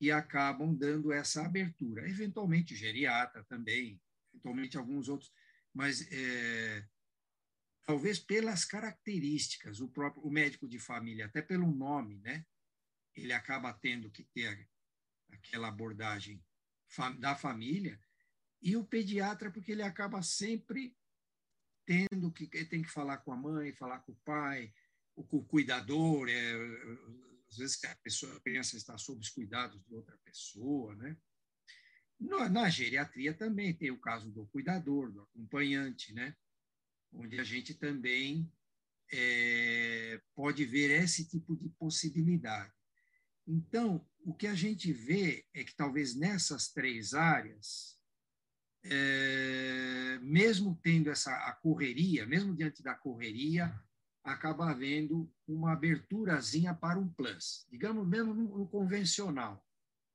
e 0.00 0.10
acabam 0.10 0.74
dando 0.74 1.12
essa 1.12 1.44
abertura, 1.44 2.08
eventualmente 2.08 2.76
geriatra 2.76 3.44
também, 3.44 4.00
eventualmente 4.32 4.78
alguns 4.78 5.08
outros, 5.08 5.32
mas 5.74 6.06
é, 6.12 6.86
talvez 7.84 8.18
pelas 8.18 8.64
características, 8.64 9.80
o 9.80 9.88
próprio 9.88 10.22
o 10.22 10.30
médico 10.30 10.68
de 10.68 10.78
família, 10.78 11.26
até 11.26 11.42
pelo 11.42 11.70
nome, 11.70 12.18
né? 12.20 12.46
Ele 13.14 13.32
acaba 13.32 13.72
tendo 13.72 14.10
que 14.10 14.22
ter 14.22 14.68
aquela 15.30 15.68
abordagem 15.68 16.42
da 17.18 17.34
família 17.34 18.00
e 18.62 18.76
o 18.76 18.84
pediatra 18.84 19.50
porque 19.50 19.72
ele 19.72 19.82
acaba 19.82 20.22
sempre 20.22 20.96
tendo 21.84 22.30
que 22.30 22.46
tem 22.66 22.82
que 22.82 22.90
falar 22.90 23.18
com 23.18 23.32
a 23.32 23.36
mãe, 23.36 23.72
falar 23.72 24.00
com 24.00 24.12
o 24.12 24.20
pai, 24.24 24.72
o 25.30 25.44
cuidador, 25.44 26.28
é, 26.28 26.52
às 27.48 27.56
vezes 27.56 27.82
a 27.84 27.96
pessoa, 27.96 28.36
a 28.36 28.40
criança 28.40 28.76
está 28.76 28.96
sob 28.98 29.20
os 29.20 29.30
cuidados 29.30 29.82
de 29.86 29.94
outra 29.94 30.16
pessoa, 30.24 30.94
né? 30.96 31.16
Na, 32.20 32.48
na 32.48 32.68
geriatria 32.68 33.32
também 33.32 33.72
tem 33.72 33.90
o 33.90 34.00
caso 34.00 34.30
do 34.30 34.46
cuidador, 34.48 35.12
do 35.12 35.22
acompanhante, 35.22 36.12
né? 36.12 36.34
onde 37.12 37.38
a 37.40 37.44
gente 37.44 37.74
também 37.74 38.50
é, 39.12 40.20
pode 40.34 40.64
ver 40.64 40.90
esse 41.02 41.28
tipo 41.28 41.56
de 41.56 41.68
possibilidade. 41.70 42.72
Então, 43.46 44.06
o 44.24 44.34
que 44.34 44.46
a 44.46 44.54
gente 44.54 44.92
vê 44.92 45.46
é 45.54 45.64
que 45.64 45.74
talvez 45.74 46.14
nessas 46.14 46.68
três 46.70 47.14
áreas, 47.14 47.98
é, 48.84 50.18
mesmo 50.20 50.78
tendo 50.82 51.10
essa 51.10 51.32
a 51.48 51.52
correria, 51.54 52.26
mesmo 52.26 52.54
diante 52.54 52.82
da 52.82 52.94
correria, 52.94 53.72
acaba 54.32 54.70
havendo 54.70 55.30
uma 55.46 55.72
aberturazinha 55.72 56.74
para 56.74 56.98
um 56.98 57.08
plus, 57.08 57.66
digamos 57.70 58.06
mesmo 58.06 58.34
no, 58.34 58.58
no 58.58 58.68
convencional, 58.68 59.66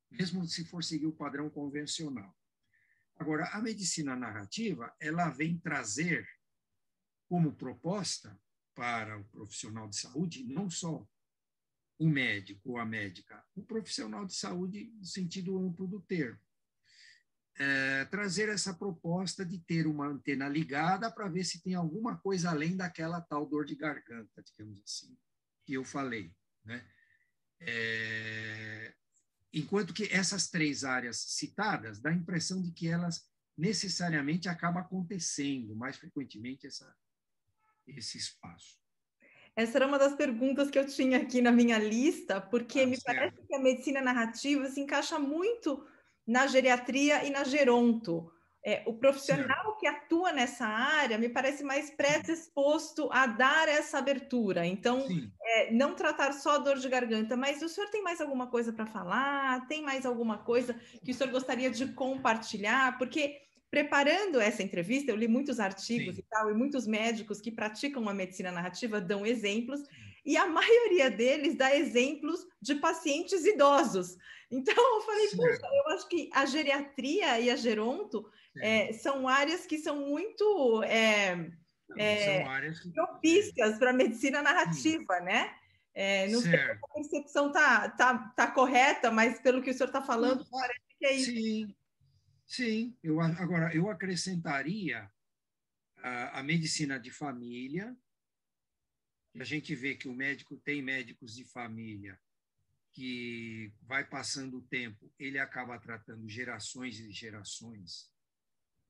mesmo 0.09 0.45
se 0.47 0.63
for 0.65 0.83
seguir 0.83 1.07
o 1.07 1.11
padrão 1.11 1.49
convencional. 1.49 2.35
Agora, 3.15 3.47
a 3.49 3.61
medicina 3.61 4.15
narrativa, 4.15 4.93
ela 4.99 5.29
vem 5.29 5.57
trazer 5.57 6.27
como 7.27 7.53
proposta 7.53 8.39
para 8.75 9.17
o 9.17 9.23
profissional 9.25 9.87
de 9.87 9.97
saúde, 9.97 10.43
não 10.43 10.69
só 10.69 11.07
o 11.97 12.07
médico 12.07 12.71
ou 12.71 12.77
a 12.77 12.85
médica, 12.85 13.43
o 13.55 13.63
profissional 13.63 14.25
de 14.25 14.33
saúde 14.33 14.91
no 14.97 15.05
sentido 15.05 15.57
amplo 15.57 15.87
do 15.87 16.01
termo. 16.01 16.39
É, 17.59 18.05
trazer 18.05 18.49
essa 18.49 18.73
proposta 18.73 19.45
de 19.45 19.59
ter 19.59 19.85
uma 19.85 20.07
antena 20.07 20.49
ligada 20.49 21.11
para 21.11 21.29
ver 21.29 21.43
se 21.43 21.61
tem 21.61 21.75
alguma 21.75 22.17
coisa 22.17 22.49
além 22.49 22.75
daquela 22.75 23.21
tal 23.21 23.45
dor 23.45 23.63
de 23.65 23.75
garganta, 23.75 24.41
digamos 24.41 24.81
assim, 24.81 25.15
que 25.63 25.73
eu 25.73 25.83
falei. 25.83 26.35
Né? 26.65 26.83
É, 27.59 28.95
enquanto 29.53 29.93
que 29.93 30.11
essas 30.11 30.49
três 30.49 30.83
áreas 30.83 31.17
citadas 31.17 31.99
dá 31.99 32.09
a 32.09 32.15
impressão 32.15 32.61
de 32.61 32.71
que 32.71 32.87
elas 32.87 33.29
necessariamente 33.55 34.49
acabam 34.49 34.81
acontecendo 34.81 35.75
mais 35.75 35.97
frequentemente 35.97 36.65
essa 36.65 36.91
esse 37.87 38.17
espaço? 38.17 38.81
Essa 39.55 39.77
era 39.77 39.87
uma 39.87 39.99
das 39.99 40.15
perguntas 40.15 40.71
que 40.71 40.79
eu 40.79 40.87
tinha 40.87 41.19
aqui 41.19 41.41
na 41.41 41.51
minha 41.51 41.77
lista, 41.77 42.41
porque 42.41 42.81
ah, 42.81 42.87
me 42.87 42.97
certo. 42.99 43.17
parece 43.17 43.47
que 43.47 43.55
a 43.55 43.59
medicina 43.59 44.01
narrativa 44.01 44.67
se 44.69 44.79
encaixa 44.79 45.19
muito 45.19 45.85
na 46.25 46.47
geriatria 46.47 47.23
e 47.23 47.29
na 47.29 47.43
geronto. 47.43 48.31
É, 48.65 48.81
o 48.85 48.93
profissional 48.93 49.45
certo. 49.45 49.77
que 49.77 49.87
atua 49.87 50.31
nessa 50.31 50.65
área 50.65 51.17
me 51.17 51.27
parece 51.27 51.65
mais 51.65 51.89
predisposto 51.89 53.09
a 53.11 53.25
dar 53.25 53.67
essa 53.67 53.97
abertura. 53.97 54.65
Então, 54.65 55.05
é, 55.43 55.69
não 55.73 55.93
tratar 55.95 56.31
só 56.31 56.57
dor 56.59 56.77
de 56.77 56.87
garganta, 56.87 57.35
mas 57.35 57.61
o 57.61 57.67
senhor 57.67 57.89
tem 57.89 58.01
mais 58.01 58.21
alguma 58.21 58.47
coisa 58.47 58.71
para 58.71 58.85
falar? 58.85 59.67
Tem 59.67 59.81
mais 59.81 60.05
alguma 60.05 60.37
coisa 60.37 60.79
que 61.03 61.11
o 61.11 61.13
senhor 61.13 61.29
gostaria 61.29 61.69
de 61.69 61.87
compartilhar? 61.87 62.97
Porque 62.97 63.37
preparando 63.69 64.39
essa 64.39 64.63
entrevista, 64.63 65.11
eu 65.11 65.17
li 65.17 65.27
muitos 65.27 65.59
artigos 65.59 66.15
Sim. 66.15 66.21
e 66.21 66.25
tal, 66.29 66.49
e 66.49 66.53
muitos 66.53 66.87
médicos 66.87 67.41
que 67.41 67.51
praticam 67.51 68.07
a 68.07 68.13
medicina 68.13 68.51
narrativa 68.51 69.01
dão 69.01 69.25
exemplos, 69.25 69.81
e 70.25 70.37
a 70.37 70.47
maioria 70.47 71.11
deles 71.11 71.55
dá 71.55 71.75
exemplos 71.75 72.45
de 72.61 72.75
pacientes 72.75 73.45
idosos. 73.45 74.17
Então, 74.49 74.75
eu 74.75 75.01
falei, 75.01 75.27
puxa, 75.29 75.67
eu 75.67 75.93
acho 75.93 76.07
que 76.07 76.29
a 76.33 76.45
geriatria 76.45 77.39
e 77.39 77.49
a 77.49 77.55
geronto 77.55 78.29
é, 78.57 78.93
são 78.93 79.27
áreas 79.27 79.65
que 79.65 79.79
são 79.79 80.07
muito 80.07 80.83
é, 80.83 81.35
não, 81.89 81.97
é, 81.97 82.71
propícias 82.93 83.77
para 83.77 83.89
a 83.89 83.93
medicina 83.93 84.41
narrativa, 84.41 85.17
Sim. 85.17 85.23
né? 85.23 85.55
É, 85.95 86.27
não 86.27 86.41
certo. 86.41 86.57
sei 86.57 86.63
se 86.65 86.71
a 86.71 86.93
percepção 86.93 87.47
está 87.47 87.89
tá, 87.89 88.17
tá 88.35 88.51
correta, 88.51 89.11
mas 89.11 89.39
pelo 89.39 89.61
que 89.61 89.69
o 89.69 89.73
senhor 89.73 89.87
está 89.87 90.01
falando, 90.01 90.43
parece 90.49 90.81
que 90.99 91.05
é 91.05 91.13
isso. 91.13 91.31
Sim, 91.31 91.75
sim. 92.47 92.97
Eu, 93.03 93.21
agora, 93.21 93.73
eu 93.75 93.89
acrescentaria 93.89 95.09
a, 95.97 96.39
a 96.39 96.43
medicina 96.43 96.99
de 96.99 97.11
família. 97.11 97.95
A 99.39 99.43
gente 99.43 99.73
vê 99.73 99.95
que 99.95 100.07
o 100.07 100.13
médico 100.13 100.57
tem 100.57 100.81
médicos 100.81 101.35
de 101.35 101.43
família 101.43 102.19
que 102.91 103.73
vai 103.81 104.05
passando 104.05 104.57
o 104.57 104.67
tempo, 104.67 105.11
ele 105.17 105.39
acaba 105.39 105.79
tratando 105.79 106.29
gerações 106.29 106.99
e 106.99 107.11
gerações 107.11 108.11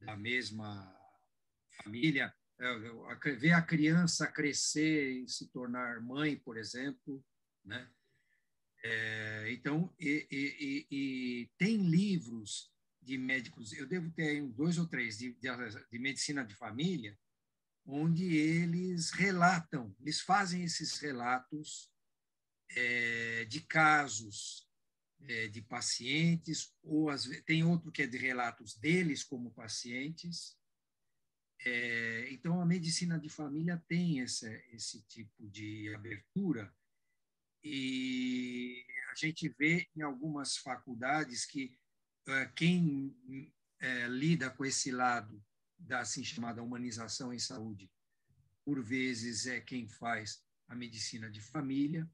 da 0.02 0.18
mesma 0.18 0.94
família, 1.82 2.34
é, 2.60 3.36
ver 3.36 3.54
a 3.54 3.62
criança 3.62 4.28
crescer 4.28 5.24
e 5.24 5.30
se 5.30 5.48
tornar 5.48 6.02
mãe, 6.02 6.38
por 6.38 6.58
exemplo, 6.58 7.26
né? 7.64 7.90
É, 8.84 9.52
então, 9.54 9.94
e, 9.98 10.28
e, 10.30 10.88
e, 10.92 11.50
tem 11.58 11.78
livros 11.78 12.70
de 13.02 13.18
médicos, 13.18 13.72
eu 13.72 13.88
devo 13.88 14.12
ter 14.12 14.42
uns 14.42 14.54
dois 14.54 14.78
ou 14.78 14.86
três 14.86 15.18
de, 15.18 15.34
de, 15.34 15.50
de, 15.90 16.00
medicina 16.00 16.44
de 16.44 16.54
família, 16.54 17.18
onde 17.86 18.36
eles 18.36 19.12
relatam, 19.12 19.96
eles 20.00 20.22
fazem 20.22 20.64
esses 20.64 20.98
relatos 21.00 21.92
é, 22.72 23.46
de 23.46 23.62
casos 23.62 24.68
é, 25.22 25.48
de 25.48 25.62
pacientes, 25.62 26.74
ou 26.82 27.10
as, 27.10 27.26
tem 27.46 27.64
outro 27.64 27.92
que 27.92 28.04
é 28.04 28.08
de 28.08 28.18
relatos 28.18 28.76
deles 28.76 29.24
como 29.24 29.52
pacientes, 29.52 30.58
é, 31.66 32.30
então, 32.30 32.62
a 32.62 32.66
medicina 32.66 33.18
de 33.18 33.30
família 33.30 33.82
tem 33.88 34.20
esse, 34.20 34.48
esse 34.74 35.02
tipo 35.04 35.48
de 35.48 35.94
abertura. 35.96 36.74
E 37.64 38.86
a 39.12 39.16
gente 39.16 39.48
vê 39.48 39.88
em 39.96 40.02
algumas 40.02 40.58
faculdades 40.58 41.46
que 41.46 41.78
é, 42.28 42.46
quem 42.48 43.16
é, 43.80 44.08
lida 44.08 44.50
com 44.50 44.66
esse 44.66 44.92
lado 44.92 45.42
da 45.84 46.00
assim 46.00 46.24
chamada 46.24 46.64
humanização 46.64 47.34
em 47.34 47.40
saúde, 47.40 47.92
por 48.66 48.82
vezes 48.82 49.46
é 49.46 49.60
quem 49.60 49.88
faz 49.88 50.44
a 50.68 50.76
medicina 50.76 51.30
de 51.30 51.42
família. 51.42 52.10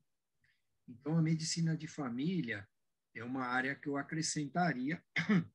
Então, 0.88 1.18
a 1.18 1.22
medicina 1.22 1.78
de 1.78 1.88
família 1.88 2.68
é 3.16 3.24
uma 3.24 3.46
área 3.46 3.76
que 3.76 3.88
eu 3.88 3.98
acrescentaria, 3.98 5.04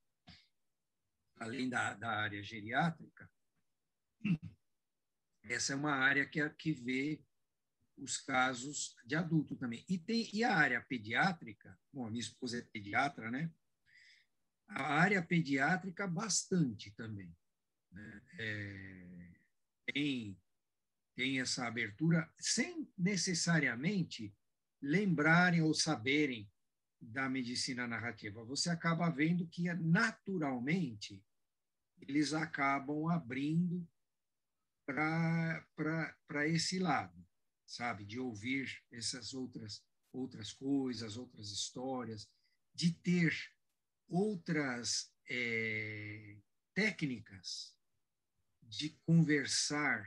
além 1.37 1.69
da, 1.69 1.95
da 1.95 2.11
área 2.11 2.43
geriátrica, 2.43 3.29
essa 5.43 5.73
é 5.73 5.77
uma 5.77 5.93
área 5.93 6.27
que, 6.27 6.49
que 6.51 6.73
vê 6.73 7.23
os 7.97 8.19
casos 8.19 8.97
de 9.05 9.15
adulto 9.15 9.57
também. 9.57 9.85
E, 9.89 9.99
tem, 9.99 10.29
e 10.33 10.43
a 10.43 10.57
área 10.57 10.81
pediátrica, 10.81 11.79
bom, 11.93 12.07
a 12.07 12.11
minha 12.11 12.23
esposa 12.23 12.59
é 12.59 12.63
pediatra, 12.63 13.31
né? 13.31 13.53
A 14.69 14.95
área 14.95 15.23
pediátrica, 15.23 16.07
bastante 16.07 16.91
também. 16.93 17.35
Né? 17.95 18.23
É, 18.39 19.31
tem, 19.87 20.37
tem 21.15 21.41
essa 21.41 21.67
abertura, 21.67 22.31
sem 22.39 22.89
necessariamente 22.99 24.35
lembrarem 24.83 25.63
ou 25.63 25.73
saberem 25.73 26.51
da 27.01 27.29
medicina 27.29 27.87
narrativa. 27.87 28.45
Você 28.45 28.71
acaba 28.71 29.09
vendo 29.11 29.47
que, 29.47 29.73
naturalmente, 29.75 31.23
eles 32.01 32.33
acabam 32.33 33.09
abrindo 33.09 33.87
para 34.85 36.49
esse 36.49 36.79
lado, 36.79 37.25
sabe? 37.67 38.05
De 38.05 38.19
ouvir 38.19 38.83
essas 38.91 39.33
outras, 39.33 39.83
outras 40.13 40.53
coisas, 40.53 41.17
outras 41.17 41.51
histórias, 41.51 42.29
de 42.75 42.93
ter 42.93 43.33
outras 44.09 45.13
é, 45.29 46.37
técnicas 46.75 47.74
de 48.69 48.91
conversar 49.07 50.05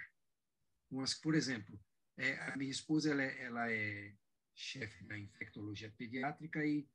com 0.89 1.02
as, 1.02 1.13
por 1.13 1.36
exemplo, 1.36 1.80
é, 2.17 2.38
a 2.52 2.58
minha 2.58 2.72
esposa 2.72 3.12
ela 3.12 3.24
é, 3.24 3.43
ela 3.43 3.72
é 3.72 4.15
chefe 4.56 5.04
da 5.04 5.17
infectologia 5.17 5.91
pediátrica 5.91 6.65
e 6.65 6.88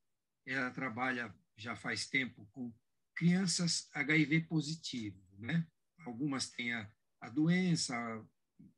ela 0.46 0.70
trabalha 0.70 1.34
já 1.56 1.76
faz 1.76 2.08
tempo 2.08 2.46
com 2.52 2.72
crianças 3.14 3.88
HIV 3.94 4.42
positivo, 4.42 5.22
né? 5.38 5.66
Algumas 6.00 6.50
têm 6.50 6.72
a, 6.72 6.90
a 7.20 7.28
doença 7.28 7.94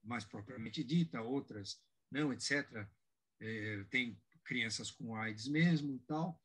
mais 0.02 0.24
propriamente 0.24 0.84
dita, 0.84 1.22
outras 1.22 1.80
não, 2.10 2.32
etc. 2.32 2.86
É, 3.40 3.84
tem 3.90 4.20
crianças 4.44 4.90
com 4.90 5.16
AIDS 5.16 5.48
mesmo 5.48 5.94
e 5.94 5.98
tal. 6.00 6.40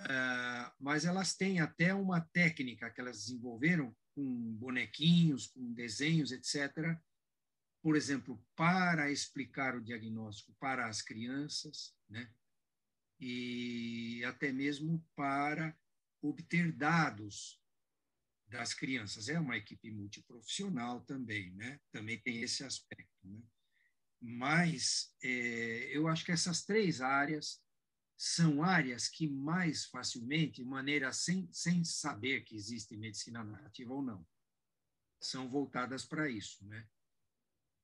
Uh, 0.00 0.72
mas 0.80 1.04
elas 1.04 1.36
têm 1.36 1.60
até 1.60 1.94
uma 1.94 2.20
técnica 2.20 2.90
que 2.90 3.00
elas 3.00 3.26
desenvolveram 3.26 3.94
com 4.14 4.54
bonequinhos, 4.56 5.46
com 5.46 5.72
desenhos, 5.72 6.32
etc. 6.32 6.98
Por 7.82 7.96
exemplo, 7.96 8.42
para 8.54 9.10
explicar 9.10 9.76
o 9.76 9.82
diagnóstico 9.82 10.54
para 10.54 10.86
as 10.86 11.02
crianças, 11.02 11.94
né? 12.08 12.32
E 13.20 14.24
até 14.24 14.52
mesmo 14.52 15.04
para 15.14 15.76
obter 16.22 16.72
dados 16.72 17.60
das 18.46 18.72
crianças. 18.72 19.28
É 19.28 19.38
uma 19.38 19.56
equipe 19.56 19.90
multiprofissional 19.90 21.00
também, 21.02 21.52
né? 21.54 21.80
Também 21.90 22.18
tem 22.18 22.42
esse 22.42 22.64
aspecto, 22.64 23.10
né? 23.24 23.42
Mas 24.20 25.14
é, 25.22 25.90
eu 25.92 26.08
acho 26.08 26.24
que 26.24 26.32
essas 26.32 26.64
três 26.64 27.00
áreas 27.00 27.60
são 28.16 28.62
áreas 28.62 29.08
que 29.08 29.28
mais 29.28 29.86
facilmente, 29.86 30.62
de 30.62 30.64
maneira 30.64 31.12
sem, 31.12 31.48
sem 31.52 31.84
saber 31.84 32.42
que 32.44 32.54
existe 32.54 32.96
medicina 32.96 33.42
narrativa 33.42 33.92
ou 33.92 34.02
não, 34.02 34.26
são 35.20 35.48
voltadas 35.48 36.04
para 36.04 36.28
isso, 36.28 36.64
né? 36.66 36.86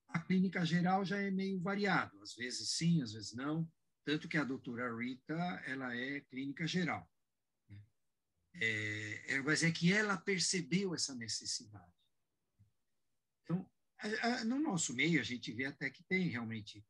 A 0.09 0.19
clínica 0.19 0.65
geral 0.65 1.05
já 1.05 1.19
é 1.19 1.31
meio 1.31 1.61
variado, 1.61 2.21
às 2.21 2.35
vezes 2.35 2.71
sim, 2.71 3.03
às 3.03 3.13
vezes 3.13 3.33
não, 3.33 3.71
tanto 4.05 4.29
que 4.29 4.37
a 4.37 4.45
doutora 4.45 4.95
Rita, 4.97 5.35
ela 5.67 5.95
é 5.97 6.21
clínica 6.23 6.67
geral. 6.67 7.09
É, 8.55 9.35
é, 9.35 9.43
mas 9.43 9.63
é 9.63 9.71
que 9.71 9.93
ela 9.93 10.17
percebeu 10.17 10.95
essa 10.95 11.15
necessidade. 11.15 11.93
Então, 13.43 13.71
a, 13.99 14.27
a, 14.27 14.45
no 14.45 14.59
nosso 14.59 14.93
meio, 14.95 15.21
a 15.21 15.23
gente 15.23 15.53
vê 15.53 15.67
até 15.67 15.89
que 15.89 16.03
tem 16.03 16.29
realmente 16.29 16.85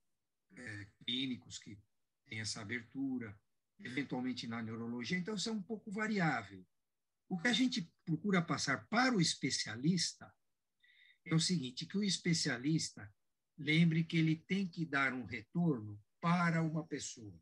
é, 0.57 0.87
clínicos 1.05 1.59
que 1.59 1.79
têm 2.31 2.41
essa 2.41 2.61
abertura, 2.61 3.39
eventualmente 3.81 4.47
na 4.47 4.63
neurologia, 4.63 5.19
então 5.19 5.35
isso 5.35 5.49
é 5.49 5.53
um 5.53 5.63
pouco 5.63 5.91
variável. 5.91 6.65
O 7.29 7.37
que 7.37 7.49
a 7.49 7.53
gente 7.53 7.93
procura 8.05 8.41
passar 8.41 8.87
para 8.89 9.15
o 9.15 9.21
especialista 9.21 10.33
é 11.27 11.35
o 11.35 11.41
seguinte, 11.41 11.87
que 11.87 11.99
o 11.99 12.05
especialista 12.05 13.13
lembre 13.59 14.05
que 14.05 14.17
ele 14.17 14.37
tem 14.37 14.67
que 14.67 14.87
dar 14.87 15.13
um 15.13 15.25
retorno 15.25 16.01
para 16.21 16.63
uma 16.63 16.87
pessoa. 16.87 17.39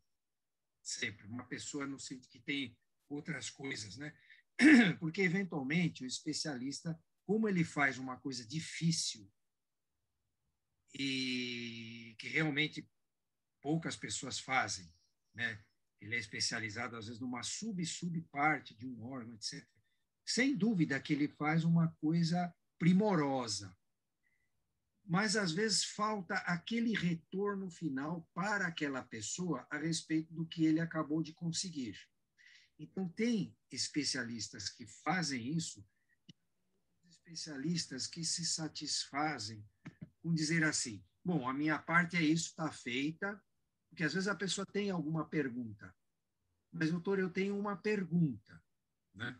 Sempre. 0.81 1.27
Uma 1.27 1.45
pessoa 1.45 1.85
no 1.85 1.99
sentido 1.99 2.29
que 2.29 2.39
tem 2.39 2.77
outras 3.07 3.49
coisas, 3.49 3.97
né? 3.97 4.13
Porque, 4.99 5.21
eventualmente, 5.21 6.03
o 6.03 6.07
especialista, 6.07 6.99
como 7.25 7.47
ele 7.47 7.63
faz 7.63 7.97
uma 7.97 8.17
coisa 8.17 8.45
difícil 8.45 9.31
e 10.93 12.15
que 12.17 12.27
realmente 12.27 12.89
poucas 13.61 13.95
pessoas 13.95 14.39
fazem, 14.39 14.91
né? 15.33 15.63
Ele 16.01 16.15
é 16.15 16.19
especializado, 16.19 16.95
às 16.95 17.07
vezes, 17.07 17.19
numa 17.19 17.43
sub-sub-parte 17.43 18.73
de 18.73 18.87
um 18.87 19.03
órgão, 19.03 19.35
etc. 19.35 19.67
Sem 20.25 20.55
dúvida 20.55 20.99
que 20.99 21.11
ele 21.11 21.27
faz 21.27 21.65
uma 21.65 21.89
coisa 21.99 22.53
primorosa, 22.77 23.75
mas 25.09 25.35
às 25.35 25.51
vezes 25.51 25.83
falta 25.83 26.35
aquele 26.35 26.93
retorno 26.95 27.69
final 27.69 28.29
para 28.33 28.67
aquela 28.67 29.01
pessoa 29.03 29.65
a 29.69 29.77
respeito 29.77 30.31
do 30.33 30.45
que 30.45 30.65
ele 30.65 30.79
acabou 30.79 31.23
de 31.23 31.33
conseguir. 31.33 31.97
Então, 32.77 33.09
tem 33.09 33.57
especialistas 33.71 34.69
que 34.69 34.85
fazem 34.85 35.49
isso, 35.49 35.83
especialistas 37.09 38.07
que 38.07 38.23
se 38.23 38.45
satisfazem 38.45 39.67
com 40.21 40.33
dizer 40.33 40.63
assim: 40.63 41.03
bom, 41.25 41.49
a 41.49 41.53
minha 41.53 41.79
parte 41.79 42.15
é 42.15 42.21
isso, 42.21 42.49
está 42.49 42.71
feita, 42.71 43.43
porque 43.89 44.03
às 44.03 44.13
vezes 44.13 44.27
a 44.27 44.35
pessoa 44.35 44.65
tem 44.65 44.89
alguma 44.89 45.27
pergunta, 45.27 45.93
mas, 46.71 46.91
doutor, 46.91 47.19
eu 47.19 47.29
tenho 47.29 47.57
uma 47.57 47.75
pergunta, 47.75 48.61
né? 49.13 49.39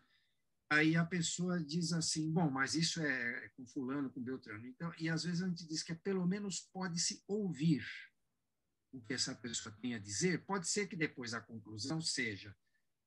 Aí 0.71 0.95
a 0.95 1.03
pessoa 1.03 1.59
diz 1.63 1.93
assim, 1.93 2.31
bom, 2.31 2.49
mas 2.49 2.75
isso 2.75 3.01
é, 3.01 3.45
é 3.45 3.49
com 3.49 3.65
fulano, 3.65 4.09
com 4.09 4.21
Beltrano. 4.21 4.65
Então, 4.67 4.93
e 4.99 5.09
às 5.09 5.23
vezes 5.23 5.41
a 5.41 5.47
gente 5.47 5.67
diz 5.67 5.81
que 5.81 5.91
é, 5.91 5.95
pelo 5.95 6.27
menos 6.27 6.61
pode-se 6.71 7.23
ouvir 7.27 7.83
o 8.91 9.01
que 9.01 9.13
essa 9.13 9.33
pessoa 9.35 9.75
tem 9.81 9.95
a 9.95 9.99
dizer. 9.99 10.45
Pode 10.45 10.67
ser 10.67 10.87
que 10.87 10.95
depois 10.95 11.33
a 11.33 11.41
conclusão 11.41 11.99
seja 12.01 12.55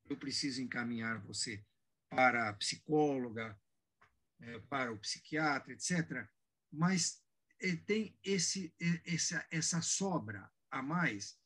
eu 0.08 0.16
preciso 0.16 0.60
encaminhar 0.60 1.22
você 1.22 1.64
para 2.10 2.48
a 2.48 2.52
psicóloga, 2.54 3.58
é, 4.40 4.58
para 4.60 4.92
o 4.92 4.98
psiquiatra, 4.98 5.72
etc. 5.72 6.28
Mas 6.70 7.22
é, 7.60 7.76
tem 7.76 8.18
esse, 8.24 8.74
essa, 9.04 9.46
essa 9.50 9.80
sobra 9.80 10.50
a 10.72 10.82
mais, 10.82 11.38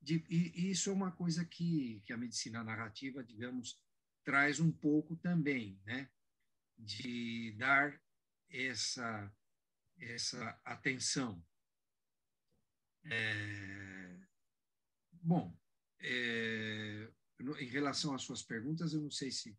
de, 0.00 0.24
e, 0.28 0.70
isso 0.70 0.90
é 0.90 0.92
uma 0.92 1.10
coisa 1.10 1.44
que, 1.44 2.02
que 2.04 2.12
a 2.12 2.16
medicina 2.16 2.62
narrativa, 2.62 3.24
digamos, 3.24 3.80
traz 4.22 4.60
um 4.60 4.70
pouco 4.70 5.16
também, 5.16 5.80
né? 5.84 6.08
de 6.78 7.52
dar 7.56 8.00
essa, 8.50 9.32
essa 9.98 10.60
atenção. 10.64 11.42
É, 13.04 14.16
bom, 15.12 15.56
é, 16.00 17.08
em 17.60 17.66
relação 17.66 18.14
às 18.14 18.22
suas 18.22 18.42
perguntas, 18.42 18.92
eu 18.92 19.00
não 19.00 19.10
sei 19.10 19.30
se, 19.30 19.56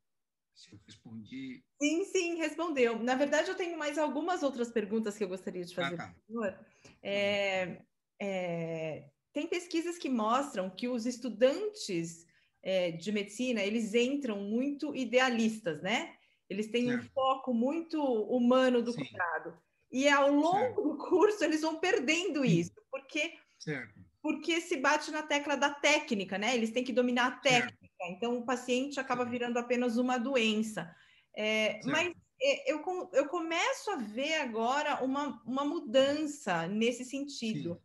se 0.53 0.71
eu 0.71 0.79
respondi. 0.85 1.63
Sim, 1.81 2.03
sim, 2.05 2.35
respondeu. 2.35 3.01
Na 3.01 3.15
verdade, 3.15 3.49
eu 3.49 3.55
tenho 3.55 3.77
mais 3.77 3.97
algumas 3.97 4.43
outras 4.43 4.71
perguntas 4.71 5.17
que 5.17 5.23
eu 5.23 5.29
gostaria 5.29 5.63
de 5.63 5.73
ah, 5.73 5.75
fazer 5.75 6.01
ah, 6.01 6.13
tá. 6.13 6.65
É, 7.01 7.85
é, 8.19 9.11
tem 9.35 9.47
pesquisas 9.47 9.97
que 9.97 10.07
mostram 10.07 10.69
que 10.69 10.87
os 10.87 11.05
estudantes 11.05 12.25
é, 12.63 12.91
de 12.91 13.11
medicina 13.11 13.61
eles 13.61 13.93
entram 13.93 14.39
muito 14.39 14.95
idealistas, 14.95 15.81
né? 15.81 16.15
Eles 16.49 16.67
têm 16.71 16.87
certo. 16.87 17.03
um 17.03 17.09
foco 17.09 17.53
muito 17.53 18.01
humano 18.01 18.81
do 18.81 18.93
Sim. 18.93 18.99
cuidado. 18.99 19.59
E 19.91 20.07
ao 20.07 20.31
longo 20.31 20.57
certo. 20.57 20.81
do 20.81 20.97
curso 20.97 21.43
eles 21.43 21.61
vão 21.61 21.81
perdendo 21.81 22.43
Sim. 22.43 22.59
isso, 22.59 22.71
porque 22.89 23.33
certo. 23.59 23.99
porque 24.21 24.61
se 24.61 24.77
bate 24.77 25.11
na 25.11 25.21
tecla 25.21 25.57
da 25.57 25.69
técnica, 25.69 26.37
né? 26.37 26.55
Eles 26.55 26.71
têm 26.71 26.85
que 26.85 26.93
dominar 26.93 27.27
a 27.27 27.31
técnica. 27.31 27.89
Então 28.07 28.37
o 28.37 28.45
paciente 28.45 29.01
acaba 29.01 29.25
virando 29.25 29.59
apenas 29.59 29.97
uma 29.97 30.17
doença. 30.17 30.95
É, 31.35 31.81
mas 31.83 32.13
é, 32.41 32.71
eu, 32.71 32.81
eu 33.11 33.27
começo 33.27 33.91
a 33.91 33.97
ver 33.97 34.35
agora 34.35 35.03
uma, 35.03 35.41
uma 35.45 35.65
mudança 35.65 36.69
nesse 36.69 37.03
sentido. 37.03 37.81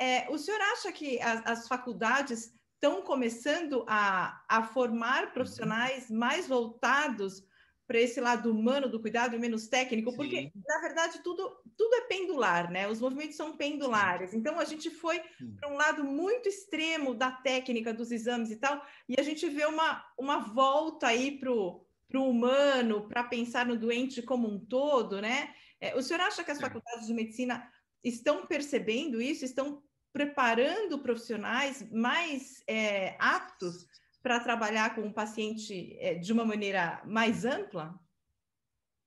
É, 0.00 0.28
o 0.30 0.38
senhor 0.38 0.60
acha 0.60 0.90
que 0.92 1.20
as, 1.20 1.46
as 1.46 1.68
faculdades 1.68 2.54
estão 2.74 3.02
começando 3.02 3.84
a, 3.88 4.44
a 4.48 4.62
formar 4.62 5.24
uhum. 5.24 5.30
profissionais 5.30 6.10
mais 6.10 6.46
voltados 6.46 7.42
para 7.86 8.00
esse 8.00 8.20
lado 8.20 8.50
humano 8.50 8.88
do 8.88 9.00
cuidado 9.00 9.36
e 9.36 9.38
menos 9.38 9.68
técnico, 9.68 10.10
Sim. 10.10 10.16
porque 10.16 10.52
na 10.66 10.80
verdade 10.80 11.22
tudo 11.22 11.50
tudo 11.76 11.94
é 11.96 12.00
pendular, 12.02 12.70
né? 12.70 12.88
Os 12.88 13.00
movimentos 13.00 13.36
são 13.36 13.56
pendulares. 13.56 14.30
Sim. 14.30 14.38
Então 14.38 14.58
a 14.58 14.64
gente 14.64 14.90
foi 14.90 15.20
para 15.56 15.70
um 15.70 15.76
lado 15.76 16.02
muito 16.02 16.48
extremo 16.48 17.14
da 17.14 17.30
técnica 17.30 17.92
dos 17.92 18.10
exames 18.10 18.50
e 18.50 18.56
tal, 18.56 18.82
e 19.08 19.18
a 19.18 19.22
gente 19.22 19.48
vê 19.48 19.66
uma 19.66 20.04
uma 20.18 20.38
volta 20.38 21.08
aí 21.08 21.38
para 21.38 21.52
o 21.52 21.84
humano, 22.14 23.06
para 23.08 23.24
pensar 23.24 23.66
no 23.66 23.76
doente 23.76 24.22
como 24.22 24.48
um 24.48 24.58
todo, 24.58 25.20
né? 25.20 25.54
É, 25.80 25.94
o 25.94 26.02
senhor 26.02 26.20
acha 26.20 26.42
que 26.42 26.50
as 26.50 26.56
Sim. 26.56 26.64
faculdades 26.64 27.06
de 27.06 27.12
medicina 27.12 27.70
estão 28.02 28.46
percebendo 28.46 29.20
isso? 29.20 29.44
Estão 29.44 29.82
preparando 30.14 31.00
profissionais 31.00 31.90
mais 31.90 32.62
é, 32.68 33.16
aptos 33.18 33.84
para 34.22 34.38
trabalhar 34.38 34.94
com 34.94 35.08
o 35.08 35.12
paciente 35.12 35.92
é, 35.98 36.14
de 36.14 36.32
uma 36.32 36.44
maneira 36.44 37.04
mais 37.04 37.44
ampla? 37.44 37.98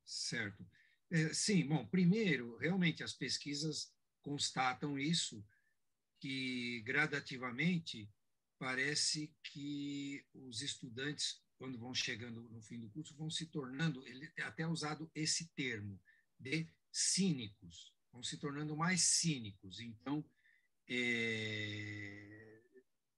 Certo. 0.06 0.68
É, 1.10 1.34
sim, 1.34 1.66
bom, 1.66 1.88
primeiro, 1.88 2.58
realmente 2.58 3.06
as 3.06 3.14
pesquisas 3.14 3.96
constatam 4.22 5.00
isso, 5.00 5.42
que 6.20 6.82
gradativamente 6.82 8.12
parece 8.60 9.34
que 9.42 10.26
os 10.34 10.62
estudantes, 10.62 11.42
quando 11.58 11.80
vão 11.80 11.96
chegando 11.96 12.42
no 12.50 12.62
fim 12.62 12.82
do 12.82 12.90
curso, 12.90 13.16
vão 13.16 13.30
se 13.30 13.46
tornando, 13.46 14.06
ele 14.06 14.30
é 14.36 14.44
até 14.44 14.68
usado 14.68 15.10
esse 15.16 15.48
termo, 15.54 15.98
de 16.38 16.68
cínicos, 16.92 17.94
vão 18.12 18.22
se 18.22 18.38
tornando 18.38 18.76
mais 18.76 19.04
cínicos. 19.04 19.80
Então, 19.80 20.26
é, 20.90 22.62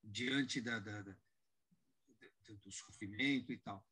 diante 0.03 0.61
da, 0.61 0.79
da, 0.79 1.01
da 1.01 1.15
do 2.63 2.71
sofrimento 2.71 3.51
e 3.51 3.57
tal. 3.57 3.85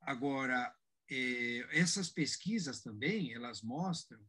Agora, 0.00 0.74
é, 1.10 1.80
essas 1.80 2.08
pesquisas 2.08 2.80
também, 2.80 3.32
elas 3.32 3.62
mostram 3.62 4.24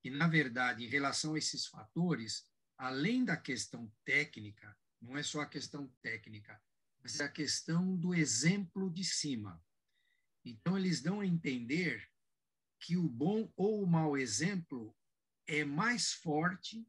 que, 0.00 0.10
na 0.10 0.28
verdade, 0.28 0.84
em 0.84 0.88
relação 0.88 1.34
a 1.34 1.38
esses 1.38 1.66
fatores, 1.66 2.44
além 2.76 3.24
da 3.24 3.36
questão 3.36 3.92
técnica, 4.04 4.76
não 5.00 5.16
é 5.16 5.22
só 5.22 5.40
a 5.40 5.48
questão 5.48 5.88
técnica, 6.02 6.60
mas 7.00 7.20
é 7.20 7.24
a 7.24 7.28
questão 7.28 7.96
do 7.96 8.14
exemplo 8.14 8.90
de 8.90 9.04
cima. 9.04 9.62
Então, 10.44 10.78
eles 10.78 11.00
dão 11.00 11.20
a 11.20 11.26
entender 11.26 12.10
que 12.80 12.96
o 12.96 13.08
bom 13.08 13.50
ou 13.56 13.82
o 13.82 13.86
mau 13.86 14.16
exemplo 14.16 14.96
é 15.46 15.64
mais 15.64 16.12
forte 16.12 16.86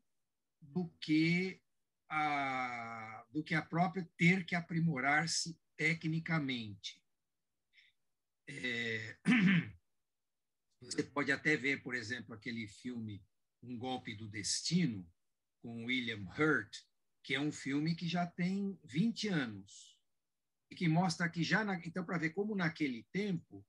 do 0.74 0.90
que 1.00 1.62
a, 2.10 3.26
do 3.32 3.44
que 3.44 3.56
a 3.56 3.62
própria 3.62 4.08
ter 4.18 4.46
que 4.46 4.56
aprimorar-se 4.56 5.58
tecnicamente. 5.76 7.02
É, 8.48 9.18
você 10.82 11.04
pode 11.04 11.32
até 11.32 11.56
ver, 11.58 11.82
por 11.82 11.96
exemplo, 11.96 12.34
aquele 12.34 12.68
filme 12.68 13.24
Um 13.64 13.78
Golpe 13.78 14.16
do 14.16 14.28
Destino, 14.28 15.08
com 15.62 15.86
William 15.86 16.24
Hurt, 16.38 16.78
que 17.24 17.34
é 17.34 17.40
um 17.40 17.52
filme 17.52 17.96
que 17.96 18.08
já 18.08 18.28
tem 18.28 18.80
20 18.84 19.30
anos 19.30 19.98
e 20.70 20.76
que 20.76 20.88
mostra 20.88 21.30
que 21.30 21.44
já, 21.44 21.64
na, 21.64 21.76
então, 21.86 22.06
para 22.06 22.20
ver 22.20 22.32
como 22.32 22.56
naquele 22.56 23.04
tempo 23.12 23.66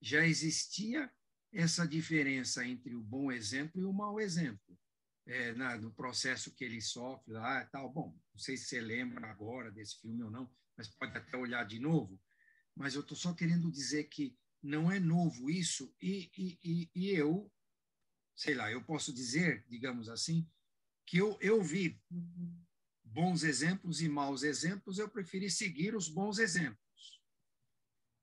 já 0.00 0.24
existia 0.24 1.12
essa 1.52 1.86
diferença 1.86 2.64
entre 2.64 2.94
o 2.94 3.02
bom 3.02 3.32
exemplo 3.32 3.80
e 3.80 3.84
o 3.84 3.92
mau 3.92 4.20
exemplo. 4.20 4.78
É, 5.26 5.52
na, 5.52 5.76
no 5.76 5.92
processo 5.92 6.52
que 6.54 6.64
ele 6.64 6.80
sofre 6.80 7.32
lá 7.32 7.64
tal. 7.66 7.92
Bom, 7.92 8.18
não 8.32 8.38
sei 8.38 8.56
se 8.56 8.64
você 8.64 8.80
lembra 8.80 9.30
agora 9.30 9.70
desse 9.70 10.00
filme 10.00 10.22
ou 10.22 10.30
não, 10.30 10.50
mas 10.76 10.88
pode 10.88 11.16
até 11.16 11.36
olhar 11.36 11.64
de 11.64 11.78
novo. 11.78 12.20
Mas 12.74 12.94
eu 12.94 13.02
estou 13.02 13.16
só 13.16 13.34
querendo 13.34 13.70
dizer 13.70 14.04
que 14.04 14.36
não 14.62 14.90
é 14.90 14.98
novo 14.98 15.50
isso, 15.50 15.94
e, 16.00 16.30
e, 16.36 16.90
e, 16.94 17.10
eu, 17.10 17.50
sei 18.36 18.54
lá, 18.54 18.70
eu 18.70 18.84
posso 18.84 19.12
dizer, 19.12 19.64
digamos 19.68 20.08
assim, 20.08 20.48
que 21.06 21.16
eu, 21.16 21.38
eu 21.40 21.62
vi 21.62 22.00
bons 23.02 23.42
exemplos 23.42 24.00
e 24.00 24.08
maus 24.08 24.42
exemplos, 24.42 24.98
eu 24.98 25.08
preferi 25.08 25.50
seguir 25.50 25.94
os 25.94 26.08
bons 26.08 26.38
exemplos, 26.38 27.22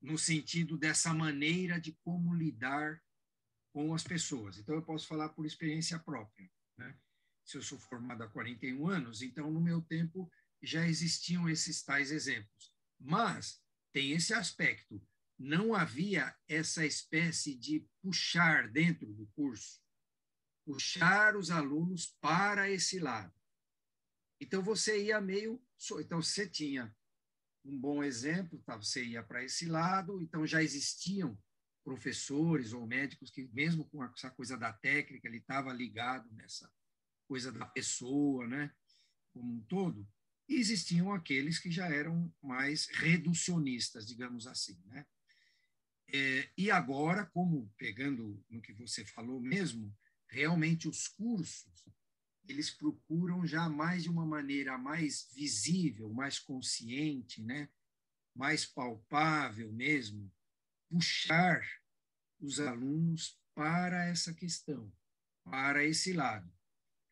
no 0.00 0.16
sentido 0.16 0.78
dessa 0.78 1.12
maneira 1.12 1.80
de 1.80 1.92
como 2.04 2.34
lidar 2.34 3.02
com 3.72 3.92
as 3.92 4.04
pessoas. 4.04 4.58
Então, 4.58 4.74
eu 4.74 4.82
posso 4.82 5.06
falar 5.06 5.28
por 5.30 5.44
experiência 5.44 5.98
própria. 5.98 6.50
Né? 6.78 6.96
Se 7.44 7.56
eu 7.56 7.62
sou 7.62 7.78
formado 7.78 8.22
há 8.22 8.28
41 8.28 8.88
anos, 8.88 9.20
então, 9.20 9.50
no 9.50 9.60
meu 9.60 9.82
tempo, 9.82 10.30
já 10.62 10.86
existiam 10.86 11.48
esses 11.48 11.82
tais 11.82 12.10
exemplos. 12.10 12.74
Mas 12.98 13.62
tem 13.92 14.12
esse 14.12 14.32
aspecto. 14.32 15.02
Não 15.38 15.74
havia 15.74 16.34
essa 16.48 16.84
espécie 16.84 17.54
de 17.54 17.86
puxar 18.02 18.68
dentro 18.68 19.12
do 19.12 19.26
curso, 19.28 19.80
puxar 20.64 21.36
os 21.36 21.50
alunos 21.50 22.16
para 22.20 22.70
esse 22.70 22.98
lado. 22.98 23.32
Então 24.40 24.62
você 24.62 25.04
ia 25.04 25.20
meio. 25.20 25.62
Então 26.00 26.20
você 26.20 26.48
tinha 26.48 26.94
um 27.64 27.78
bom 27.78 28.02
exemplo, 28.02 28.60
tá? 28.64 28.76
você 28.76 29.04
ia 29.04 29.22
para 29.22 29.44
esse 29.44 29.66
lado, 29.66 30.20
então 30.20 30.46
já 30.46 30.62
existiam 30.62 31.38
professores 31.88 32.74
ou 32.74 32.86
médicos 32.86 33.30
que, 33.30 33.48
mesmo 33.50 33.86
com 33.86 34.04
essa 34.04 34.30
coisa 34.30 34.58
da 34.58 34.70
técnica, 34.70 35.26
ele 35.26 35.38
estava 35.38 35.72
ligado 35.72 36.30
nessa 36.34 36.70
coisa 37.26 37.50
da 37.50 37.64
pessoa, 37.64 38.46
né, 38.46 38.70
como 39.32 39.54
um 39.54 39.60
todo. 39.62 40.06
E 40.46 40.56
existiam 40.56 41.10
aqueles 41.14 41.58
que 41.58 41.70
já 41.70 41.88
eram 41.88 42.30
mais 42.42 42.88
reducionistas, 42.88 44.06
digamos 44.06 44.46
assim. 44.46 44.78
Né? 44.84 45.06
É, 46.08 46.50
e 46.58 46.70
agora, 46.70 47.24
como 47.24 47.72
pegando 47.78 48.44
no 48.50 48.60
que 48.60 48.74
você 48.74 49.02
falou 49.06 49.40
mesmo, 49.40 49.96
realmente 50.28 50.86
os 50.88 51.08
cursos 51.08 51.86
eles 52.46 52.70
procuram 52.70 53.46
já 53.46 53.66
mais 53.68 54.02
de 54.02 54.10
uma 54.10 54.26
maneira 54.26 54.76
mais 54.76 55.30
visível, 55.34 56.12
mais 56.12 56.38
consciente, 56.38 57.42
né? 57.42 57.68
mais 58.34 58.66
palpável 58.66 59.72
mesmo, 59.72 60.30
puxar 60.88 61.62
os 62.40 62.60
alunos 62.60 63.38
para 63.54 64.06
essa 64.06 64.32
questão, 64.32 64.92
para 65.44 65.84
esse 65.84 66.12
lado. 66.12 66.52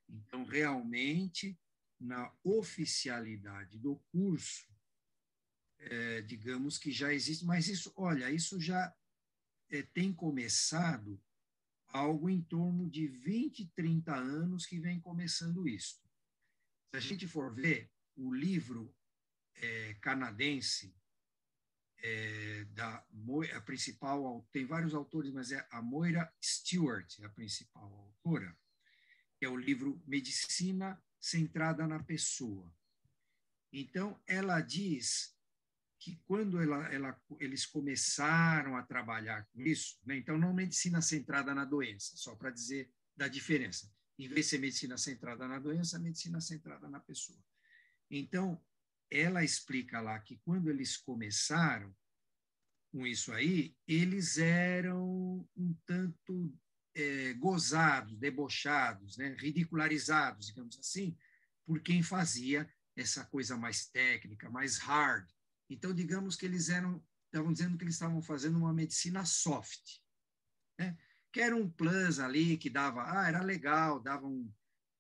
Então, 0.09 0.45
realmente, 0.45 1.59
na 1.99 2.33
oficialidade 2.45 3.79
do 3.79 3.97
curso, 4.13 4.69
é, 5.79 6.23
digamos 6.23 6.79
que 6.79 6.91
já 6.93 7.13
existe, 7.13 7.45
mas 7.45 7.69
isso, 7.69 7.93
olha, 7.97 8.31
isso 8.31 8.61
já 8.61 8.95
é, 9.71 9.83
tem 9.83 10.13
começado 10.13 11.21
algo 11.89 12.29
em 12.29 12.43
torno 12.43 12.89
de 12.89 13.07
20, 13.07 13.67
30 13.75 14.15
anos 14.15 14.67
que 14.67 14.79
vem 14.79 15.01
começando 15.01 15.69
isso. 15.69 16.01
Se 16.91 16.97
a 16.97 17.01
gente 17.01 17.27
for 17.27 17.55
ver 17.55 17.91
o 18.15 18.33
livro 18.33 18.95
é, 19.55 19.95
canadense 19.95 20.95
é, 22.03 22.65
da 22.71 23.05
a 23.55 23.61
principal, 23.61 24.47
tem 24.53 24.67
vários 24.67 24.95
autores, 24.95 25.33
mas 25.33 25.51
é 25.51 25.67
a 25.71 25.83
Moira 25.83 26.33
Stewart, 26.43 27.21
a 27.23 27.29
principal 27.29 27.93
autora, 27.93 28.57
é 29.41 29.49
o 29.49 29.57
livro 29.57 30.03
Medicina 30.07 31.03
Centrada 31.19 31.87
na 31.87 32.03
Pessoa. 32.03 32.73
Então, 33.73 34.21
ela 34.27 34.61
diz 34.61 35.37
que 35.99 36.21
quando 36.25 36.61
ela, 36.61 36.87
ela, 36.93 37.21
eles 37.41 37.67
começaram 37.67 38.77
a 38.77 38.83
trabalhar 38.83 39.45
com 39.47 39.61
isso, 39.61 39.99
né? 40.05 40.17
então 40.17 40.39
não 40.39 40.53
medicina 40.53 41.01
centrada 41.03 41.55
na 41.55 41.65
doença, 41.65 42.17
só 42.17 42.35
para 42.37 42.51
dizer 42.51 42.91
da 43.17 43.29
diferença. 43.29 43.91
Em 44.19 44.29
vez 44.29 44.47
de 44.47 44.51
ser 44.51 44.59
medicina 44.59 44.97
centrada 44.97 45.49
na 45.49 45.59
doença, 45.59 45.99
medicina 45.99 46.41
centrada 46.41 46.89
na 46.89 47.01
pessoa. 47.01 47.43
Então, 48.11 48.63
ela 49.11 49.45
explica 49.45 50.01
lá 50.01 50.19
que 50.19 50.37
quando 50.39 50.71
eles 50.71 50.97
começaram 50.97 51.95
com 52.91 53.07
isso 53.07 53.33
aí, 53.33 53.77
eles 53.87 54.39
eram 54.39 55.47
um 55.57 55.75
tanto 55.85 56.57
é, 56.95 57.35
gozados, 57.35 58.17
debochados, 58.17 59.17
né? 59.17 59.37
ridicularizados, 59.39 60.47
digamos 60.47 60.79
assim, 60.79 61.17
por 61.67 61.81
quem 61.81 62.03
fazia 62.03 62.69
essa 62.97 63.25
coisa 63.27 63.57
mais 63.57 63.87
técnica, 63.87 64.49
mais 64.49 64.79
hard. 64.79 65.29
Então, 65.69 65.95
digamos 65.95 66.37
que 66.37 66.47
eles 66.47 66.69
eram, 66.71 67.05
estavam 67.27 67.53
dizendo 67.53 67.77
que 67.77 67.85
eles 67.85 67.95
estavam 67.95 68.23
fazendo 68.23 68.57
uma 68.57 68.73
medicina 68.73 69.25
soft, 69.27 70.01
né? 70.79 70.97
que 71.33 71.41
era 71.41 71.55
um 71.55 71.69
plus 71.69 72.19
ali 72.19 72.57
que 72.57 72.71
dava, 72.71 73.03
ah, 73.05 73.29
era 73.29 73.43
legal, 73.43 74.01
dava 74.01 74.27
um, 74.27 74.51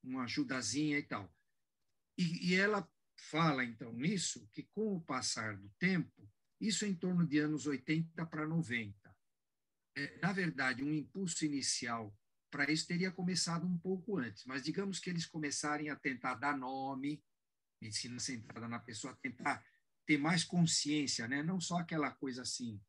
uma 0.04 0.24
ajudazinha 0.24 0.98
e 0.98 1.02
tal. 1.02 1.34
E, 2.18 2.50
e 2.50 2.54
ela 2.54 2.86
fala, 3.16 3.64
então, 3.64 3.92
nisso, 3.92 4.48
que 4.52 4.62
com 4.62 4.96
o 4.96 5.00
passar 5.00 5.56
do 5.56 5.68
tempo, 5.78 6.28
isso 6.60 6.84
é 6.84 6.88
em 6.88 6.94
torno 6.94 7.26
de 7.26 7.38
anos 7.38 7.66
80 7.66 8.24
para 8.26 8.46
90, 8.46 9.16
é, 9.96 10.18
na 10.20 10.32
verdade, 10.32 10.84
um 10.84 10.92
impulso 10.92 11.44
inicial 11.44 12.14
para 12.50 12.70
isso 12.70 12.86
teria 12.86 13.10
começado 13.10 13.66
um 13.66 13.76
pouco 13.76 14.18
antes, 14.18 14.44
mas 14.44 14.62
digamos 14.62 14.98
que 14.98 15.10
eles 15.10 15.26
começarem 15.26 15.90
a 15.90 15.96
tentar 15.96 16.34
dar 16.36 16.56
nome, 16.56 17.22
medicina 17.82 18.18
centrada 18.18 18.68
na 18.68 18.78
pessoa, 18.78 19.18
tentar 19.20 19.64
ter 20.06 20.16
mais 20.16 20.44
consciência, 20.44 21.26
né? 21.28 21.42
não 21.42 21.60
só 21.60 21.78
aquela 21.78 22.10
coisa 22.10 22.42
assim, 22.42 22.80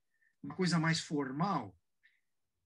uma 0.43 0.55
coisa 0.55 0.79
mais 0.79 0.99
formal, 0.99 1.75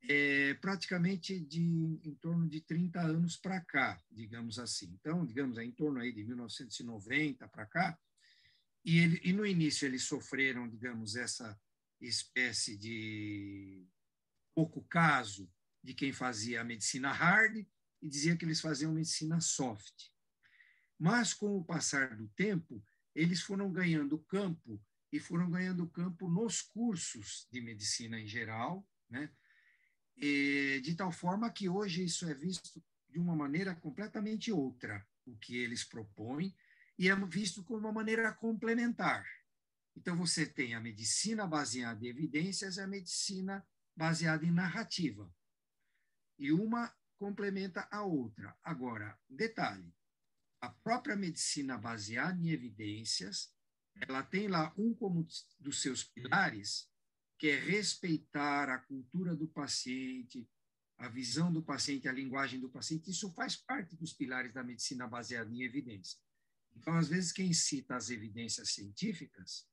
é, 0.08 0.54
praticamente 0.56 1.40
de 1.40 1.62
em 2.04 2.16
torno 2.16 2.48
de 2.48 2.62
30 2.62 3.00
anos 3.02 3.38
para 3.38 3.62
cá, 3.62 4.02
digamos 4.10 4.58
assim. 4.58 4.92
Então, 5.00 5.26
digamos, 5.26 5.58
é 5.58 5.64
em 5.64 5.72
torno 5.72 6.00
aí 6.00 6.12
de 6.12 6.24
1990 6.24 7.48
para 7.48 7.66
cá, 7.66 7.98
e, 8.84 9.00
ele, 9.00 9.22
e 9.24 9.32
no 9.32 9.46
início 9.46 9.86
eles 9.86 10.04
sofreram, 10.04 10.68
digamos, 10.68 11.16
essa 11.16 11.60
espécie 12.00 12.76
de 12.76 13.86
pouco 14.56 14.84
caso 14.84 15.52
de 15.84 15.94
quem 15.94 16.12
fazia 16.12 16.62
a 16.62 16.64
medicina 16.64 17.12
hard 17.12 17.66
e 18.02 18.10
dizia 18.10 18.36
que 18.36 18.44
eles 18.44 18.60
faziam 18.60 18.92
medicina 18.92 19.40
soft. 19.40 20.10
Mas, 20.98 21.34
com 21.34 21.58
o 21.58 21.64
passar 21.64 22.16
do 22.16 22.28
tempo, 22.30 22.84
eles 23.16 23.42
foram 23.42 23.72
ganhando 23.72 24.20
campo 24.20 24.82
e 25.12 25.20
foram 25.20 25.50
ganhando 25.50 25.88
campo 25.90 26.30
nos 26.30 26.62
cursos 26.62 27.48
de 27.52 27.62
medicina 27.62 28.20
em 28.20 28.28
geral, 28.28 28.88
né? 29.10 29.30
De 30.18 30.96
tal 30.96 31.12
forma 31.12 31.52
que 31.52 31.68
hoje 31.68 32.04
isso 32.04 32.28
é 32.28 32.34
visto 32.34 32.84
de 33.10 33.20
uma 33.20 33.36
maneira 33.36 33.76
completamente 33.76 34.52
outra, 34.52 35.06
o 35.26 35.36
que 35.38 35.58
eles 35.58 35.84
propõem, 35.84 36.56
e 36.98 37.10
é 37.10 37.16
visto 37.26 37.64
como 37.64 37.80
uma 37.80 37.92
maneira 37.92 38.32
complementar. 38.32 39.26
Então, 39.96 40.16
você 40.16 40.46
tem 40.46 40.76
a 40.76 40.80
medicina 40.80 41.48
baseada 41.48 42.06
em 42.06 42.10
evidências 42.10 42.78
e 42.78 42.82
a 42.82 42.88
medicina 42.88 43.66
baseada 43.96 44.46
em 44.46 44.52
narrativa. 44.52 45.34
E 46.38 46.52
uma 46.52 46.94
complementa 47.18 47.88
a 47.92 48.04
outra. 48.04 48.56
Agora, 48.64 49.20
detalhe: 49.30 49.94
a 50.60 50.70
própria 50.70 51.16
medicina 51.16 51.78
baseada 51.78 52.40
em 52.42 52.50
evidências, 52.50 53.54
ela 54.08 54.24
tem 54.24 54.48
lá 54.48 54.74
um 54.78 54.94
como 54.94 55.28
dos 55.60 55.82
seus 55.82 56.04
pilares, 56.04 56.91
que 57.42 57.50
é 57.50 57.58
respeitar 57.58 58.70
a 58.70 58.78
cultura 58.78 59.36
do 59.36 59.48
paciente, 59.48 60.48
a 60.96 61.10
visão 61.10 61.52
do 61.52 61.64
paciente, 61.64 62.08
a 62.08 62.14
linguagem 62.14 62.60
do 62.60 62.70
paciente. 62.70 63.10
Isso 63.10 63.34
faz 63.34 63.56
parte 63.56 63.96
dos 63.96 64.14
pilares 64.14 64.54
da 64.54 64.64
medicina 64.64 65.08
baseada 65.08 65.52
em 65.52 65.64
evidência. 65.64 66.20
Então, 66.76 66.94
às 66.94 67.08
vezes, 67.08 67.32
quem 67.32 67.52
cita 67.52 67.96
as 67.96 68.12
evidências 68.12 68.70
científicas 68.70 69.68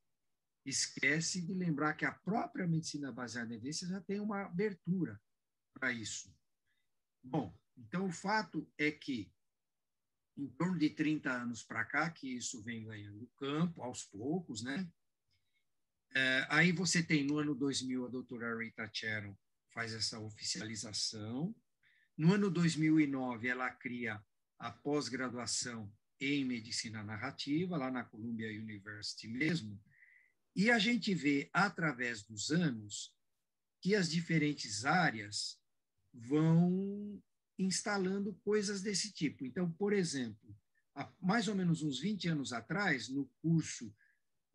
esquece 0.64 1.43
de 1.43 1.53
lembrar 1.53 1.93
que 1.93 2.07
a 2.07 2.12
própria 2.12 2.66
medicina 2.66 3.12
baseada 3.12 3.53
em 3.53 3.57
evidências 3.57 3.91
já 3.91 4.01
tem 4.01 4.19
uma 4.19 4.47
abertura 4.47 5.21
para 5.75 5.93
isso. 5.93 6.35
Bom, 7.23 7.55
então 7.77 8.07
o 8.07 8.12
fato 8.12 8.66
é 8.79 8.91
que 8.91 9.31
em 10.39 10.49
torno 10.49 10.79
de 10.79 10.89
30 10.89 11.31
anos 11.31 11.62
para 11.62 11.85
cá, 11.85 12.11
que 12.11 12.35
isso 12.35 12.62
vem 12.62 12.87
ganhando 12.87 13.31
campo 13.37 13.83
aos 13.83 14.05
poucos, 14.05 14.62
né? 14.62 14.91
É, 16.15 16.47
aí 16.49 16.73
você 16.73 17.03
tem, 17.03 17.25
no 17.25 17.39
ano 17.39 17.55
2000, 17.55 18.07
a 18.07 18.09
doutora 18.09 18.59
Rita 18.59 18.89
Cheron 18.93 19.37
faz 19.73 19.93
essa 19.93 20.19
oficialização. 20.19 21.55
No 22.17 22.33
ano 22.33 22.51
2009, 22.51 23.49
ela 23.49 23.71
cria 23.71 24.23
a 24.59 24.71
pós-graduação 24.71 25.93
em 26.21 26.45
medicina 26.45 27.03
narrativa, 27.03 27.77
lá 27.77 27.91
na 27.91 28.05
Columbia 28.05 28.49
University 28.49 29.29
mesmo. 29.29 29.81
E 30.55 30.71
a 30.71 30.79
gente 30.79 31.15
vê, 31.15 31.49
através 31.53 32.23
dos 32.23 32.51
anos, 32.51 33.15
que 33.81 33.95
as 33.95 34.11
diferentes 34.11 34.85
áreas 34.85 35.61
vão 36.13 37.23
instalando 37.59 38.35
coisas 38.43 38.83
desse 38.83 39.13
tipo. 39.13 39.45
Então, 39.45 39.71
por 39.71 39.93
exemplo, 39.93 40.57
há 40.95 41.13
mais 41.21 41.47
ou 41.47 41.55
menos 41.55 41.83
uns 41.83 42.01
20 42.01 42.29
anos 42.29 42.53
atrás, 42.53 43.09
no 43.09 43.27
curso 43.41 43.95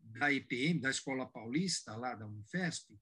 da 0.04 0.32
IPM, 0.32 0.80
da 0.80 0.90
Escola 0.90 1.26
Paulista, 1.26 1.96
lá 1.96 2.14
da 2.14 2.26
Unifesp, 2.26 2.98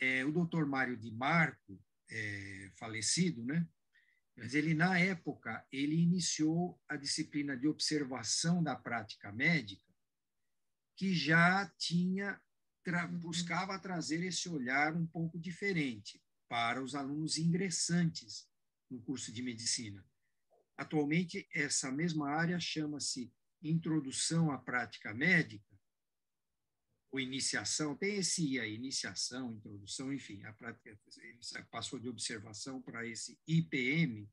é, 0.00 0.24
o 0.24 0.32
doutor 0.32 0.66
Mário 0.66 0.96
Di 0.96 1.10
Marco, 1.12 1.80
é, 2.10 2.70
falecido, 2.76 3.44
né? 3.44 3.66
Mas 4.36 4.54
ele, 4.54 4.72
na 4.72 4.98
época, 4.98 5.66
ele 5.70 5.96
iniciou 5.96 6.80
a 6.88 6.96
disciplina 6.96 7.56
de 7.56 7.68
observação 7.68 8.62
da 8.62 8.74
prática 8.74 9.30
médica, 9.30 9.92
que 10.96 11.14
já 11.14 11.70
tinha, 11.76 12.40
tra 12.82 13.06
uhum. 13.06 13.18
buscava 13.18 13.78
trazer 13.78 14.24
esse 14.24 14.48
olhar 14.48 14.96
um 14.96 15.06
pouco 15.06 15.38
diferente 15.38 16.22
para 16.48 16.82
os 16.82 16.94
alunos 16.94 17.36
ingressantes 17.36 18.48
no 18.90 19.00
curso 19.02 19.32
de 19.32 19.42
medicina. 19.42 20.04
Atualmente, 20.76 21.46
essa 21.52 21.92
mesma 21.92 22.30
área 22.30 22.58
chama-se 22.58 23.32
Introdução 23.62 24.50
à 24.50 24.58
Prática 24.58 25.12
Médica, 25.12 25.69
ou 27.10 27.18
Iniciação, 27.18 27.96
tem 27.96 28.16
esse 28.16 28.56
I 28.56 28.74
Iniciação, 28.74 29.52
Introdução, 29.54 30.12
enfim, 30.12 30.44
a 30.44 30.52
prática 30.52 30.98
passou 31.70 31.98
de 31.98 32.08
observação 32.08 32.80
para 32.80 33.06
esse 33.06 33.38
IPM, 33.46 34.28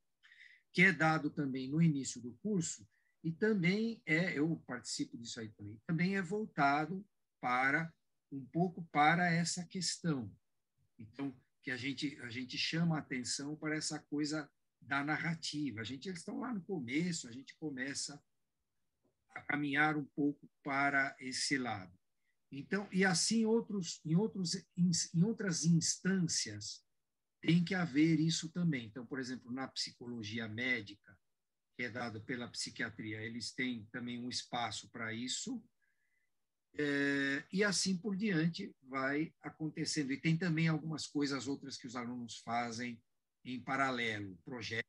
que 0.72 0.82
é 0.82 0.92
dado 0.92 1.30
também 1.30 1.68
no 1.68 1.82
início 1.82 2.20
do 2.20 2.32
curso, 2.34 2.86
e 3.24 3.32
também 3.32 4.00
é, 4.06 4.38
eu 4.38 4.62
participo 4.66 5.18
disso 5.18 5.40
aí 5.40 5.48
também, 5.48 5.80
também 5.86 6.16
é 6.16 6.22
voltado 6.22 7.04
para, 7.40 7.92
um 8.30 8.44
pouco 8.46 8.84
para 8.92 9.28
essa 9.32 9.64
questão. 9.66 10.32
Então, 10.96 11.36
que 11.62 11.70
a 11.70 11.76
gente, 11.76 12.18
a 12.20 12.30
gente 12.30 12.56
chama 12.56 12.96
a 12.96 13.00
atenção 13.00 13.56
para 13.56 13.76
essa 13.76 13.98
coisa 13.98 14.50
da 14.80 15.04
narrativa. 15.04 15.80
A 15.80 15.84
gente, 15.84 16.08
eles 16.08 16.20
estão 16.20 16.40
lá 16.40 16.54
no 16.54 16.62
começo, 16.62 17.28
a 17.28 17.32
gente 17.32 17.56
começa 17.56 18.22
a 19.34 19.42
caminhar 19.42 19.96
um 19.96 20.04
pouco 20.04 20.48
para 20.62 21.16
esse 21.18 21.58
lado. 21.58 21.92
Então, 22.50 22.88
e 22.90 23.04
assim 23.04 23.44
outros, 23.44 24.00
em, 24.04 24.16
outros, 24.16 24.54
em, 24.76 24.90
em 25.14 25.22
outras 25.22 25.64
instâncias 25.64 26.82
tem 27.40 27.64
que 27.64 27.74
haver 27.74 28.18
isso 28.18 28.50
também. 28.50 28.86
Então, 28.86 29.06
por 29.06 29.20
exemplo, 29.20 29.52
na 29.52 29.68
psicologia 29.68 30.48
médica, 30.48 31.16
que 31.76 31.84
é 31.84 31.90
dado 31.90 32.20
pela 32.22 32.48
psiquiatria, 32.48 33.20
eles 33.20 33.52
têm 33.52 33.86
também 33.92 34.18
um 34.18 34.28
espaço 34.28 34.90
para 34.90 35.12
isso, 35.12 35.62
é, 36.76 37.44
e 37.52 37.64
assim 37.64 37.96
por 37.96 38.16
diante 38.16 38.74
vai 38.82 39.32
acontecendo. 39.42 40.12
E 40.12 40.20
tem 40.20 40.36
também 40.36 40.68
algumas 40.68 41.06
coisas 41.06 41.46
outras 41.46 41.76
que 41.76 41.86
os 41.86 41.96
alunos 41.96 42.38
fazem 42.38 43.00
em 43.44 43.60
paralelo, 43.60 44.36
projetos. 44.44 44.88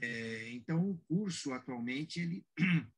É, 0.00 0.50
então, 0.50 0.90
o 0.90 0.98
curso 1.06 1.52
atualmente 1.52 2.20
ele 2.20 2.46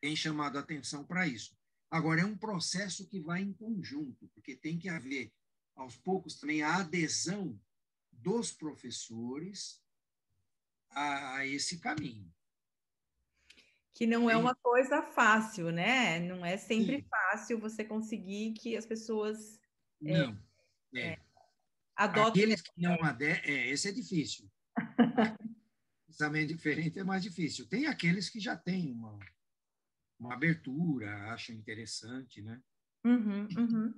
tem 0.00 0.16
chamado 0.16 0.56
a 0.56 0.60
atenção 0.60 1.04
para 1.04 1.26
isso. 1.26 1.59
Agora, 1.90 2.20
é 2.20 2.24
um 2.24 2.36
processo 2.36 3.08
que 3.08 3.20
vai 3.20 3.42
em 3.42 3.52
conjunto, 3.52 4.28
porque 4.28 4.54
tem 4.54 4.78
que 4.78 4.88
haver, 4.88 5.32
aos 5.74 5.96
poucos, 5.96 6.36
também 6.36 6.62
a 6.62 6.76
adesão 6.76 7.58
dos 8.12 8.52
professores 8.52 9.82
a, 10.90 11.36
a 11.36 11.46
esse 11.46 11.80
caminho. 11.80 12.32
Que 13.92 14.06
não 14.06 14.30
é 14.30 14.36
uma 14.36 14.54
coisa 14.54 15.02
fácil, 15.02 15.72
né? 15.72 16.20
Não 16.20 16.44
é 16.44 16.56
sempre 16.56 16.98
Sim. 16.98 17.06
fácil 17.10 17.58
você 17.58 17.84
conseguir 17.84 18.52
que 18.52 18.76
as 18.76 18.86
pessoas 18.86 19.60
é, 20.04 20.18
não, 20.18 20.38
é, 20.94 21.08
é. 21.08 21.18
adotem. 21.96 22.44
Aqueles 22.44 22.62
que 22.62 22.70
não 22.80 23.02
aderem, 23.02 23.42
é, 23.44 23.68
esse 23.68 23.88
é 23.88 23.92
difícil. 23.92 24.48
Pensamento 26.06 26.48
diferente 26.48 26.98
é 26.98 27.04
mais 27.04 27.22
difícil. 27.22 27.68
Tem 27.68 27.86
aqueles 27.86 28.28
que 28.28 28.38
já 28.38 28.56
têm 28.56 28.92
uma, 28.92 29.18
uma 30.20 30.34
abertura, 30.34 31.32
acham 31.32 31.56
interessante, 31.56 32.42
né? 32.42 32.60
Uhum, 33.04 33.48
uhum. 33.56 33.94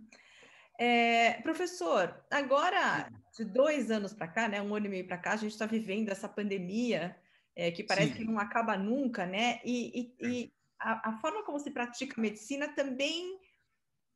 É, 0.78 1.34
professor, 1.42 2.24
agora 2.30 3.10
de 3.36 3.44
dois 3.44 3.90
anos 3.90 4.14
para 4.14 4.28
cá, 4.28 4.48
né, 4.48 4.62
um 4.62 4.74
ano 4.74 4.86
e 4.86 4.88
meio 4.88 5.06
para 5.06 5.18
cá, 5.18 5.32
a 5.32 5.36
gente 5.36 5.52
está 5.52 5.66
vivendo 5.66 6.08
essa 6.08 6.28
pandemia 6.28 7.16
é, 7.54 7.70
que 7.70 7.82
parece 7.84 8.12
Sim. 8.12 8.18
que 8.18 8.24
não 8.24 8.38
acaba 8.38 8.78
nunca, 8.78 9.26
né? 9.26 9.60
E, 9.64 10.00
e, 10.00 10.24
é. 10.24 10.28
e 10.28 10.52
a, 10.78 11.10
a, 11.10 11.18
forma 11.18 11.44
como 11.44 11.58
se 11.58 11.70
pratica 11.70 12.20
medicina 12.20 12.68
também 12.68 13.38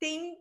tem 0.00 0.38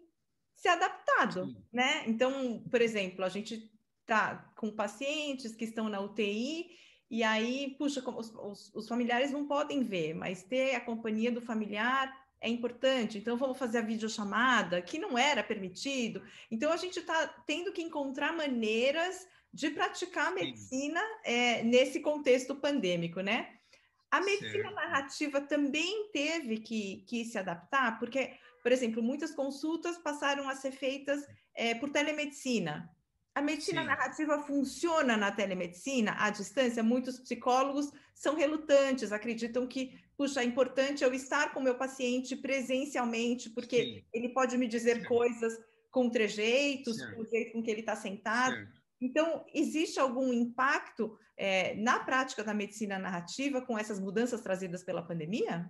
se 0.56 0.68
adaptado, 0.68 1.46
Sim. 1.46 1.64
né? 1.74 2.04
Então, 2.08 2.64
por 2.72 2.82
exemplo, 2.82 3.26
a 3.26 3.30
gente 3.30 3.72
está 4.02 4.52
com 4.56 4.72
pacientes 4.72 5.56
que 5.56 5.66
estão 5.66 5.90
na 5.90 6.00
UTI 6.00 6.70
e 7.16 7.24
aí, 7.24 7.74
puxa, 7.78 8.04
os, 8.10 8.34
os, 8.36 8.76
os 8.76 8.88
familiares 8.90 9.32
não 9.32 9.48
podem 9.48 9.82
ver, 9.82 10.14
mas 10.14 10.44
ter 10.44 10.76
a 10.76 10.82
companhia 10.82 11.32
do 11.32 11.40
familiar 11.40 12.14
é 12.42 12.50
importante, 12.50 13.18
então 13.18 13.38
vamos 13.38 13.58
fazer 13.58 13.78
a 13.78 13.82
videochamada, 13.82 14.82
que 14.82 15.00
não 15.00 15.18
era 15.18 15.42
permitido. 15.42 16.22
Então 16.52 16.74
a 16.74 16.76
gente 16.76 17.00
está 17.00 17.26
tendo 17.48 17.72
que 17.72 17.82
encontrar 17.82 18.36
maneiras 18.36 19.26
de 19.54 19.70
praticar 19.70 20.28
a 20.28 20.36
medicina 20.36 21.00
é, 21.24 21.64
nesse 21.64 22.02
contexto 22.02 22.54
pandêmico, 22.54 23.22
né? 23.22 23.60
A 24.12 24.20
medicina 24.20 24.64
certo. 24.64 24.76
narrativa 24.76 25.40
também 25.40 26.10
teve 26.12 26.58
que, 26.58 27.06
que 27.08 27.24
se 27.24 27.38
adaptar, 27.38 27.98
porque, 27.98 28.34
por 28.62 28.74
exemplo, 28.74 29.02
muitas 29.02 29.32
consultas 29.32 29.98
passaram 30.00 30.50
a 30.50 30.56
ser 30.58 30.74
feitas 30.74 31.26
é, 31.56 31.74
por 31.76 31.90
telemedicina. 31.90 32.94
A 33.36 33.42
medicina 33.42 33.82
Sim. 33.82 33.88
narrativa 33.88 34.42
funciona 34.44 35.18
na 35.18 35.32
telemedicina 35.32 36.16
à 36.18 36.30
distância? 36.30 36.82
Muitos 36.82 37.20
psicólogos 37.20 37.92
são 38.14 38.36
relutantes, 38.36 39.12
acreditam 39.12 39.68
que 39.68 40.00
puxa, 40.18 40.42
é 40.42 40.46
importante 40.46 41.04
eu 41.04 41.14
estar 41.14 41.54
com 41.54 41.60
o 41.60 41.64
meu 41.64 41.78
paciente 41.78 42.36
presencialmente, 42.36 43.50
porque 43.50 43.84
Sim. 43.84 44.06
ele 44.14 44.30
pode 44.30 44.58
me 44.58 44.68
dizer 44.68 44.96
certo. 44.96 45.08
coisas 45.08 45.58
com 45.92 46.10
trejeitos, 46.10 47.02
com 47.14 47.22
o 47.22 47.26
jeito 47.26 47.54
com 47.54 47.64
que 47.64 47.72
ele 47.72 47.82
está 47.82 47.96
sentado. 47.96 48.68
Então, 49.00 49.46
existe 49.54 50.00
algum 50.00 50.32
impacto 50.32 51.18
é, 51.38 51.76
na 51.76 52.00
prática 52.00 52.44
da 52.44 52.54
medicina 52.54 52.98
narrativa 52.98 53.62
com 53.62 53.78
essas 53.78 54.00
mudanças 54.00 54.42
trazidas 54.42 54.84
pela 54.84 55.06
pandemia? 55.06 55.70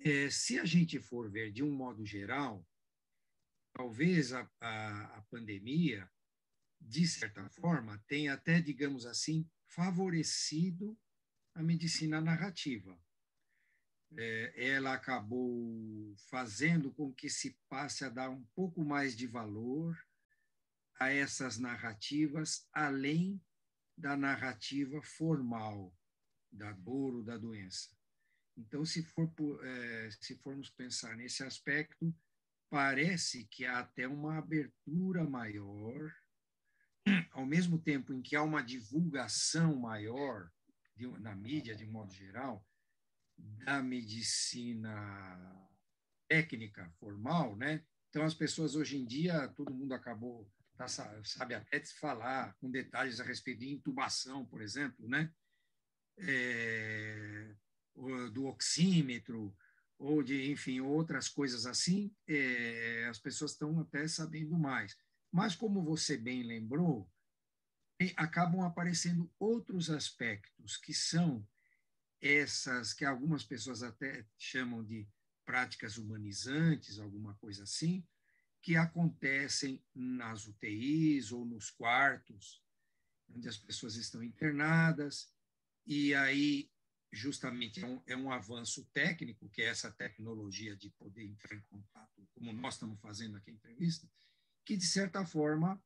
É, 0.00 0.30
se 0.30 0.58
a 0.58 0.64
gente 0.64 1.00
for 1.00 1.28
ver 1.28 1.50
de 1.50 1.62
um 1.62 1.70
modo 1.70 2.04
geral, 2.04 2.64
talvez 3.72 4.32
a, 4.32 4.48
a, 4.60 5.18
a 5.18 5.22
pandemia, 5.30 6.08
de 6.80 7.06
certa 7.06 7.48
forma, 7.50 8.02
tenha 8.06 8.34
até, 8.34 8.60
digamos 8.60 9.06
assim, 9.06 9.48
favorecido 9.66 10.98
a 11.54 11.62
medicina 11.62 12.20
narrativa 12.20 12.98
é, 14.16 14.52
ela 14.56 14.94
acabou 14.94 16.14
fazendo 16.30 16.92
com 16.92 17.12
que 17.12 17.28
se 17.28 17.58
passe 17.68 18.04
a 18.04 18.08
dar 18.08 18.30
um 18.30 18.44
pouco 18.54 18.84
mais 18.84 19.16
de 19.16 19.26
valor 19.26 19.96
a 20.98 21.10
essas 21.10 21.58
narrativas, 21.58 22.66
além 22.72 23.40
da 23.96 24.16
narrativa 24.16 25.02
formal 25.02 25.94
da 26.50 26.72
dor 26.72 27.16
ou 27.16 27.22
da 27.22 27.36
doença. 27.36 27.96
Então, 28.56 28.84
se, 28.84 29.02
for, 29.02 29.30
é, 29.64 30.10
se 30.20 30.36
formos 30.38 30.70
pensar 30.70 31.16
nesse 31.16 31.44
aspecto, 31.44 32.14
parece 32.70 33.44
que 33.46 33.64
há 33.64 33.80
até 33.80 34.08
uma 34.08 34.38
abertura 34.38 35.24
maior, 35.24 36.12
ao 37.32 37.46
mesmo 37.46 37.78
tempo 37.78 38.12
em 38.12 38.22
que 38.22 38.36
há 38.36 38.42
uma 38.42 38.62
divulgação 38.62 39.76
maior 39.76 40.50
de, 40.96 41.06
na 41.20 41.34
mídia, 41.34 41.74
de 41.74 41.86
modo 41.86 42.12
geral, 42.12 42.66
da 43.36 43.82
medicina 43.82 45.68
técnica, 46.28 46.90
formal, 46.98 47.56
né? 47.56 47.84
Então, 48.08 48.24
as 48.24 48.34
pessoas 48.34 48.74
hoje 48.74 48.96
em 48.96 49.04
dia, 49.04 49.48
todo 49.48 49.74
mundo 49.74 49.94
acabou, 49.94 50.50
tá, 50.76 50.88
sabe 50.88 51.54
até 51.54 51.78
de 51.78 51.92
falar 51.94 52.54
com 52.54 52.70
detalhes 52.70 53.20
a 53.20 53.24
respeito 53.24 53.60
de 53.60 53.70
intubação, 53.70 54.44
por 54.44 54.60
exemplo, 54.60 55.08
né? 55.08 55.32
É, 56.18 57.54
do 58.32 58.46
oxímetro, 58.46 59.56
ou 59.98 60.22
de, 60.22 60.50
enfim, 60.50 60.80
outras 60.80 61.28
coisas 61.28 61.66
assim, 61.66 62.14
é, 62.26 63.06
as 63.10 63.18
pessoas 63.18 63.52
estão 63.52 63.78
até 63.80 64.06
sabendo 64.06 64.56
mais. 64.56 64.96
Mas, 65.30 65.54
como 65.54 65.82
você 65.82 66.16
bem 66.16 66.42
lembrou, 66.42 67.10
acabam 68.16 68.62
aparecendo 68.62 69.30
outros 69.38 69.90
aspectos 69.90 70.76
que 70.76 70.94
são 70.94 71.46
essas 72.20 72.92
que 72.92 73.04
algumas 73.04 73.44
pessoas 73.44 73.82
até 73.82 74.26
chamam 74.36 74.84
de 74.84 75.08
práticas 75.44 75.96
humanizantes, 75.96 76.98
alguma 76.98 77.34
coisa 77.34 77.62
assim, 77.62 78.06
que 78.60 78.76
acontecem 78.76 79.82
nas 79.94 80.46
UTIs 80.46 81.32
ou 81.32 81.44
nos 81.44 81.70
quartos, 81.70 82.62
onde 83.28 83.48
as 83.48 83.56
pessoas 83.56 83.96
estão 83.96 84.22
internadas, 84.22 85.32
e 85.86 86.14
aí 86.14 86.70
justamente 87.10 87.82
é 87.82 87.86
um, 87.86 88.02
é 88.06 88.16
um 88.16 88.30
avanço 88.30 88.84
técnico, 88.92 89.48
que 89.48 89.62
é 89.62 89.66
essa 89.66 89.90
tecnologia 89.90 90.76
de 90.76 90.90
poder 90.90 91.24
entrar 91.24 91.56
em 91.56 91.62
contato, 91.62 92.28
como 92.34 92.52
nós 92.52 92.74
estamos 92.74 93.00
fazendo 93.00 93.36
aqui 93.36 93.50
a 93.50 93.54
entrevista, 93.54 94.08
que 94.68 94.76
de 94.76 94.84
certa 94.84 95.24
forma 95.24 95.82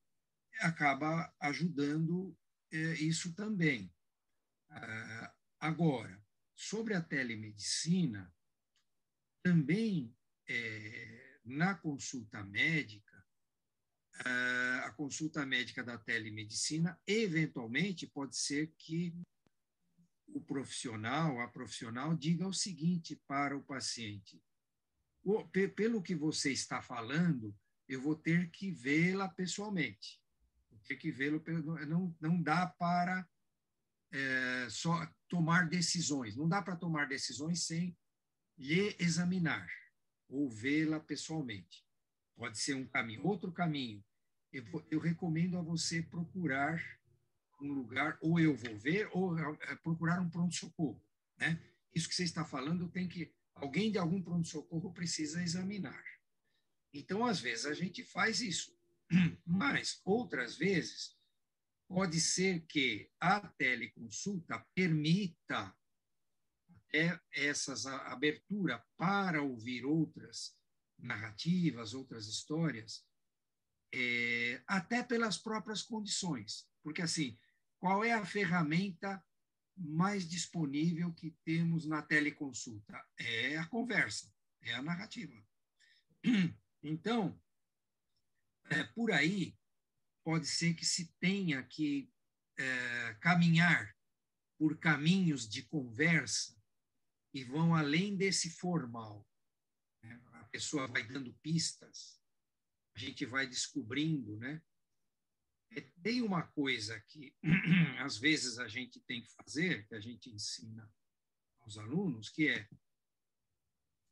acaba 0.58 1.32
ajudando 1.38 2.36
é, 2.72 2.94
isso 2.94 3.32
também. 3.32 3.94
Ah, 4.68 5.34
agora, 5.60 6.20
sobre 6.52 6.92
a 6.92 7.00
telemedicina, 7.00 8.34
também 9.40 10.12
é, 10.48 11.38
na 11.44 11.76
consulta 11.76 12.42
médica, 12.42 13.24
a 14.84 14.92
consulta 14.96 15.46
médica 15.46 15.82
da 15.82 15.96
telemedicina, 15.96 17.00
eventualmente, 17.06 18.06
pode 18.06 18.36
ser 18.36 18.72
que 18.76 19.14
o 20.26 20.40
profissional, 20.40 21.40
a 21.40 21.48
profissional, 21.48 22.16
diga 22.16 22.46
o 22.46 22.52
seguinte 22.52 23.16
para 23.26 23.56
o 23.56 23.64
paciente: 23.64 24.40
pelo 25.74 26.02
que 26.02 26.14
você 26.14 26.52
está 26.52 26.82
falando, 26.82 27.56
eu 27.92 28.00
vou 28.00 28.16
ter 28.16 28.50
que 28.50 28.70
vê-la 28.70 29.28
pessoalmente. 29.28 30.20
Vou 30.70 30.80
ter 30.80 30.96
que 30.96 31.10
vê-lo, 31.10 31.42
não, 31.86 32.16
não 32.20 32.42
dá 32.42 32.66
para 32.66 33.28
é, 34.10 34.66
só 34.70 35.06
tomar 35.28 35.68
decisões. 35.68 36.36
Não 36.36 36.48
dá 36.48 36.62
para 36.62 36.76
tomar 36.76 37.06
decisões 37.06 37.64
sem 37.66 37.96
lhe 38.56 38.96
examinar 38.98 39.68
ou 40.28 40.48
vê-la 40.48 41.00
pessoalmente. 41.00 41.84
Pode 42.36 42.58
ser 42.58 42.74
um 42.74 42.86
caminho. 42.86 43.26
Outro 43.26 43.52
caminho, 43.52 44.02
eu, 44.52 44.64
eu 44.90 44.98
recomendo 44.98 45.58
a 45.58 45.62
você 45.62 46.02
procurar 46.02 46.82
um 47.60 47.72
lugar, 47.72 48.18
ou 48.20 48.40
eu 48.40 48.56
vou 48.56 48.76
ver, 48.76 49.08
ou 49.12 49.38
é, 49.38 49.76
procurar 49.76 50.20
um 50.20 50.28
pronto-socorro. 50.28 51.00
Né? 51.38 51.62
Isso 51.94 52.08
que 52.08 52.14
você 52.14 52.24
está 52.24 52.44
falando 52.44 52.88
tem 52.88 53.06
que. 53.06 53.32
Alguém 53.54 53.92
de 53.92 53.98
algum 53.98 54.20
pronto-socorro 54.20 54.92
precisa 54.92 55.42
examinar. 55.42 56.02
Então, 56.92 57.24
às 57.24 57.40
vezes, 57.40 57.66
a 57.66 57.74
gente 57.74 58.04
faz 58.04 58.40
isso. 58.40 58.76
Mas, 59.44 60.00
outras 60.04 60.56
vezes, 60.56 61.16
pode 61.88 62.20
ser 62.20 62.60
que 62.66 63.10
a 63.20 63.40
teleconsulta 63.40 64.58
permita 64.74 65.74
até 66.68 67.20
essas 67.32 67.86
abertura 67.86 68.84
para 68.96 69.42
ouvir 69.42 69.84
outras 69.84 70.56
narrativas, 70.98 71.94
outras 71.94 72.26
histórias, 72.26 73.04
é, 73.92 74.62
até 74.66 75.02
pelas 75.02 75.36
próprias 75.36 75.82
condições. 75.82 76.68
Porque, 76.82 77.02
assim, 77.02 77.38
qual 77.78 78.04
é 78.04 78.12
a 78.12 78.24
ferramenta 78.24 79.22
mais 79.76 80.28
disponível 80.28 81.12
que 81.12 81.30
temos 81.44 81.86
na 81.86 82.02
teleconsulta? 82.02 83.04
É 83.18 83.56
a 83.56 83.66
conversa, 83.66 84.32
é 84.62 84.74
a 84.74 84.82
narrativa. 84.82 85.34
Então, 86.82 87.40
é, 88.70 88.82
por 88.84 89.12
aí, 89.12 89.56
pode 90.24 90.46
ser 90.46 90.74
que 90.74 90.84
se 90.84 91.12
tenha 91.18 91.62
que 91.62 92.12
é, 92.58 93.14
caminhar 93.14 93.96
por 94.58 94.78
caminhos 94.78 95.48
de 95.48 95.62
conversa 95.62 96.60
e 97.34 97.44
vão 97.44 97.74
além 97.74 98.16
desse 98.16 98.50
formal. 98.50 99.26
Né? 100.02 100.20
A 100.32 100.44
pessoa 100.44 100.86
vai 100.86 101.06
dando 101.06 101.32
pistas, 101.34 102.20
a 102.94 102.98
gente 102.98 103.24
vai 103.24 103.46
descobrindo, 103.46 104.36
né? 104.36 104.62
É, 105.74 105.80
tem 106.02 106.20
uma 106.20 106.46
coisa 106.48 107.00
que 107.08 107.34
às 108.00 108.18
vezes 108.18 108.58
a 108.58 108.68
gente 108.68 109.00
tem 109.00 109.22
que 109.22 109.30
fazer, 109.32 109.86
que 109.88 109.94
a 109.94 110.00
gente 110.00 110.30
ensina 110.30 110.92
aos 111.60 111.78
alunos, 111.78 112.28
que 112.28 112.48
é 112.48 112.68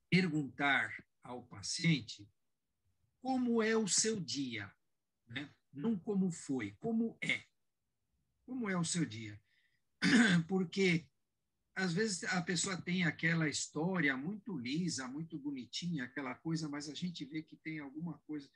perguntar 0.08 0.90
ao 1.22 1.44
paciente 1.46 2.26
como 3.20 3.62
é 3.62 3.76
o 3.76 3.86
seu 3.86 4.18
dia, 4.18 4.72
né? 5.28 5.52
não 5.72 5.98
como 5.98 6.30
foi, 6.30 6.76
como 6.80 7.16
é. 7.20 7.44
Como 8.46 8.68
é 8.68 8.76
o 8.76 8.84
seu 8.84 9.04
dia? 9.04 9.40
Porque 10.48 11.06
às 11.74 11.92
vezes 11.92 12.24
a 12.24 12.42
pessoa 12.42 12.80
tem 12.80 13.04
aquela 13.04 13.48
história 13.48 14.16
muito 14.16 14.56
lisa, 14.56 15.06
muito 15.06 15.38
bonitinha, 15.38 16.04
aquela 16.04 16.34
coisa, 16.34 16.68
mas 16.68 16.88
a 16.88 16.94
gente 16.94 17.24
vê 17.24 17.42
que 17.42 17.56
tem 17.56 17.78
alguma 17.78 18.18
coisa, 18.26 18.50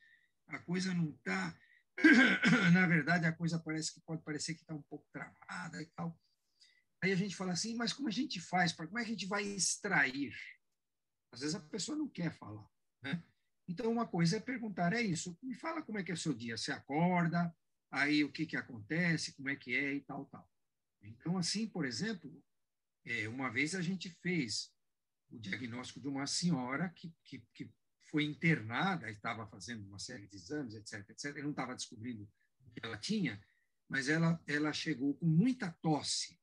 a 0.48 0.58
coisa 0.58 0.92
não 0.92 1.10
está. 1.10 1.56
Na 2.72 2.86
verdade, 2.86 3.26
a 3.26 3.32
coisa 3.32 3.58
parece 3.58 3.94
que 3.94 4.00
pode 4.00 4.22
parecer 4.22 4.54
que 4.54 4.62
está 4.62 4.74
um 4.74 4.82
pouco 4.82 5.06
travada 5.12 5.80
e 5.80 5.86
tal. 5.86 6.18
Aí 7.02 7.12
a 7.12 7.16
gente 7.16 7.36
fala 7.36 7.52
assim, 7.52 7.76
mas 7.76 7.92
como 7.92 8.08
a 8.08 8.10
gente 8.10 8.40
faz? 8.40 8.72
Como 8.72 8.98
é 8.98 9.04
que 9.04 9.10
a 9.10 9.12
gente 9.12 9.26
vai 9.26 9.44
extrair? 9.44 10.34
Às 11.32 11.40
vezes 11.40 11.54
a 11.54 11.60
pessoa 11.60 11.96
não 11.96 12.08
quer 12.08 12.32
falar, 12.32 12.68
né? 13.02 13.22
Então, 13.66 13.90
uma 13.90 14.06
coisa 14.06 14.36
é 14.36 14.40
perguntar, 14.40 14.92
é 14.92 15.00
isso, 15.00 15.36
me 15.42 15.54
fala 15.54 15.82
como 15.82 15.98
é 15.98 16.04
que 16.04 16.10
é 16.10 16.14
o 16.14 16.18
seu 16.18 16.34
dia, 16.34 16.56
você 16.56 16.70
acorda, 16.70 17.54
aí 17.90 18.22
o 18.22 18.30
que, 18.30 18.44
que 18.44 18.56
acontece, 18.56 19.32
como 19.32 19.48
é 19.48 19.56
que 19.56 19.74
é 19.74 19.94
e 19.94 20.00
tal, 20.00 20.26
tal. 20.26 20.48
Então, 21.02 21.38
assim, 21.38 21.66
por 21.66 21.84
exemplo, 21.84 22.42
é, 23.04 23.28
uma 23.28 23.50
vez 23.50 23.74
a 23.74 23.80
gente 23.80 24.10
fez 24.22 24.72
o 25.30 25.38
diagnóstico 25.38 26.00
de 26.00 26.08
uma 26.08 26.26
senhora 26.26 26.88
que, 26.90 27.12
que, 27.24 27.42
que 27.54 27.70
foi 28.10 28.24
internada, 28.24 29.10
estava 29.10 29.46
fazendo 29.46 29.86
uma 29.86 29.98
série 29.98 30.26
de 30.26 30.36
exames, 30.36 30.74
etc, 30.74 31.08
etc, 31.10 31.24
ele 31.26 31.42
não 31.42 31.50
estava 31.50 31.74
descobrindo 31.74 32.28
o 32.66 32.70
que 32.70 32.80
ela 32.84 32.98
tinha, 32.98 33.40
mas 33.88 34.08
ela, 34.08 34.40
ela 34.46 34.72
chegou 34.72 35.14
com 35.14 35.26
muita 35.26 35.70
tosse. 35.82 36.38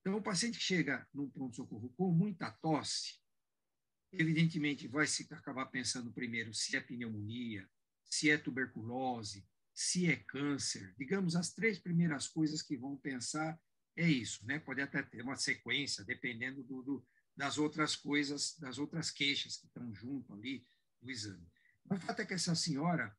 Então, 0.00 0.16
o 0.16 0.22
paciente 0.22 0.58
que 0.58 0.64
chega 0.64 1.08
num 1.14 1.30
pronto-socorro 1.30 1.88
com 1.96 2.12
muita 2.12 2.50
tosse, 2.50 3.20
evidentemente 4.18 4.88
vai 4.88 5.06
se 5.06 5.26
acabar 5.32 5.66
pensando 5.66 6.12
primeiro 6.12 6.52
se 6.52 6.76
é 6.76 6.80
pneumonia, 6.80 7.68
se 8.04 8.30
é 8.30 8.38
tuberculose, 8.38 9.46
se 9.72 10.06
é 10.06 10.16
câncer. 10.16 10.94
Digamos, 10.96 11.34
as 11.34 11.52
três 11.52 11.78
primeiras 11.78 12.28
coisas 12.28 12.62
que 12.62 12.76
vão 12.76 12.96
pensar 12.96 13.60
é 13.96 14.08
isso, 14.08 14.46
né? 14.46 14.58
Pode 14.58 14.80
até 14.80 15.02
ter 15.02 15.22
uma 15.22 15.36
sequência, 15.36 16.04
dependendo 16.04 16.62
do, 16.62 16.82
do, 16.82 17.06
das 17.36 17.58
outras 17.58 17.96
coisas, 17.96 18.56
das 18.58 18.78
outras 18.78 19.10
queixas 19.10 19.56
que 19.56 19.66
estão 19.66 19.92
junto 19.94 20.32
ali 20.32 20.66
do 21.00 21.10
exame. 21.10 21.46
o 21.90 21.96
fato 21.96 22.22
é 22.22 22.26
que 22.26 22.34
essa 22.34 22.54
senhora, 22.54 23.16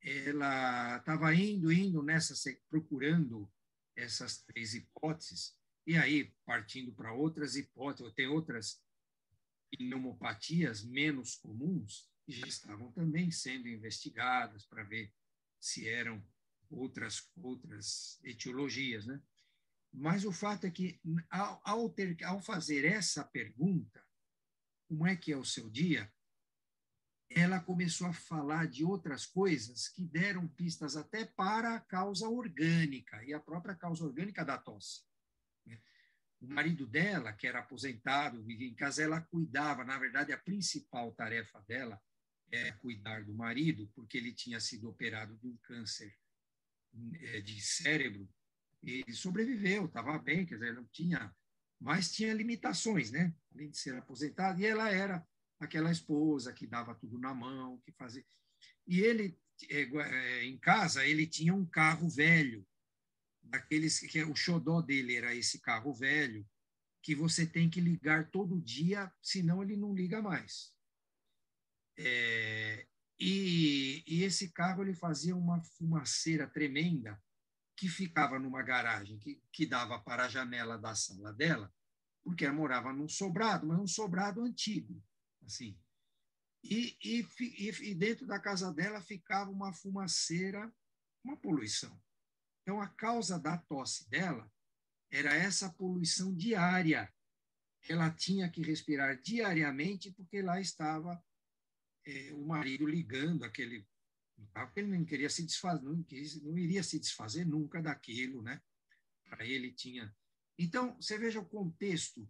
ela 0.00 0.98
estava 0.98 1.34
indo, 1.34 1.72
indo 1.72 2.02
nessa, 2.02 2.34
procurando 2.68 3.50
essas 3.96 4.38
três 4.42 4.74
hipóteses, 4.74 5.56
e 5.86 5.96
aí 5.96 6.32
partindo 6.44 6.92
para 6.92 7.12
outras 7.12 7.56
hipóteses, 7.56 8.12
tem 8.14 8.26
outras 8.26 8.80
pneumopatias 9.70 10.84
menos 10.84 11.34
comuns 11.36 12.10
já 12.28 12.46
estavam 12.46 12.90
também 12.92 13.30
sendo 13.30 13.68
investigadas 13.68 14.66
para 14.66 14.82
ver 14.82 15.12
se 15.60 15.88
eram 15.88 16.24
outras 16.70 17.30
outras 17.36 18.18
etiologias, 18.24 19.06
né? 19.06 19.22
Mas 19.92 20.24
o 20.24 20.32
fato 20.32 20.66
é 20.66 20.70
que 20.70 21.00
ao, 21.30 21.60
ao, 21.64 21.90
ter, 21.90 22.22
ao 22.24 22.40
fazer 22.40 22.84
essa 22.84 23.24
pergunta, 23.24 24.04
como 24.88 25.06
é 25.06 25.16
que 25.16 25.32
é 25.32 25.36
o 25.36 25.44
seu 25.44 25.70
dia, 25.70 26.12
ela 27.30 27.60
começou 27.60 28.06
a 28.06 28.12
falar 28.12 28.66
de 28.66 28.84
outras 28.84 29.26
coisas 29.26 29.88
que 29.88 30.04
deram 30.04 30.46
pistas 30.48 30.96
até 30.96 31.24
para 31.24 31.76
a 31.76 31.80
causa 31.80 32.28
orgânica 32.28 33.24
e 33.24 33.32
a 33.32 33.40
própria 33.40 33.74
causa 33.74 34.04
orgânica 34.04 34.44
da 34.44 34.58
tosse. 34.58 35.02
O 36.46 36.54
marido 36.54 36.86
dela, 36.86 37.32
que 37.32 37.46
era 37.46 37.58
aposentado, 37.58 38.42
vivia 38.44 38.68
em 38.68 38.74
casa, 38.74 39.02
ela 39.02 39.20
cuidava. 39.20 39.84
Na 39.84 39.98
verdade, 39.98 40.32
a 40.32 40.38
principal 40.38 41.10
tarefa 41.12 41.60
dela 41.66 42.00
é 42.52 42.70
cuidar 42.72 43.24
do 43.24 43.34
marido, 43.34 43.90
porque 43.94 44.16
ele 44.16 44.32
tinha 44.32 44.60
sido 44.60 44.88
operado 44.88 45.36
de 45.38 45.48
um 45.48 45.56
câncer 45.56 46.16
é, 47.20 47.40
de 47.40 47.60
cérebro 47.60 48.28
e 48.80 49.12
sobreviveu, 49.12 49.86
estava 49.86 50.16
bem, 50.18 50.46
quer 50.46 50.54
dizer, 50.54 50.72
não 50.72 50.86
tinha, 50.86 51.34
mas 51.80 52.12
tinha 52.12 52.32
limitações, 52.32 53.10
né? 53.10 53.34
Além 53.52 53.68
de 53.68 53.76
ser 53.76 53.96
aposentado, 53.96 54.60
e 54.60 54.66
ela 54.66 54.88
era 54.88 55.26
aquela 55.58 55.90
esposa 55.90 56.52
que 56.52 56.66
dava 56.66 56.94
tudo 56.94 57.18
na 57.18 57.34
mão, 57.34 57.80
que 57.80 57.90
fazia. 57.90 58.24
E 58.86 59.00
ele, 59.00 59.36
é, 59.68 59.82
é, 59.82 60.44
em 60.44 60.56
casa, 60.58 61.04
ele 61.04 61.26
tinha 61.26 61.52
um 61.52 61.66
carro 61.66 62.08
velho, 62.08 62.64
daqueles 63.48 64.00
que 64.00 64.22
o 64.24 64.34
xodó 64.34 64.80
dele 64.80 65.16
era 65.16 65.34
esse 65.34 65.60
carro 65.60 65.92
velho, 65.92 66.46
que 67.02 67.14
você 67.14 67.46
tem 67.46 67.70
que 67.70 67.80
ligar 67.80 68.30
todo 68.30 68.60
dia, 68.60 69.12
senão 69.22 69.62
ele 69.62 69.76
não 69.76 69.94
liga 69.94 70.20
mais. 70.20 70.74
É, 71.96 72.86
e, 73.18 74.02
e, 74.06 74.24
esse 74.24 74.50
carro 74.50 74.82
ele 74.82 74.92
fazia 74.92 75.34
uma 75.34 75.62
fumaceira 75.62 76.46
tremenda 76.46 77.22
que 77.76 77.88
ficava 77.88 78.38
numa 78.38 78.62
garagem 78.62 79.18
que, 79.18 79.40
que 79.52 79.66
dava 79.66 79.98
para 79.98 80.24
a 80.24 80.28
janela 80.28 80.76
da 80.76 80.94
sala 80.94 81.32
dela, 81.32 81.72
porque 82.22 82.44
ela 82.44 82.54
morava 82.54 82.92
num 82.92 83.08
sobrado, 83.08 83.66
mas 83.66 83.78
um 83.78 83.86
sobrado 83.86 84.42
antigo, 84.42 85.02
assim. 85.44 85.78
E, 86.64 86.96
e, 87.02 87.26
e 87.90 87.94
dentro 87.94 88.26
da 88.26 88.40
casa 88.40 88.72
dela 88.72 89.00
ficava 89.00 89.50
uma 89.50 89.72
fumaceira, 89.72 90.70
uma 91.22 91.36
poluição. 91.36 91.98
Então, 92.66 92.80
a 92.80 92.88
causa 92.88 93.38
da 93.38 93.56
tosse 93.56 94.10
dela 94.10 94.52
era 95.08 95.32
essa 95.32 95.70
poluição 95.70 96.34
diária. 96.34 97.08
Ela 97.88 98.10
tinha 98.10 98.50
que 98.50 98.60
respirar 98.60 99.22
diariamente, 99.22 100.10
porque 100.10 100.42
lá 100.42 100.60
estava 100.60 101.24
é, 102.04 102.32
o 102.32 102.44
marido 102.44 102.84
ligando 102.84 103.44
aquele 103.44 103.86
ele 104.74 104.98
não 104.98 105.04
queria 105.04 105.30
se 105.30 105.46
desfazer, 105.46 105.82
não, 105.84 106.02
quis, 106.02 106.42
não 106.42 106.58
iria 106.58 106.82
se 106.82 106.98
desfazer 106.98 107.46
nunca 107.46 107.80
daquilo, 107.80 108.42
né? 108.42 108.60
Para 109.30 109.46
ele 109.46 109.72
tinha. 109.72 110.14
Então, 110.58 110.96
você 110.96 111.16
veja 111.16 111.40
o 111.40 111.46
contexto, 111.46 112.28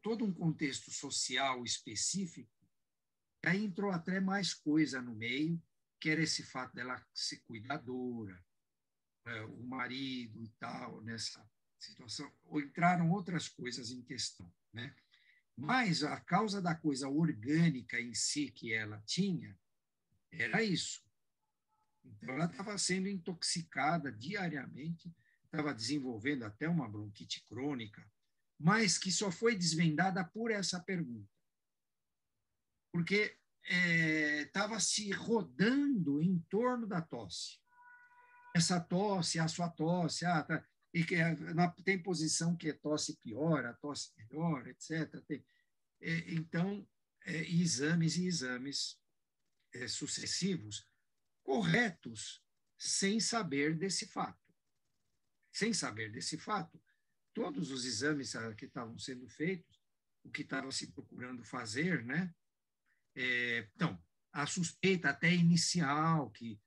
todo 0.00 0.24
um 0.24 0.32
contexto 0.32 0.90
social 0.90 1.62
específico, 1.62 2.50
aí 3.44 3.62
entrou 3.62 3.92
até 3.92 4.18
mais 4.18 4.54
coisa 4.54 5.00
no 5.02 5.14
meio, 5.14 5.62
que 6.00 6.08
era 6.08 6.22
esse 6.22 6.42
fato 6.42 6.74
dela 6.74 7.06
ser 7.14 7.40
cuidadora, 7.42 8.42
é, 9.30 9.42
o 9.42 9.62
marido 9.62 10.42
e 10.42 10.48
tal, 10.58 11.00
nessa 11.02 11.48
situação, 11.78 12.30
ou 12.44 12.60
entraram 12.60 13.10
outras 13.10 13.48
coisas 13.48 13.90
em 13.90 14.02
questão, 14.02 14.52
né? 14.72 14.94
Mas 15.56 16.02
a 16.02 16.18
causa 16.20 16.60
da 16.60 16.74
coisa 16.74 17.08
orgânica 17.08 18.00
em 18.00 18.12
si 18.14 18.50
que 18.50 18.72
ela 18.72 19.00
tinha 19.06 19.56
era 20.32 20.62
isso. 20.62 21.04
Então, 22.04 22.34
ela 22.34 22.46
estava 22.46 22.76
sendo 22.78 23.08
intoxicada 23.08 24.10
diariamente, 24.10 25.14
estava 25.44 25.74
desenvolvendo 25.74 26.44
até 26.44 26.68
uma 26.68 26.88
bronquite 26.88 27.44
crônica, 27.44 28.04
mas 28.58 28.98
que 28.98 29.12
só 29.12 29.30
foi 29.30 29.54
desvendada 29.54 30.24
por 30.24 30.50
essa 30.50 30.80
pergunta. 30.80 31.30
Porque 32.90 33.36
estava 34.42 34.76
é, 34.76 34.80
se 34.80 35.10
rodando 35.12 36.20
em 36.20 36.38
torno 36.48 36.86
da 36.86 37.00
tosse 37.00 37.60
essa 38.54 38.80
tosse, 38.80 39.38
a 39.38 39.48
sua 39.48 39.68
tosse, 39.68 40.24
ah, 40.24 40.42
tá, 40.42 40.64
e 40.92 41.04
que 41.04 41.14
é, 41.14 41.36
tem 41.84 42.02
posição 42.02 42.56
que 42.56 42.68
é 42.68 42.72
tosse 42.72 43.16
piora, 43.16 43.78
tosse 43.80 44.12
melhora, 44.16 44.70
etc. 44.70 45.22
Tem, 45.26 45.44
é, 46.00 46.32
então, 46.32 46.86
é, 47.24 47.42
exames 47.50 48.16
e 48.16 48.26
exames 48.26 49.00
é, 49.72 49.86
sucessivos 49.86 50.88
corretos 51.42 52.42
sem 52.78 53.20
saber 53.20 53.76
desse 53.76 54.06
fato. 54.06 54.38
Sem 55.52 55.72
saber 55.72 56.10
desse 56.10 56.38
fato, 56.38 56.80
todos 57.34 57.70
os 57.70 57.84
exames 57.84 58.34
ah, 58.34 58.54
que 58.54 58.66
estavam 58.66 58.98
sendo 58.98 59.28
feitos, 59.28 59.80
o 60.22 60.30
que 60.30 60.42
estava 60.42 60.70
se 60.72 60.90
procurando 60.92 61.44
fazer, 61.44 62.04
né? 62.04 62.34
É, 63.14 63.68
então, 63.74 64.00
a 64.32 64.46
suspeita 64.46 65.10
até 65.10 65.32
inicial 65.32 66.30
que 66.30 66.60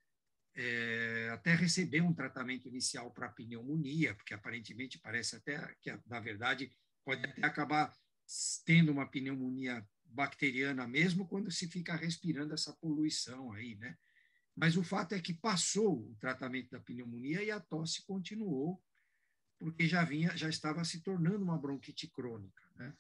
é, 0.55 1.29
até 1.31 1.55
receber 1.55 2.01
um 2.01 2.13
tratamento 2.13 2.67
inicial 2.67 3.11
para 3.11 3.29
pneumonia, 3.29 4.13
porque 4.13 4.33
aparentemente 4.33 4.99
parece 4.99 5.35
até 5.35 5.75
que, 5.81 5.91
na 6.07 6.19
verdade, 6.19 6.71
pode 7.03 7.25
até 7.25 7.45
acabar 7.45 7.93
tendo 8.65 8.91
uma 8.91 9.07
pneumonia 9.07 9.85
bacteriana 10.05 10.87
mesmo 10.87 11.27
quando 11.27 11.51
se 11.51 11.67
fica 11.67 11.95
respirando 11.95 12.53
essa 12.53 12.73
poluição 12.73 13.51
aí, 13.51 13.75
né? 13.75 13.97
Mas 14.55 14.77
o 14.77 14.83
fato 14.83 15.13
é 15.13 15.19
que 15.19 15.33
passou 15.33 16.11
o 16.11 16.15
tratamento 16.19 16.69
da 16.69 16.79
pneumonia 16.79 17.43
e 17.43 17.49
a 17.49 17.59
tosse 17.59 18.03
continuou, 18.03 18.81
porque 19.57 19.87
já 19.87 20.03
vinha, 20.03 20.37
já 20.37 20.47
estava 20.47 20.83
se 20.85 21.01
tornando 21.01 21.43
uma 21.43 21.57
bronquite 21.57 22.07
crônica, 22.07 22.63
né? 22.75 22.95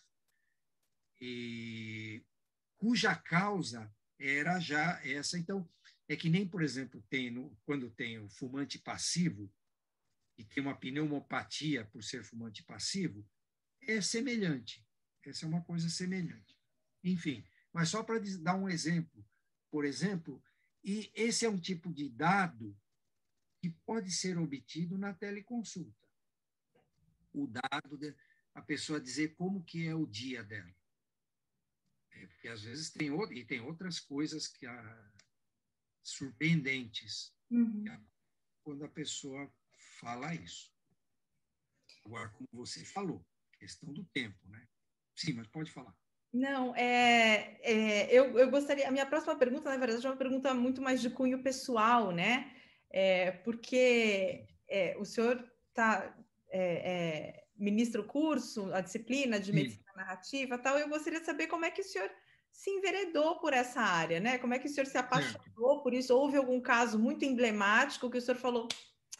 E 1.21 2.25
cuja 2.77 3.15
causa 3.15 3.93
era 4.19 4.59
já 4.59 4.99
essa. 5.05 5.37
Então, 5.37 5.69
é 6.13 6.15
que 6.15 6.29
nem, 6.29 6.47
por 6.47 6.61
exemplo, 6.61 7.03
tem 7.09 7.31
no, 7.31 7.55
quando 7.65 7.89
tem 7.89 8.19
o 8.19 8.29
fumante 8.29 8.79
passivo, 8.79 9.51
e 10.37 10.43
tem 10.43 10.63
uma 10.63 10.75
pneumopatia 10.75 11.85
por 11.85 12.03
ser 12.03 12.23
fumante 12.23 12.63
passivo, 12.63 13.27
é 13.81 14.01
semelhante. 14.01 14.85
Essa 15.23 15.45
é 15.45 15.47
uma 15.47 15.63
coisa 15.63 15.89
semelhante. 15.89 16.57
Enfim, 17.03 17.45
mas 17.71 17.89
só 17.89 18.03
para 18.03 18.19
dar 18.41 18.55
um 18.55 18.67
exemplo, 18.67 19.25
por 19.69 19.85
exemplo, 19.85 20.43
e 20.83 21.11
esse 21.15 21.45
é 21.45 21.49
um 21.49 21.59
tipo 21.59 21.93
de 21.93 22.09
dado 22.09 22.77
que 23.61 23.69
pode 23.69 24.11
ser 24.11 24.37
obtido 24.37 24.97
na 24.97 25.13
teleconsulta. 25.13 26.07
O 27.31 27.47
dado 27.47 27.97
de 27.97 28.15
a 28.53 28.61
pessoa 28.61 29.01
dizer 29.01 29.35
como 29.35 29.63
que 29.63 29.87
é 29.87 29.95
o 29.95 30.05
dia 30.05 30.43
dela. 30.43 30.75
É, 32.11 32.27
porque 32.27 32.47
às 32.47 32.61
vezes 32.61 32.91
tem 32.91 33.09
e 33.31 33.45
tem 33.45 33.61
outras 33.61 33.99
coisas 33.99 34.47
que 34.47 34.65
a, 34.65 35.13
surpreendentes 36.03 37.33
uhum. 37.49 37.85
quando 38.61 38.83
a 38.85 38.89
pessoa 38.89 39.51
fala 39.99 40.35
isso. 40.35 40.71
Agora, 42.05 42.29
como 42.29 42.47
você 42.51 42.83
falou, 42.83 43.25
questão 43.57 43.91
do 43.93 44.03
tempo, 44.05 44.37
né? 44.49 44.67
Sim, 45.15 45.33
mas 45.33 45.47
pode 45.47 45.71
falar. 45.71 45.95
Não, 46.33 46.75
é, 46.75 47.59
é, 47.61 48.11
eu, 48.11 48.37
eu 48.37 48.49
gostaria. 48.49 48.87
A 48.87 48.91
minha 48.91 49.05
próxima 49.05 49.35
pergunta, 49.37 49.69
na 49.69 49.77
verdade, 49.77 50.05
é 50.05 50.09
uma 50.09 50.17
pergunta 50.17 50.53
muito 50.53 50.81
mais 50.81 50.99
de 50.99 51.09
cunho 51.09 51.43
pessoal, 51.43 52.11
né? 52.11 52.51
É, 52.89 53.31
porque 53.31 54.47
é, 54.67 54.97
o 54.97 55.05
senhor 55.05 55.47
tá, 55.73 56.17
é, 56.49 56.91
é, 56.91 57.47
ministra 57.55 58.01
o 58.01 58.05
curso, 58.07 58.73
a 58.73 58.81
disciplina 58.81 59.39
de 59.39 59.53
medicina 59.53 59.91
Sim. 59.91 59.97
narrativa 59.97 60.57
tal. 60.57 60.77
Eu 60.77 60.89
gostaria 60.89 61.19
de 61.19 61.25
saber 61.25 61.47
como 61.47 61.65
é 61.65 61.71
que 61.71 61.81
o 61.81 61.85
senhor 61.85 62.09
se 62.53 62.69
enveredou 62.69 63.39
por 63.39 63.51
essa 63.51 63.81
área, 63.81 64.19
né? 64.19 64.37
Como 64.37 64.53
é 64.53 64.59
que 64.59 64.67
o 64.67 64.69
senhor 64.69 64.85
se 64.85 64.97
apaixonou 64.97 65.81
por 65.81 65.93
isso? 65.93 66.15
Houve 66.15 66.37
algum 66.37 66.61
caso 66.61 66.99
muito 66.99 67.25
emblemático 67.25 68.09
que 68.09 68.17
o 68.19 68.21
senhor 68.21 68.37
falou? 68.37 68.67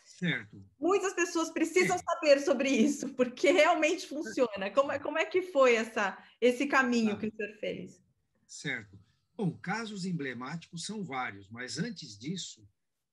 Certo. 0.05 0.63
Muitas 0.79 1.13
pessoas 1.13 1.49
precisam 1.49 1.97
saber 1.97 2.39
sobre 2.39 2.69
isso, 2.69 3.13
porque 3.15 3.51
realmente 3.51 4.07
funciona. 4.07 4.69
Como 4.69 4.91
é, 4.91 4.99
como 4.99 5.17
é 5.17 5.25
que 5.25 5.41
foi 5.41 5.75
essa, 5.75 6.17
esse 6.39 6.67
caminho 6.67 7.17
que 7.17 7.27
o 7.27 7.35
senhor 7.35 7.57
fez? 7.59 8.01
Certo. 8.47 8.97
Bom, 9.35 9.51
casos 9.57 10.05
emblemáticos 10.05 10.85
são 10.85 11.03
vários, 11.03 11.49
mas 11.49 11.79
antes 11.79 12.17
disso, 12.17 12.65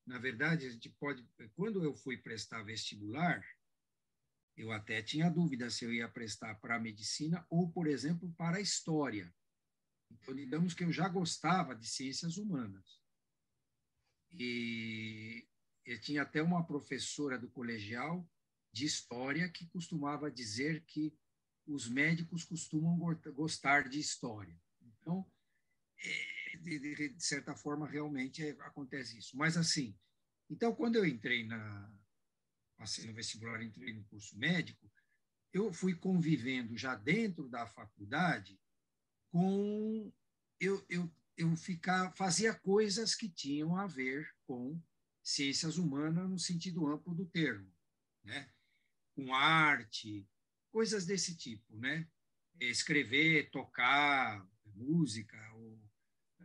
na 0.07 0.18
verdade, 0.18 0.66
a 0.66 0.71
gente 0.71 0.91
pode. 0.91 1.27
Quando 1.57 1.83
eu 1.83 1.95
fui 1.95 2.18
prestar 2.18 2.62
vestibular, 2.62 3.43
eu 4.55 4.71
até 4.71 5.03
tinha 5.03 5.31
dúvida 5.31 5.71
se 5.71 5.87
eu 5.87 5.93
ia 5.93 6.09
prestar 6.09 6.57
para 6.57 6.77
a 6.77 6.81
medicina 6.81 7.45
ou, 7.49 7.71
por 7.71 7.87
exemplo, 7.87 8.31
para 8.37 8.59
a 8.59 8.61
história. 8.61 9.33
Então, 10.11 10.35
digamos 10.35 10.75
que 10.75 10.85
eu 10.85 10.93
já 10.93 11.09
gostava 11.09 11.75
de 11.75 11.89
ciências 11.89 12.37
humanas. 12.37 13.01
E 14.33 15.47
eu 15.85 16.01
tinha 16.01 16.23
até 16.23 16.43
uma 16.43 16.65
professora 16.65 17.39
do 17.39 17.49
colegial 17.51 18.29
de 18.73 18.85
história 18.85 19.49
que 19.49 19.67
costumava 19.67 20.31
dizer 20.31 20.85
que 20.85 21.13
os 21.67 21.89
médicos 21.89 22.45
costumam 22.45 22.99
gostar 23.35 23.89
de 23.89 23.99
história. 23.99 24.61
Então, 24.83 25.31
é, 25.99 26.57
de, 26.59 27.15
certa 27.19 27.55
forma, 27.55 27.89
realmente 27.89 28.43
acontece 28.61 29.19
isso. 29.19 29.37
Mas, 29.37 29.57
assim, 29.57 29.97
então, 30.49 30.75
quando 30.75 30.97
eu 30.97 31.07
entrei 31.07 31.45
na. 31.45 31.93
Passei 32.77 33.05
no 33.05 33.13
vestibular, 33.13 33.63
entrei 33.63 33.93
no 33.93 34.03
curso 34.05 34.39
médico, 34.39 34.91
eu 35.53 35.71
fui 35.71 35.95
convivendo 35.95 36.79
já 36.79 36.95
dentro 36.95 37.47
da 37.47 37.67
faculdade 37.67 38.59
com 39.31 40.12
eu, 40.59 40.85
eu, 40.89 41.11
eu 41.37 41.57
ficar, 41.57 42.12
fazia 42.16 42.55
coisas 42.55 43.14
que 43.14 43.28
tinham 43.28 43.76
a 43.76 43.87
ver 43.87 44.28
com 44.47 44.81
ciências 45.22 45.78
humanas 45.78 46.28
no 46.28 46.39
sentido 46.39 46.87
amplo 46.87 47.14
do 47.14 47.26
termo, 47.26 47.72
né? 48.24 48.51
com 49.14 49.35
arte, 49.35 50.26
coisas 50.70 51.07
desse 51.07 51.37
tipo, 51.37 51.76
né? 51.76 52.09
escrever, 52.61 53.51
tocar 53.51 54.47
música, 54.74 55.37
ou 55.55 55.81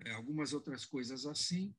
é, 0.05 0.11
algumas 0.11 0.53
outras 0.53 0.85
coisas 0.85 1.25
assim. 1.25 1.75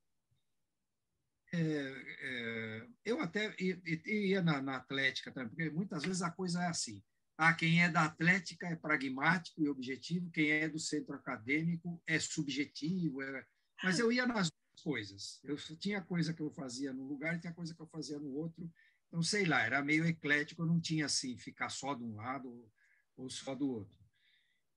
É, 1.53 1.57
é, 1.59 2.87
eu 3.05 3.21
até 3.21 3.55
ia, 3.59 4.41
na, 4.41 4.61
na, 4.61 4.77
Atlética 4.77 5.31
também, 5.31 5.49
porque 5.49 5.69
muitas 5.69 6.03
vezes 6.03 6.21
a 6.21 6.29
coisa 6.29 6.61
é 6.63 6.67
assim. 6.67 7.01
Ah, 7.37 7.53
quem 7.53 7.83
é 7.83 7.89
da 7.89 8.05
Atlética 8.05 8.67
é 8.67 8.75
pragmático 8.75 9.61
e 9.61 9.69
objetivo, 9.69 10.31
quem 10.31 10.49
é 10.49 10.67
do 10.67 10.79
centro 10.79 11.13
acadêmico 11.13 12.01
é 12.07 12.19
subjetivo. 12.19 13.21
É... 13.21 13.45
Mas 13.83 13.99
eu 13.99 14.11
ia 14.11 14.25
nas 14.25 14.49
duas 14.49 14.83
coisas. 14.83 15.39
Eu 15.43 15.55
tinha 15.77 16.01
coisa 16.01 16.33
que 16.33 16.41
eu 16.41 16.49
fazia 16.49 16.91
num 16.91 17.07
lugar 17.07 17.35
e 17.35 17.39
tinha 17.39 17.53
coisa 17.53 17.75
que 17.75 17.81
eu 17.81 17.87
fazia 17.87 18.17
no 18.17 18.33
outro. 18.33 18.71
Então, 19.07 19.21
sei 19.21 19.45
lá, 19.45 19.61
era 19.61 19.83
meio 19.83 20.05
eclético, 20.05 20.63
eu 20.63 20.65
não 20.65 20.81
tinha 20.81 21.05
assim, 21.05 21.37
ficar 21.37 21.69
só 21.69 21.93
de 21.93 22.03
um 22.03 22.15
lado 22.15 22.69
ou 23.15 23.29
só 23.29 23.53
do 23.53 23.69
outro. 23.69 23.95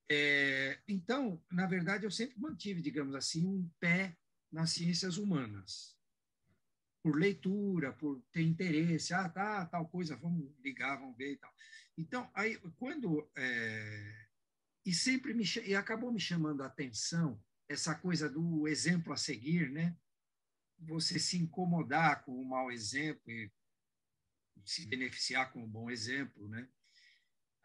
É, 0.09 0.79
então, 0.87 1.43
na 1.51 1.67
verdade, 1.67 2.05
eu 2.05 2.11
sempre 2.11 2.39
mantive, 2.39 2.83
digamos 2.83 3.15
assim, 3.15 3.47
um 3.47 3.71
pé 3.81 4.17
nas 4.53 4.71
ciências 4.73 5.17
humanas 5.17 6.00
por 7.03 7.17
leitura, 7.17 7.93
por 7.93 8.23
ter 8.31 8.43
interesse, 8.43 9.15
ah, 9.15 9.29
tá, 9.29 9.67
tal 9.67 9.89
coisa, 9.89 10.17
vamos 10.17 10.53
ligar, 10.61 10.99
vamos 10.99 11.17
ver 11.17 11.33
e 11.33 11.37
tal. 11.37 11.53
Então, 11.97 12.31
aí, 12.35 12.59
quando. 12.77 13.31
É, 13.37 14.27
e 14.85 14.93
sempre 14.95 15.35
me. 15.35 15.45
E 15.65 15.75
acabou 15.75 16.13
me 16.13 16.21
chamando 16.21 16.63
a 16.63 16.67
atenção 16.67 17.43
essa 17.69 17.95
coisa 17.95 18.29
do 18.29 18.67
exemplo 18.67 19.13
a 19.13 19.17
seguir, 19.17 19.71
né? 19.71 19.97
Você 20.79 21.19
se 21.19 21.37
incomodar 21.37 22.25
com 22.25 22.33
o 22.41 22.45
mau 22.45 22.71
exemplo 22.71 23.31
e 23.31 23.51
se 24.65 24.87
beneficiar 24.87 25.53
com 25.53 25.63
um 25.63 25.69
bom 25.69 25.91
exemplo, 25.91 26.49
né? 26.49 26.69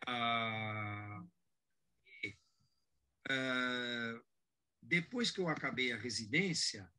Ah, 0.07 1.25
ah, 3.29 4.21
depois 4.81 5.31
que 5.31 5.39
eu 5.39 5.47
acabei 5.47 5.91
a 5.91 5.97
residência, 5.97 6.91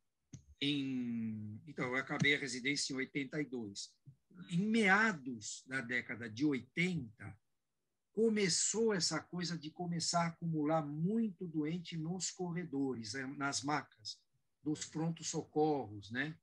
em, 0.61 1.61
então, 1.67 1.85
eu 1.85 1.95
acabei 1.95 2.35
a 2.35 2.39
residência 2.39 2.93
em 2.93 2.97
82. 2.97 3.93
Em 4.49 4.67
meados 4.67 5.63
da 5.67 5.81
década 5.81 6.29
de 6.29 6.45
80, 6.45 7.37
começou 8.11 8.93
essa 8.93 9.21
coisa 9.21 9.57
de 9.57 9.69
começar 9.69 10.23
a 10.23 10.27
acumular 10.27 10.83
muito 10.83 11.47
doente 11.47 11.95
nos 11.95 12.31
corredores, 12.31 13.13
né, 13.13 13.27
nas 13.37 13.61
macas, 13.61 14.19
dos 14.63 14.85
prontos 14.85 15.27
socorros, 15.27 16.09
né? 16.11 16.35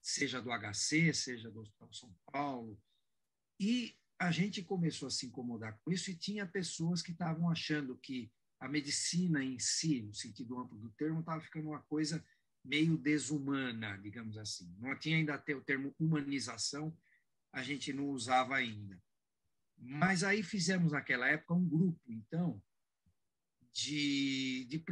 Seja 0.00 0.40
do 0.40 0.50
HC, 0.50 1.12
seja 1.12 1.50
do 1.50 1.60
Hospital 1.60 1.92
São 1.92 2.16
Paulo. 2.32 2.80
E 3.58 3.94
a 4.18 4.30
gente 4.30 4.62
começou 4.62 5.08
a 5.08 5.10
se 5.10 5.26
incomodar 5.26 5.78
com 5.84 5.92
isso 5.92 6.10
e 6.10 6.16
tinha 6.16 6.46
pessoas 6.46 7.02
que 7.02 7.12
estavam 7.12 7.50
achando 7.50 7.98
que 7.98 8.32
a 8.58 8.66
medicina 8.66 9.44
em 9.44 9.58
si, 9.58 10.02
no 10.02 10.14
sentido 10.14 10.58
amplo 10.58 10.78
do 10.78 10.90
termo, 10.92 11.20
estava 11.20 11.40
ficando 11.42 11.68
uma 11.68 11.82
coisa 11.82 12.24
meio 12.64 12.96
desumana, 12.96 13.96
digamos 13.98 14.36
assim. 14.36 14.74
Não 14.78 14.98
tinha 14.98 15.16
ainda 15.16 15.34
até 15.34 15.54
o 15.54 15.62
termo 15.62 15.94
humanização, 15.98 16.96
a 17.52 17.62
gente 17.62 17.92
não 17.92 18.08
usava 18.08 18.56
ainda. 18.56 19.00
Mas 19.76 20.22
aí 20.22 20.42
fizemos 20.42 20.92
naquela 20.92 21.26
época 21.26 21.54
um 21.54 21.66
grupo, 21.66 22.00
então, 22.08 22.62
de, 23.72 24.66
de 24.66 24.84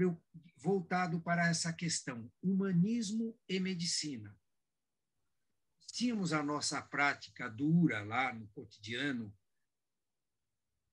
voltado 0.57 1.21
para 1.21 1.49
essa 1.49 1.73
questão, 1.73 2.31
humanismo 2.43 3.39
e 3.49 3.61
medicina. 3.61 4.37
Tínhamos 5.93 6.33
a 6.33 6.43
nossa 6.43 6.81
prática 6.81 7.49
dura 7.49 8.03
lá 8.03 8.33
no 8.33 8.47
cotidiano, 8.49 9.35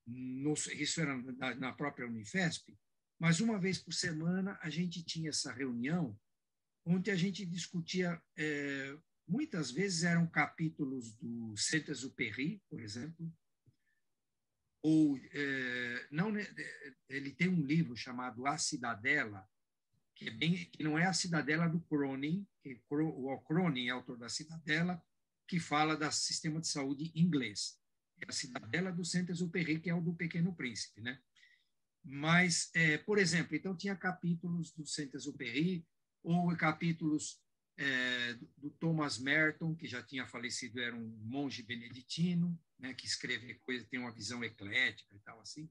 no, 0.06 0.52
isso 0.52 1.00
era 1.00 1.16
na, 1.16 1.54
na 1.54 1.72
própria 1.72 2.06
Unifesp, 2.06 2.76
mas 3.18 3.40
uma 3.40 3.58
vez 3.58 3.78
por 3.78 3.94
semana 3.94 4.58
a 4.62 4.68
gente 4.68 5.02
tinha 5.02 5.30
essa 5.30 5.52
reunião 5.52 6.18
onde 6.86 7.10
a 7.10 7.16
gente 7.16 7.44
discutia, 7.44 8.22
é, 8.36 8.96
muitas 9.26 9.70
vezes 9.72 10.04
eram 10.04 10.26
capítulos 10.26 11.16
do 11.16 11.54
Saint-Exupéry, 11.56 12.62
por 12.70 12.80
exemplo, 12.80 13.30
ou 14.82 15.18
é, 15.32 16.06
não, 16.12 16.30
né, 16.30 16.46
ele 17.08 17.32
tem 17.32 17.48
um 17.48 17.60
livro 17.60 17.96
chamado 17.96 18.46
A 18.46 18.56
Cidadela, 18.56 19.44
que, 20.14 20.28
é 20.28 20.30
bem, 20.30 20.64
que 20.70 20.84
não 20.84 20.96
é 20.96 21.06
a 21.06 21.12
Cidadela 21.12 21.68
do 21.68 21.80
Cronin, 21.80 22.46
que 22.62 22.80
o 22.88 23.38
Cronin 23.40 23.88
é 23.88 23.90
autor 23.90 24.16
da 24.16 24.28
Cidadela, 24.28 25.02
que 25.48 25.58
fala 25.58 25.96
do 25.96 26.10
sistema 26.12 26.60
de 26.60 26.68
saúde 26.68 27.10
inglês. 27.16 27.80
É 28.20 28.26
a 28.28 28.32
Cidadela 28.32 28.92
do 28.92 29.04
Saint-Exupéry, 29.04 29.80
que 29.80 29.90
é 29.90 29.94
o 29.94 30.00
do 30.00 30.14
Pequeno 30.14 30.54
Príncipe, 30.54 31.00
né? 31.00 31.20
Mas, 32.02 32.70
é, 32.72 32.96
por 32.98 33.18
exemplo, 33.18 33.56
então 33.56 33.76
tinha 33.76 33.96
capítulos 33.96 34.72
do 34.72 34.86
Saint-Exupéry, 34.86 35.84
ou 36.22 36.54
capítulos 36.56 37.40
é, 37.78 38.34
do 38.56 38.70
Thomas 38.70 39.18
Merton, 39.18 39.74
que 39.74 39.86
já 39.86 40.02
tinha 40.02 40.26
falecido, 40.26 40.80
era 40.80 40.94
um 40.94 41.08
monge 41.24 41.62
beneditino, 41.62 42.58
né, 42.78 42.94
que 42.94 43.06
escreve 43.06 43.54
coisas, 43.56 43.88
tem 43.88 44.00
uma 44.00 44.12
visão 44.12 44.42
eclética 44.42 45.14
e 45.14 45.18
tal 45.20 45.40
assim. 45.40 45.70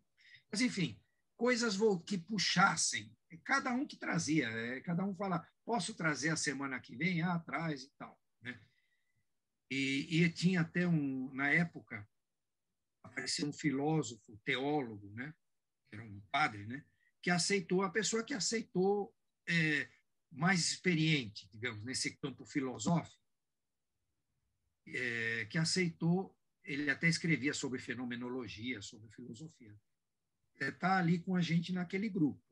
Mas, 0.52 0.62
enfim, 0.62 1.00
coisas 1.36 1.78
que 2.06 2.18
puxassem, 2.18 3.12
cada 3.44 3.72
um 3.74 3.86
que 3.86 3.98
trazia, 3.98 4.48
é, 4.50 4.82
cada 4.82 5.04
um 5.04 5.16
fala, 5.16 5.48
posso 5.66 5.94
trazer 5.94 6.30
a 6.30 6.38
semana 6.38 6.80
que 6.80 6.96
vem? 6.96 7.22
Ah, 7.22 7.40
traz 7.40 7.84
e 7.84 7.92
tal. 7.98 8.20
Né? 8.42 8.60
E, 9.70 10.24
e 10.24 10.30
tinha 10.30 10.62
até 10.62 10.88
um, 10.88 11.34
na 11.34 11.50
época, 11.50 12.08
apareceu 13.04 13.48
um 13.48 13.54
filósofo, 13.54 14.40
teólogo, 14.46 15.12
né? 15.14 15.34
Era 15.92 16.04
um 16.04 16.22
padre, 16.32 16.66
né? 16.66 16.86
Que 17.22 17.32
aceitou, 17.32 17.82
a 17.82 17.90
pessoa 17.90 18.24
que 18.24 18.34
aceitou 18.34 19.14
é, 19.48 19.90
mais 20.36 20.60
experiente, 20.60 21.48
digamos, 21.52 21.84
nesse 21.84 22.16
campo 22.18 22.46
filosófico, 22.46 23.24
é, 24.88 25.46
que 25.46 25.58
aceitou, 25.58 26.38
ele 26.64 26.90
até 26.90 27.08
escrevia 27.08 27.54
sobre 27.54 27.80
fenomenologia, 27.80 28.82
sobre 28.82 29.10
filosofia, 29.10 29.76
está 30.60 30.98
é, 30.98 31.00
ali 31.00 31.20
com 31.20 31.36
a 31.36 31.42
gente 31.42 31.72
naquele 31.72 32.10
grupo. 32.10 32.44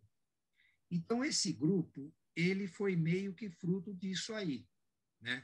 Então, 0.90 1.24
esse 1.24 1.52
grupo, 1.52 2.14
ele 2.36 2.68
foi 2.68 2.96
meio 2.96 3.34
que 3.34 3.50
fruto 3.50 3.94
disso 3.94 4.34
aí, 4.34 4.66
né? 5.22 5.44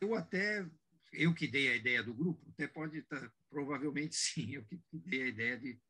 Eu 0.00 0.14
até, 0.14 0.68
eu 1.12 1.34
que 1.34 1.48
dei 1.48 1.70
a 1.70 1.76
ideia 1.76 2.02
do 2.02 2.14
grupo, 2.14 2.48
até 2.50 2.66
pode 2.68 2.98
estar, 2.98 3.20
tá, 3.20 3.32
provavelmente 3.50 4.14
sim, 4.16 4.54
eu 4.54 4.64
que 4.64 4.80
dei 4.92 5.22
a 5.22 5.28
ideia 5.28 5.58
de 5.58 5.80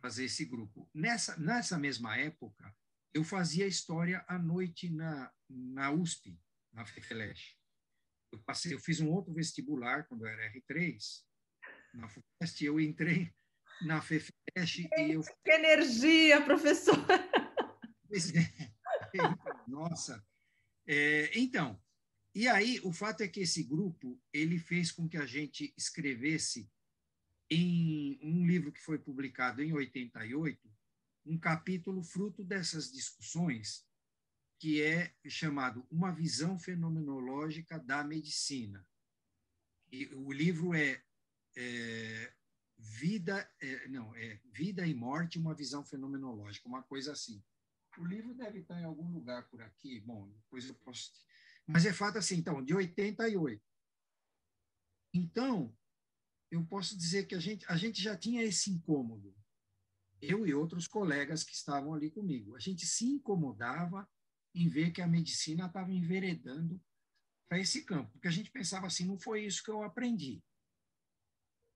fazer 0.00 0.24
esse 0.24 0.44
grupo. 0.44 0.88
Nessa, 0.92 1.36
nessa 1.38 1.78
mesma 1.78 2.16
época, 2.16 2.76
eu 3.14 3.22
fazia 3.22 3.66
história 3.66 4.24
à 4.26 4.36
noite 4.36 4.90
na, 4.90 5.32
na 5.48 5.92
USP, 5.92 6.36
na 6.72 6.84
FEFELESH. 6.84 7.56
Eu, 8.32 8.40
passei, 8.40 8.74
eu 8.74 8.80
fiz 8.80 9.00
um 9.00 9.08
outro 9.08 9.32
vestibular 9.32 10.08
quando 10.08 10.26
eu 10.26 10.32
era 10.32 10.52
R3, 10.52 10.98
na 11.94 12.08
FUFEST, 12.08 12.64
eu 12.64 12.80
entrei 12.80 13.32
na 13.82 14.02
FEFELESH 14.02 14.88
e 14.96 15.12
eu... 15.12 15.22
Que 15.22 15.52
energia, 15.52 16.44
professor! 16.44 16.96
Nossa! 19.68 20.26
É, 20.86 21.30
então, 21.38 21.80
e 22.34 22.48
aí 22.48 22.80
o 22.82 22.92
fato 22.92 23.22
é 23.22 23.28
que 23.28 23.40
esse 23.40 23.62
grupo, 23.62 24.20
ele 24.32 24.58
fez 24.58 24.90
com 24.90 25.08
que 25.08 25.16
a 25.16 25.24
gente 25.24 25.72
escrevesse 25.78 26.68
em 27.48 28.18
um 28.20 28.44
livro 28.44 28.72
que 28.72 28.80
foi 28.80 28.98
publicado 28.98 29.62
em 29.62 29.72
88, 29.72 30.73
um 31.26 31.38
capítulo 31.38 32.02
fruto 32.02 32.44
dessas 32.44 32.92
discussões, 32.92 33.86
que 34.58 34.82
é 34.82 35.14
chamado 35.26 35.86
Uma 35.90 36.12
Visão 36.12 36.58
Fenomenológica 36.58 37.78
da 37.78 38.04
Medicina. 38.04 38.86
E 39.90 40.06
o 40.14 40.32
livro 40.32 40.74
é, 40.74 41.02
é 41.56 42.32
Vida, 42.76 43.48
é, 43.60 43.88
não, 43.88 44.14
é 44.16 44.40
Vida 44.52 44.86
e 44.86 44.94
Morte, 44.94 45.38
uma 45.38 45.54
visão 45.54 45.84
fenomenológica, 45.84 46.68
uma 46.68 46.82
coisa 46.82 47.12
assim. 47.12 47.42
O 47.96 48.04
livro 48.04 48.34
deve 48.34 48.60
estar 48.60 48.80
em 48.80 48.84
algum 48.84 49.10
lugar 49.12 49.48
por 49.48 49.62
aqui, 49.62 50.00
bom, 50.00 50.28
depois 50.28 50.66
eu 50.68 50.74
posso. 50.74 51.12
Mas 51.66 51.86
é 51.86 51.92
fato 51.92 52.18
assim, 52.18 52.36
então, 52.36 52.62
de 52.62 52.74
88. 52.74 53.62
Então, 55.14 55.74
eu 56.50 56.64
posso 56.66 56.96
dizer 56.96 57.26
que 57.26 57.34
a 57.34 57.38
gente, 57.38 57.64
a 57.68 57.76
gente 57.76 58.02
já 58.02 58.16
tinha 58.16 58.42
esse 58.42 58.70
incômodo 58.70 59.34
eu 60.28 60.46
e 60.46 60.54
outros 60.54 60.86
colegas 60.86 61.42
que 61.44 61.54
estavam 61.54 61.94
ali 61.94 62.10
comigo. 62.10 62.56
A 62.56 62.58
gente 62.60 62.86
se 62.86 63.06
incomodava 63.06 64.08
em 64.54 64.68
ver 64.68 64.92
que 64.92 65.02
a 65.02 65.06
medicina 65.06 65.66
estava 65.66 65.92
enveredando 65.92 66.80
para 67.48 67.58
esse 67.58 67.84
campo, 67.84 68.10
porque 68.12 68.28
a 68.28 68.30
gente 68.30 68.50
pensava 68.50 68.86
assim, 68.86 69.04
não 69.04 69.18
foi 69.18 69.44
isso 69.44 69.62
que 69.62 69.70
eu 69.70 69.82
aprendi. 69.82 70.42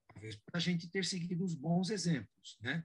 Talvez 0.09 0.37
para 0.37 0.57
a 0.57 0.61
gente 0.61 0.89
ter 0.89 1.05
seguido 1.05 1.45
os 1.45 1.55
bons 1.55 1.91
exemplos, 1.91 2.59
né? 2.61 2.85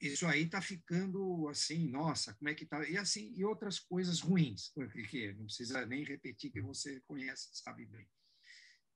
Isso 0.00 0.26
aí 0.26 0.42
está 0.42 0.60
ficando 0.60 1.48
assim, 1.48 1.88
nossa, 1.88 2.34
como 2.34 2.48
é 2.48 2.54
que 2.54 2.64
está? 2.64 2.86
E 2.88 2.96
assim, 2.96 3.32
e 3.34 3.44
outras 3.44 3.78
coisas 3.78 4.20
ruins, 4.20 4.70
porque 4.70 5.32
não 5.32 5.46
precisa 5.46 5.86
nem 5.86 6.04
repetir 6.04 6.50
que 6.50 6.60
você 6.60 7.00
conhece, 7.06 7.48
sabe 7.52 7.86
bem. 7.86 8.06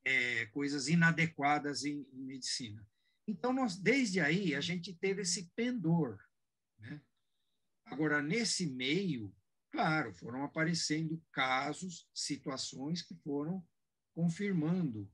É, 0.04 0.46
coisas 0.46 0.88
inadequadas 0.88 1.84
em, 1.84 2.06
em 2.12 2.24
medicina. 2.24 2.86
Então, 3.28 3.52
nós, 3.52 3.76
desde 3.76 4.20
aí, 4.20 4.54
a 4.54 4.60
gente 4.62 4.94
teve 4.94 5.20
esse 5.20 5.50
pendor. 5.54 6.18
Né? 6.78 6.98
Agora, 7.84 8.22
nesse 8.22 8.66
meio, 8.66 9.36
claro, 9.70 10.14
foram 10.14 10.42
aparecendo 10.42 11.22
casos, 11.30 12.08
situações 12.14 13.02
que 13.02 13.14
foram 13.16 13.62
confirmando, 14.14 15.12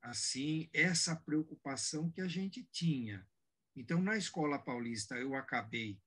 assim, 0.00 0.70
essa 0.72 1.14
preocupação 1.14 2.10
que 2.10 2.22
a 2.22 2.26
gente 2.26 2.64
tinha. 2.72 3.28
Então, 3.76 4.00
na 4.00 4.16
Escola 4.16 4.58
Paulista, 4.58 5.16
eu 5.16 5.34
acabei 5.34 6.00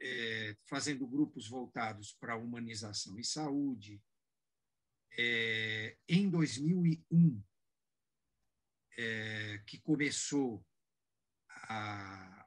é, 0.00 0.56
fazendo 0.64 1.08
grupos 1.08 1.48
voltados 1.48 2.12
para 2.12 2.36
humanização 2.36 3.18
e 3.18 3.24
saúde. 3.24 4.00
É, 5.18 5.96
em 6.08 6.30
2001, 6.30 7.42
é, 8.96 9.58
que 9.66 9.78
começou 9.80 10.64
a 11.68 12.46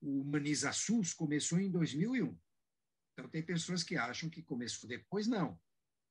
o 0.00 0.20
Humaniza 0.20 0.72
SUS 0.72 1.12
começou 1.12 1.58
em 1.58 1.70
2001. 1.70 2.38
Então 3.12 3.28
tem 3.28 3.42
pessoas 3.42 3.82
que 3.82 3.96
acham 3.96 4.30
que 4.30 4.42
começou 4.42 4.88
depois, 4.88 5.26
não. 5.26 5.60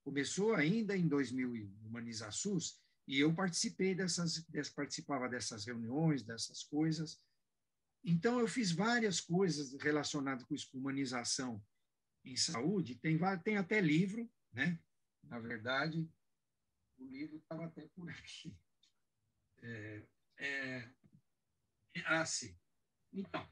Começou 0.04 0.54
ainda 0.54 0.96
em 0.96 1.08
2001, 1.08 1.86
Humaniza 1.86 2.30
SUS, 2.30 2.80
e 3.06 3.18
eu 3.18 3.34
participei 3.34 3.94
dessas, 3.94 4.44
participava 4.74 5.28
dessas 5.28 5.64
reuniões, 5.64 6.22
dessas 6.22 6.62
coisas. 6.62 7.18
Então 8.04 8.38
eu 8.38 8.46
fiz 8.46 8.70
várias 8.70 9.20
coisas 9.20 9.72
relacionadas 9.80 10.44
com 10.44 10.54
isso, 10.54 10.70
com 10.70 10.78
humanização 10.78 11.62
em 12.24 12.36
saúde. 12.36 12.96
Tem 12.96 13.18
tem 13.42 13.56
até 13.56 13.80
livro, 13.80 14.30
né? 14.52 14.78
Na 15.24 15.38
verdade, 15.38 16.08
o 16.98 17.06
livro 17.06 17.38
estava 17.38 17.64
até 17.64 17.86
por 17.88 18.08
aqui. 18.10 18.54
É, 19.62 20.02
é, 20.38 20.88
ah, 22.06 22.24
sim. 22.24 22.56
Então, 23.12 23.46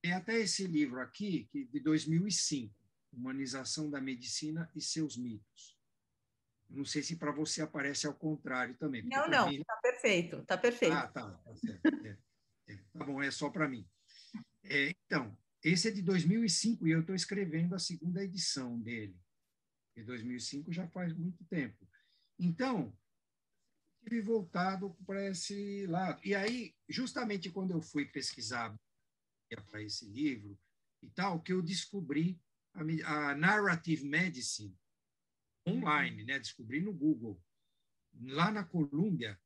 tem 0.00 0.12
até 0.12 0.38
esse 0.38 0.66
livro 0.66 1.00
aqui, 1.00 1.48
que, 1.50 1.64
de 1.64 1.80
2005, 1.80 2.74
Humanização 3.12 3.90
da 3.90 4.00
Medicina 4.00 4.70
e 4.74 4.80
seus 4.80 5.16
mitos. 5.16 5.78
Não 6.68 6.84
sei 6.84 7.02
se 7.02 7.16
para 7.16 7.30
você 7.30 7.60
aparece 7.60 8.06
ao 8.06 8.14
contrário 8.14 8.74
também. 8.78 9.02
Não, 9.02 9.28
não, 9.28 9.50
está 9.50 9.76
perfeito, 9.76 10.38
está 10.38 10.56
perfeito. 10.56 10.94
Ah, 10.94 11.06
tá, 11.06 11.30
tá 11.30 11.54
certo. 11.54 12.06
É, 12.06 12.18
é, 12.68 12.76
tá 12.76 13.04
bom, 13.04 13.22
é 13.22 13.30
só 13.30 13.50
para 13.50 13.68
mim. 13.68 13.86
É, 14.64 14.94
então, 15.04 15.36
esse 15.62 15.88
é 15.88 15.90
de 15.90 16.00
2005 16.00 16.86
e 16.88 16.92
eu 16.92 17.00
estou 17.00 17.14
escrevendo 17.14 17.74
a 17.74 17.78
segunda 17.78 18.24
edição 18.24 18.80
dele. 18.80 19.16
De 19.94 20.02
2005 20.04 20.72
já 20.72 20.88
faz 20.88 21.12
muito 21.12 21.44
tempo. 21.44 21.86
Então, 22.38 22.96
tive 24.02 24.20
voltado 24.20 24.94
para 25.06 25.28
esse 25.28 25.86
lado. 25.86 26.20
E 26.24 26.34
aí, 26.34 26.74
justamente 26.88 27.50
quando 27.50 27.72
eu 27.72 27.80
fui 27.80 28.04
pesquisar 28.04 28.76
para 29.70 29.82
esse 29.82 30.06
livro 30.06 30.58
e 31.02 31.10
tal, 31.10 31.40
que 31.40 31.52
eu 31.52 31.62
descobri 31.62 32.40
a, 32.72 33.30
a 33.30 33.34
Narrative 33.34 34.04
Medicine 34.04 34.76
online, 35.66 36.24
né? 36.24 36.38
Descobri 36.38 36.80
no 36.80 36.92
Google, 36.92 37.40
lá 38.20 38.50
na 38.50 38.64
Colômbia, 38.64 39.40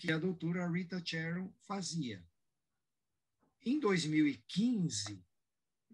que 0.00 0.12
a 0.12 0.18
doutora 0.18 0.68
Rita 0.70 1.02
Charon 1.04 1.52
fazia. 1.66 2.24
Em 3.64 3.80
2015, 3.80 5.24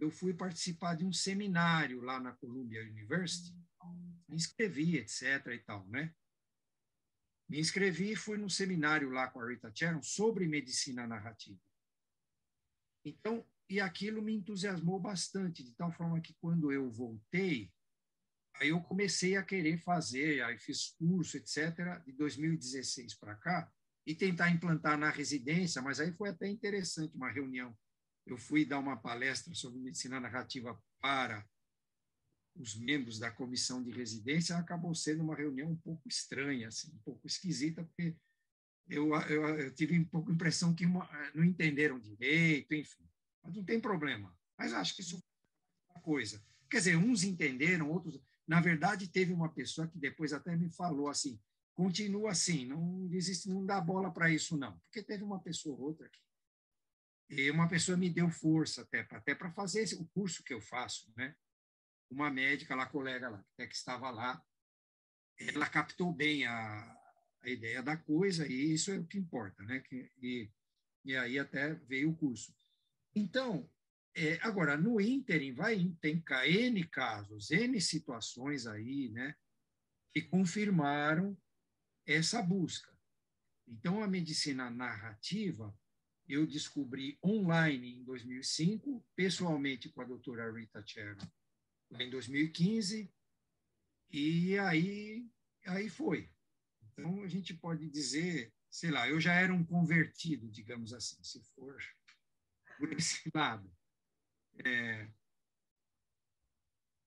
eu 0.01 0.11
fui 0.11 0.35
participar 0.35 0.97
de 0.97 1.05
um 1.05 1.13
seminário 1.13 2.01
lá 2.03 2.21
na 2.21 2.33
Columbia 2.33 2.83
University, 2.83 3.57
me 4.29 4.37
inscrevi, 4.37 4.97
etc. 4.97 5.47
e 5.47 5.59
tal, 5.61 5.87
né? 5.89 6.15
Me 7.55 7.61
inscrevi 7.61 8.11
e 8.11 8.17
fui 8.17 8.37
num 8.37 8.49
seminário 8.49 9.11
lá 9.11 9.29
com 9.29 9.39
a 9.39 9.49
Rita 9.49 9.71
Charon 9.73 10.03
sobre 10.03 10.45
medicina 10.49 11.07
narrativa. 11.07 11.61
Então, 13.05 13.47
e 13.71 13.79
aquilo 13.79 14.21
me 14.21 14.35
entusiasmou 14.35 14.99
bastante, 14.99 15.63
de 15.63 15.73
tal 15.77 15.93
forma 15.93 16.21
que 16.21 16.35
quando 16.41 16.73
eu 16.73 16.91
voltei, 16.91 17.73
aí 18.57 18.71
eu 18.71 18.81
comecei 18.81 19.37
a 19.37 19.43
querer 19.45 19.79
fazer, 19.79 20.43
aí 20.43 20.59
fiz 20.59 20.97
curso, 20.99 21.37
etc., 21.37 22.03
de 22.05 22.13
2016 22.15 23.15
para 23.21 23.37
cá, 23.37 23.73
e 24.05 24.17
tentar 24.17 24.51
implantar 24.51 24.99
na 24.99 25.11
residência, 25.11 25.81
mas 25.81 26.01
aí 26.01 26.13
foi 26.13 26.31
até 26.31 26.49
interessante 26.49 27.15
uma 27.15 27.31
reunião. 27.31 27.73
Eu 28.27 28.37
fui 28.37 28.65
dar 28.65 28.81
uma 28.81 28.97
palestra 28.97 29.55
sobre 29.55 29.79
medicina 29.79 30.19
narrativa 30.19 30.77
para 31.01 31.49
os 32.57 32.75
membros 32.77 33.19
da 33.19 33.31
comissão 33.31 33.83
de 33.83 33.91
residência, 33.91 34.57
acabou 34.57 34.95
sendo 34.95 35.23
uma 35.23 35.35
reunião 35.35 35.71
um 35.71 35.77
pouco 35.77 36.09
estranha, 36.09 36.69
assim, 36.69 36.93
um 36.93 36.99
pouco 36.99 37.27
esquisita, 37.27 37.85
porque 37.85 38.17
eu, 38.89 39.15
eu, 39.29 39.49
eu 39.59 39.75
tive 39.75 39.99
um 39.99 40.05
pouco 40.05 40.31
a 40.31 40.35
impressão 40.35 40.75
que 40.75 40.87
uma, 40.87 41.09
não 41.35 41.45
entenderam 41.45 41.99
direito, 41.99 42.75
enfim. 42.75 43.09
Mas 43.43 43.55
não 43.55 43.65
tem 43.65 43.81
problema. 43.81 44.37
Mas 44.59 44.73
acho 44.73 44.95
que 44.95 45.03
isso 45.03 45.17
é 45.17 45.93
uma 45.93 46.03
coisa. 46.03 46.43
Quer 46.71 46.79
dizer, 46.79 46.97
uns 46.97 47.25
entenderam, 47.25 47.91
outros. 47.91 48.21
Na 48.47 48.61
verdade, 48.61 49.09
teve 49.09 49.33
uma 49.33 49.49
pessoa 49.49 49.89
que 49.89 49.99
depois 49.99 50.33
até 50.33 50.57
me 50.57 50.71
falou 50.71 51.09
assim: 51.09 51.41
continua 51.75 52.31
assim, 52.31 52.67
não 52.67 53.09
existe, 53.11 53.49
não 53.49 53.65
dá 53.65 53.81
bola 53.81 54.13
para 54.13 54.31
isso, 54.31 54.57
não. 54.57 54.79
Porque 54.81 55.03
teve 55.03 55.25
uma 55.25 55.41
pessoa 55.41 55.77
ou 55.77 55.83
outra 55.83 56.07
aqui. 56.07 56.21
E 57.31 57.51
uma 57.51 57.69
pessoa 57.69 57.97
me 57.97 58.11
deu 58.11 58.31
força 58.31 58.83
até, 58.83 59.01
até 59.11 59.35
para 59.35 59.51
fazer 59.51 59.83
esse, 59.83 59.95
o 59.97 60.07
curso 60.09 60.45
que 60.45 60.53
eu 60.53 60.61
faço, 60.61 61.13
né? 61.17 61.35
Uma 62.11 62.31
médica 62.31 62.75
lá, 62.75 62.87
colega 62.87 63.29
lá, 63.29 63.45
até 63.55 63.67
que 63.67 63.75
estava 63.75 64.11
lá, 64.11 64.43
ela 65.39 65.69
captou 65.69 66.13
bem 66.13 66.47
a, 66.47 66.97
a 67.43 67.49
ideia 67.49 67.83
da 67.83 67.97
coisa 67.97 68.47
e 68.47 68.73
isso 68.73 68.91
é 68.91 68.99
o 68.99 69.07
que 69.07 69.19
importa, 69.19 69.63
né? 69.63 69.81
Que, 69.81 70.11
e 70.23 70.51
e 71.05 71.15
aí 71.17 71.39
até 71.39 71.75
veio 71.75 72.11
o 72.11 72.17
curso. 72.17 72.55
Então, 73.15 73.71
é, 74.15 74.39
agora, 74.43 74.77
no 74.77 75.01
ínterim, 75.01 75.53
vai, 75.53 75.77
tem 76.01 76.25
N 76.47 76.85
casos, 76.85 77.51
N 77.51 77.81
situações 77.81 78.67
aí, 78.67 79.11
né, 79.11 79.37
que 80.11 80.23
confirmaram 80.23 81.37
essa 82.07 82.41
busca. 82.43 82.93
Então, 83.67 84.03
a 84.03 84.07
medicina 84.07 84.71
narrativa, 84.71 85.77
eu 86.27 86.47
descobri 86.47 87.19
online 87.23 87.97
em 87.97 88.05
2005, 88.05 89.05
pessoalmente 89.15 89.91
com 89.91 90.01
a 90.01 90.07
doutora 90.07 90.51
Rita 90.51 90.83
Cherry 90.87 91.19
em 92.01 92.11
2015, 92.11 93.13
e 94.11 94.59
aí, 94.59 95.29
aí 95.67 95.89
foi. 95.89 96.31
Então, 96.93 97.23
a 97.23 97.29
gente 97.29 97.55
pode 97.55 97.89
dizer, 97.89 98.53
sei 98.71 98.91
lá, 98.91 99.09
eu 99.09 99.21
já 99.21 99.35
era 99.35 99.53
um 99.53 99.65
convertido, 99.65 100.51
digamos 100.51 100.93
assim, 100.93 101.23
se 101.23 101.43
for 101.55 101.77
por 102.79 102.93
esse 102.93 103.31
lado. 103.35 103.71
É, 104.65 105.11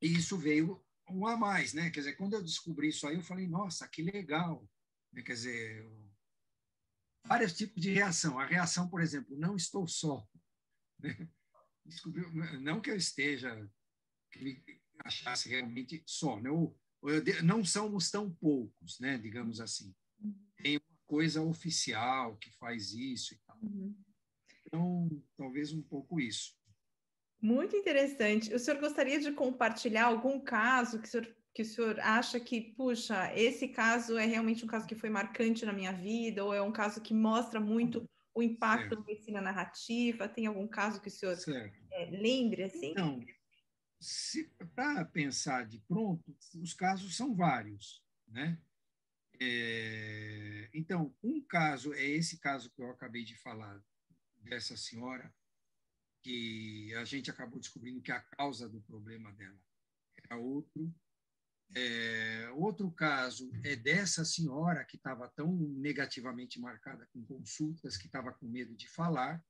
e 0.01 0.13
isso 0.13 0.37
veio 0.37 0.83
um 1.09 1.25
a 1.25 1.37
mais, 1.37 1.73
né? 1.73 1.89
Quer 1.89 2.01
dizer, 2.01 2.15
quando 2.17 2.33
eu 2.33 2.43
descobri 2.43 2.89
isso 2.89 3.07
aí, 3.07 3.15
eu 3.15 3.23
falei, 3.23 3.47
nossa, 3.47 3.87
que 3.87 4.01
legal. 4.01 4.69
Quer 5.15 5.33
dizer, 5.33 5.89
vários 7.25 7.53
tipos 7.53 7.81
de 7.81 7.91
reação. 7.91 8.39
A 8.39 8.45
reação, 8.45 8.89
por 8.89 9.01
exemplo, 9.01 9.37
não 9.37 9.55
estou 9.55 9.87
só. 9.87 10.27
Né? 10.99 11.29
Descobriu, 11.85 12.29
não 12.59 12.81
que 12.81 12.89
eu 12.89 12.95
esteja, 12.95 13.69
que 14.31 14.43
me 14.43 14.76
achasse 14.99 15.49
realmente 15.49 16.01
só. 16.05 16.39
Né? 16.39 16.49
Ou, 16.49 16.75
não 17.43 17.63
somos 17.63 18.09
tão 18.09 18.29
poucos, 18.29 18.99
né? 18.99 19.17
digamos 19.17 19.61
assim. 19.61 19.95
Tem 20.57 20.77
uma 20.77 20.99
coisa 21.05 21.41
oficial 21.41 22.35
que 22.37 22.51
faz 22.51 22.93
isso 22.93 23.33
e 23.33 23.37
tal. 23.45 23.57
Uhum. 23.61 23.95
Então, 24.65 25.23
talvez 25.37 25.71
um 25.71 25.81
pouco 25.81 26.19
isso. 26.19 26.57
Muito 27.41 27.75
interessante. 27.75 28.53
O 28.53 28.59
senhor 28.59 28.79
gostaria 28.79 29.19
de 29.19 29.31
compartilhar 29.31 30.05
algum 30.05 30.39
caso 30.39 30.99
que 30.99 31.07
o 31.07 31.11
senhor, 31.11 31.35
que 31.53 31.61
o 31.61 31.65
senhor 31.65 31.99
acha 31.99 32.39
que, 32.39 32.61
puxa, 32.61 33.33
esse 33.35 33.67
caso 33.67 34.17
é 34.17 34.25
realmente 34.25 34.65
um 34.65 34.67
caso 34.67 34.87
que 34.87 34.95
foi 34.95 35.09
marcante 35.09 35.65
na 35.65 35.71
minha 35.71 35.93
vida, 35.93 36.43
ou 36.43 36.53
é 36.53 36.61
um 36.61 36.71
caso 36.71 37.01
que 37.01 37.13
mostra 37.13 37.59
muito 37.59 38.09
o 38.33 38.41
impacto 38.41 38.89
certo. 38.89 39.01
da 39.01 39.05
medicina 39.05 39.41
narrativa? 39.41 40.27
Tem 40.27 40.47
algum 40.47 40.67
caso 40.67 40.99
que 40.99 41.07
o 41.07 41.11
senhor 41.11 41.37
é, 41.91 42.09
lembre, 42.11 42.63
assim? 42.63 42.93
Não. 42.95 43.19
Para 44.75 45.05
pensar 45.05 45.65
de 45.65 45.79
pronto, 45.79 46.35
os 46.55 46.73
casos 46.73 47.15
são 47.15 47.35
vários, 47.35 48.03
né? 48.27 48.61
É, 49.39 50.69
então, 50.73 51.15
um 51.23 51.41
caso 51.41 51.93
é 51.93 52.03
esse 52.03 52.39
caso 52.39 52.71
que 52.71 52.81
eu 52.81 52.89
acabei 52.89 53.23
de 53.23 53.35
falar, 53.35 53.81
dessa 54.47 54.75
senhora, 54.77 55.33
que 56.21 56.93
a 56.95 57.03
gente 57.03 57.29
acabou 57.29 57.59
descobrindo 57.59 58.01
que 58.01 58.11
a 58.11 58.19
causa 58.19 58.67
do 58.67 58.81
problema 58.81 59.31
dela 59.33 59.59
era 60.15 60.37
outro. 60.37 60.93
É, 61.75 62.49
outro 62.55 62.89
caso 62.91 63.51
é 63.63 63.75
dessa 63.75 64.23
senhora 64.23 64.85
que 64.85 64.95
estava 64.95 65.27
tão 65.27 65.51
negativamente 65.53 66.59
marcada 66.59 67.05
com 67.07 67.25
consultas 67.25 67.97
que 67.97 68.07
estava 68.07 68.33
com 68.33 68.47
medo 68.47 68.75
de 68.75 68.87
falar. 68.87 69.45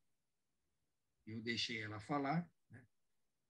Eu 1.26 1.42
deixei 1.42 1.82
ela 1.82 2.00
falar. 2.00 2.50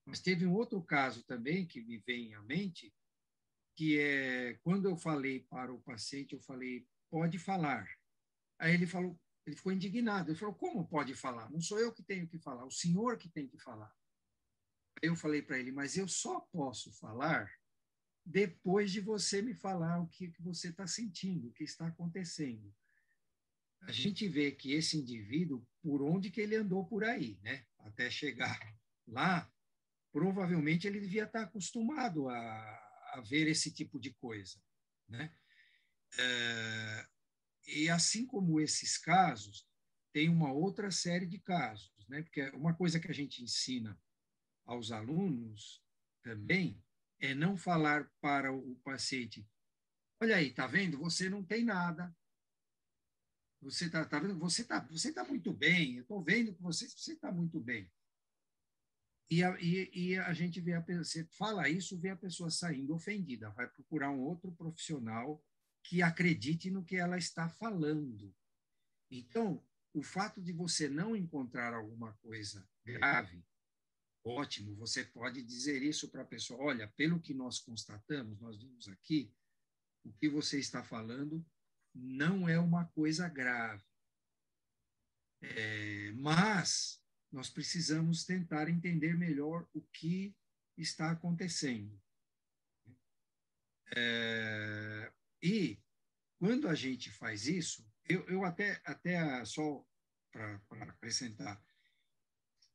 Mas 0.08 0.20
teve 0.20 0.46
um 0.46 0.54
outro 0.54 0.82
caso 0.82 1.22
também 1.24 1.66
que 1.66 1.82
me 1.82 1.98
vem 1.98 2.34
à 2.34 2.42
mente, 2.42 2.92
que 3.76 4.00
é 4.00 4.54
quando 4.62 4.88
eu 4.88 4.96
falei 4.96 5.40
para 5.40 5.72
o 5.72 5.82
paciente, 5.82 6.34
eu 6.34 6.40
falei, 6.40 6.88
pode 7.10 7.38
falar. 7.38 7.86
Aí 8.58 8.72
ele 8.72 8.86
falou, 8.86 9.20
ele 9.48 9.56
ficou 9.56 9.72
indignado. 9.72 10.30
Ele 10.30 10.38
falou: 10.38 10.54
Como 10.54 10.86
pode 10.86 11.14
falar? 11.14 11.50
Não 11.50 11.60
sou 11.60 11.78
eu 11.78 11.92
que 11.92 12.02
tenho 12.02 12.26
que 12.26 12.38
falar, 12.38 12.64
o 12.64 12.70
senhor 12.70 13.18
que 13.18 13.28
tem 13.28 13.46
que 13.46 13.58
falar. 13.58 13.94
Eu 15.02 15.16
falei 15.16 15.42
para 15.42 15.58
ele: 15.58 15.72
Mas 15.72 15.96
eu 15.96 16.06
só 16.08 16.40
posso 16.40 16.92
falar 16.92 17.50
depois 18.24 18.92
de 18.92 19.00
você 19.00 19.40
me 19.40 19.54
falar 19.54 20.00
o 20.00 20.08
que, 20.08 20.30
que 20.30 20.42
você 20.42 20.68
está 20.68 20.86
sentindo, 20.86 21.48
o 21.48 21.52
que 21.52 21.64
está 21.64 21.86
acontecendo. 21.86 22.74
A 23.82 23.92
gente 23.92 24.28
vê 24.28 24.52
que 24.52 24.72
esse 24.72 24.98
indivíduo, 24.98 25.66
por 25.82 26.02
onde 26.02 26.30
que 26.30 26.40
ele 26.40 26.56
andou 26.56 26.84
por 26.84 27.04
aí, 27.04 27.38
né? 27.42 27.64
Até 27.78 28.10
chegar 28.10 28.58
lá, 29.06 29.50
provavelmente 30.12 30.86
ele 30.86 31.00
devia 31.00 31.24
estar 31.24 31.42
acostumado 31.42 32.28
a, 32.28 32.34
a 33.14 33.20
ver 33.20 33.48
esse 33.48 33.72
tipo 33.72 33.98
de 33.98 34.12
coisa, 34.14 34.60
né? 35.08 35.32
É, 36.18 37.08
e 37.66 37.90
assim 37.90 38.26
como 38.26 38.60
esses 38.60 38.96
casos, 38.96 39.68
tem 40.12 40.28
uma 40.28 40.52
outra 40.52 40.90
série 40.90 41.26
de 41.26 41.38
casos, 41.38 41.92
né? 42.08 42.22
Porque 42.22 42.42
uma 42.50 42.74
coisa 42.74 42.98
que 42.98 43.10
a 43.10 43.14
gente 43.14 43.42
ensina 43.42 44.00
aos 44.64 44.90
alunos 44.90 45.82
também 46.22 46.82
é 47.20 47.34
não 47.34 47.56
falar 47.56 48.10
para 48.20 48.52
o 48.52 48.76
paciente: 48.76 49.46
olha 50.20 50.36
aí, 50.36 50.52
tá 50.52 50.66
vendo? 50.66 50.98
Você 50.98 51.28
não 51.28 51.44
tem 51.44 51.64
nada. 51.64 52.14
Você 53.60 53.90
tá, 53.90 54.04
tá 54.04 54.20
vendo? 54.20 54.38
Você 54.38 54.64
tá, 54.64 54.80
você 54.90 55.12
tá 55.12 55.24
muito 55.24 55.52
bem. 55.52 55.96
Eu 55.96 56.02
estou 56.02 56.22
vendo 56.22 56.54
que 56.54 56.62
você 56.62 56.88
você 56.88 57.12
está 57.12 57.30
muito 57.32 57.60
bem. 57.60 57.90
E 59.30 59.44
a, 59.44 59.56
e, 59.60 59.90
e 59.92 60.18
a 60.18 60.32
gente 60.32 60.60
vê 60.60 60.72
a 60.72 60.80
você 60.80 61.24
fala 61.24 61.68
isso, 61.68 61.98
vê 61.98 62.10
a 62.10 62.16
pessoa 62.16 62.50
saindo 62.50 62.94
ofendida, 62.94 63.50
vai 63.50 63.68
procurar 63.68 64.10
um 64.10 64.20
outro 64.20 64.50
profissional 64.52 65.42
que 65.82 66.02
acredite 66.02 66.70
no 66.70 66.84
que 66.84 66.96
ela 66.96 67.18
está 67.18 67.48
falando. 67.48 68.34
Então, 69.10 69.62
o 69.92 70.02
fato 70.02 70.40
de 70.40 70.52
você 70.52 70.88
não 70.88 71.14
encontrar 71.14 71.74
alguma 71.74 72.12
coisa 72.14 72.66
grave, 72.84 73.44
ótimo, 74.24 74.74
você 74.76 75.04
pode 75.04 75.42
dizer 75.42 75.82
isso 75.82 76.08
para 76.08 76.22
a 76.22 76.26
pessoa: 76.26 76.62
olha, 76.62 76.88
pelo 76.88 77.20
que 77.20 77.34
nós 77.34 77.58
constatamos, 77.58 78.40
nós 78.40 78.58
vimos 78.58 78.88
aqui, 78.88 79.32
o 80.04 80.12
que 80.12 80.28
você 80.28 80.58
está 80.58 80.82
falando 80.82 81.44
não 81.94 82.48
é 82.48 82.58
uma 82.58 82.86
coisa 82.86 83.28
grave. 83.28 83.84
É, 85.40 86.12
mas 86.12 87.02
nós 87.30 87.50
precisamos 87.50 88.24
tentar 88.24 88.68
entender 88.68 89.16
melhor 89.16 89.68
o 89.74 89.82
que 89.82 90.34
está 90.76 91.10
acontecendo. 91.10 92.00
É, 93.94 95.12
e, 95.42 95.78
quando 96.38 96.68
a 96.68 96.74
gente 96.74 97.10
faz 97.10 97.46
isso, 97.46 97.86
eu, 98.08 98.24
eu 98.28 98.44
até, 98.44 98.80
até 98.84 99.44
só 99.44 99.86
para 100.30 100.60
acrescentar, 100.84 101.62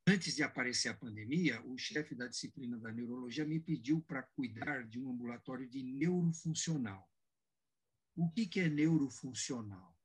antes 0.07 0.35
de 0.35 0.43
aparecer 0.43 0.89
a 0.89 0.93
pandemia, 0.97 1.61
o 1.65 1.77
chefe 1.77 2.13
da 2.13 2.27
disciplina 2.27 2.77
da 2.77 2.91
neurologia 2.91 3.45
me 3.45 3.59
pediu 3.59 4.01
para 4.01 4.23
cuidar 4.23 4.85
de 4.87 4.99
um 4.99 5.09
ambulatório 5.09 5.67
de 5.67 5.81
neurofuncional. 5.83 7.09
O 8.15 8.29
que, 8.29 8.45
que 8.45 8.59
é 8.59 8.69
neurofuncional? 8.69 9.97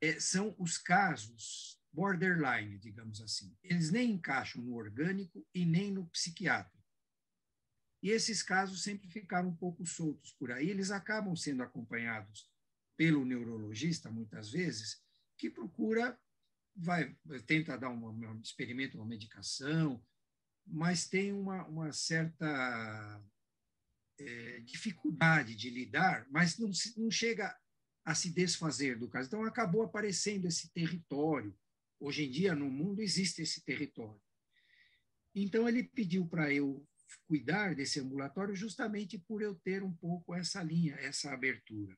É, 0.00 0.18
são 0.18 0.54
os 0.58 0.78
casos 0.78 1.79
borderline, 1.92 2.78
digamos 2.78 3.20
assim. 3.20 3.56
Eles 3.62 3.90
nem 3.90 4.12
encaixam 4.12 4.62
no 4.62 4.74
orgânico 4.74 5.46
e 5.54 5.64
nem 5.64 5.90
no 5.90 6.06
psiquiátrico. 6.08 6.80
E 8.02 8.10
esses 8.10 8.42
casos 8.42 8.82
sempre 8.82 9.08
ficaram 9.08 9.48
um 9.48 9.56
pouco 9.56 9.84
soltos 9.84 10.32
por 10.32 10.50
aí. 10.50 10.70
Eles 10.70 10.90
acabam 10.90 11.36
sendo 11.36 11.62
acompanhados 11.62 12.50
pelo 12.96 13.24
neurologista, 13.24 14.10
muitas 14.10 14.50
vezes, 14.50 15.02
que 15.36 15.50
procura, 15.50 16.18
vai, 16.76 17.16
tenta 17.46 17.76
dar 17.76 17.90
um, 17.90 18.08
um 18.08 18.40
experimento, 18.40 18.96
uma 18.96 19.06
medicação, 19.06 20.02
mas 20.66 21.08
tem 21.08 21.32
uma, 21.32 21.66
uma 21.66 21.92
certa 21.92 23.22
é, 24.18 24.60
dificuldade 24.60 25.56
de 25.56 25.70
lidar, 25.70 26.26
mas 26.30 26.58
não, 26.58 26.70
não 26.96 27.10
chega 27.10 27.58
a 28.04 28.14
se 28.14 28.30
desfazer 28.30 28.98
do 28.98 29.08
caso. 29.08 29.28
Então, 29.28 29.44
acabou 29.44 29.82
aparecendo 29.82 30.46
esse 30.46 30.70
território. 30.72 31.56
Hoje 32.00 32.24
em 32.24 32.30
dia, 32.30 32.54
no 32.54 32.70
mundo, 32.70 33.02
existe 33.02 33.42
esse 33.42 33.62
território. 33.62 34.20
Então, 35.34 35.68
ele 35.68 35.84
pediu 35.84 36.26
para 36.26 36.52
eu 36.52 36.84
cuidar 37.26 37.74
desse 37.74 38.00
ambulatório 38.00 38.54
justamente 38.56 39.18
por 39.18 39.42
eu 39.42 39.54
ter 39.54 39.82
um 39.82 39.92
pouco 39.92 40.34
essa 40.34 40.62
linha, 40.62 40.94
essa 40.94 41.30
abertura. 41.32 41.96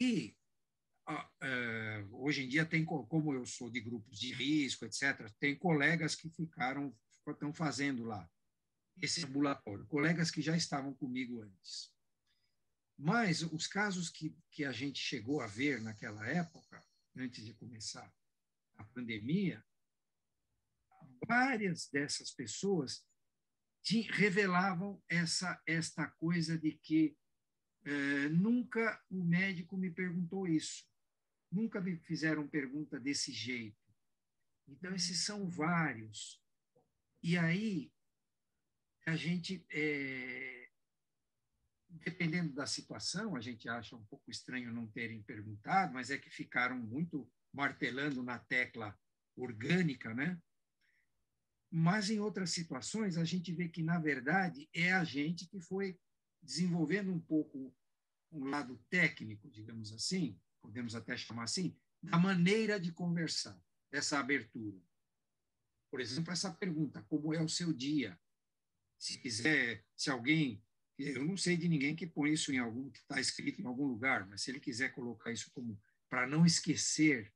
E 0.00 0.34
uh, 1.08 2.24
hoje 2.24 2.44
em 2.44 2.48
dia 2.48 2.64
tem, 2.64 2.84
como 2.84 3.34
eu 3.34 3.44
sou 3.44 3.70
de 3.70 3.80
grupos 3.80 4.18
de 4.18 4.32
risco, 4.32 4.84
etc., 4.84 5.30
tem 5.38 5.56
colegas 5.56 6.14
que 6.14 6.30
ficaram, 6.30 6.96
estão 7.28 7.52
fazendo 7.52 8.04
lá 8.04 8.28
esse 9.00 9.24
ambulatório, 9.24 9.86
colegas 9.86 10.30
que 10.30 10.42
já 10.42 10.56
estavam 10.56 10.94
comigo 10.94 11.40
antes. 11.42 11.92
Mas 12.96 13.42
os 13.42 13.66
casos 13.66 14.10
que, 14.10 14.36
que 14.50 14.64
a 14.64 14.72
gente 14.72 14.98
chegou 14.98 15.40
a 15.40 15.46
ver 15.46 15.80
naquela 15.80 16.26
época, 16.26 16.84
antes 17.16 17.44
de 17.44 17.54
começar 17.54 18.12
a 18.78 18.84
pandemia, 18.84 19.64
várias 21.26 21.88
dessas 21.90 22.30
pessoas 22.30 23.06
revelavam 24.02 25.02
essa 25.08 25.60
esta 25.66 26.06
coisa 26.06 26.58
de 26.58 26.72
que 26.72 27.16
é, 27.84 28.28
nunca 28.28 29.02
o 29.10 29.24
médico 29.24 29.76
me 29.76 29.90
perguntou 29.90 30.46
isso. 30.46 30.86
nunca 31.50 31.80
me 31.80 31.96
fizeram 32.00 32.46
pergunta 32.46 33.00
desse 33.00 33.32
jeito. 33.32 33.78
Então, 34.66 34.94
esses 34.94 35.24
são 35.24 35.48
vários. 35.48 36.42
E 37.22 37.38
aí, 37.38 37.90
a 39.06 39.16
gente, 39.16 39.64
é, 39.70 40.68
dependendo 41.88 42.52
da 42.52 42.66
situação, 42.66 43.34
a 43.34 43.40
gente 43.40 43.66
acha 43.66 43.96
um 43.96 44.04
pouco 44.04 44.30
estranho 44.30 44.70
não 44.70 44.86
terem 44.86 45.22
perguntado, 45.22 45.94
mas 45.94 46.10
é 46.10 46.18
que 46.18 46.28
ficaram 46.28 46.78
muito 46.78 47.26
martelando 47.52 48.22
na 48.22 48.38
tecla 48.38 48.98
orgânica, 49.36 50.14
né? 50.14 50.40
Mas 51.70 52.08
em 52.08 52.18
outras 52.18 52.50
situações, 52.50 53.16
a 53.16 53.24
gente 53.24 53.52
vê 53.52 53.68
que, 53.68 53.82
na 53.82 53.98
verdade, 53.98 54.68
é 54.72 54.92
a 54.92 55.04
gente 55.04 55.46
que 55.46 55.60
foi 55.60 55.98
desenvolvendo 56.42 57.12
um 57.12 57.20
pouco 57.20 57.74
um 58.32 58.44
lado 58.44 58.82
técnico, 58.88 59.50
digamos 59.50 59.92
assim, 59.92 60.38
podemos 60.60 60.94
até 60.94 61.16
chamar 61.16 61.44
assim, 61.44 61.76
da 62.02 62.18
maneira 62.18 62.78
de 62.78 62.92
conversar, 62.92 63.60
dessa 63.90 64.18
abertura. 64.18 64.80
Por 65.90 66.00
exemplo, 66.00 66.32
essa 66.32 66.52
pergunta: 66.52 67.02
como 67.04 67.34
é 67.34 67.42
o 67.42 67.48
seu 67.48 67.72
dia? 67.72 68.18
Se 68.98 69.18
quiser, 69.18 69.84
se 69.96 70.10
alguém, 70.10 70.62
eu 70.98 71.24
não 71.24 71.36
sei 71.36 71.56
de 71.56 71.68
ninguém 71.68 71.94
que 71.94 72.06
põe 72.06 72.32
isso 72.32 72.52
em 72.52 72.58
algum, 72.58 72.90
que 72.90 72.98
está 72.98 73.20
escrito 73.20 73.60
em 73.60 73.66
algum 73.66 73.86
lugar, 73.86 74.26
mas 74.26 74.42
se 74.42 74.50
ele 74.50 74.60
quiser 74.60 74.92
colocar 74.92 75.32
isso 75.32 75.50
como 75.52 75.80
para 76.08 76.26
não 76.26 76.44
esquecer 76.44 77.32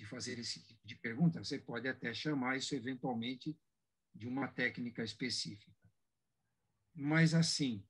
de 0.00 0.06
fazer 0.06 0.38
esse 0.38 0.62
tipo 0.62 0.88
de 0.88 0.96
pergunta, 0.96 1.44
você 1.44 1.58
pode 1.58 1.86
até 1.86 2.14
chamar 2.14 2.56
isso 2.56 2.74
eventualmente 2.74 3.54
de 4.14 4.26
uma 4.26 4.48
técnica 4.48 5.04
específica. 5.04 5.78
Mas 6.94 7.34
assim, 7.34 7.86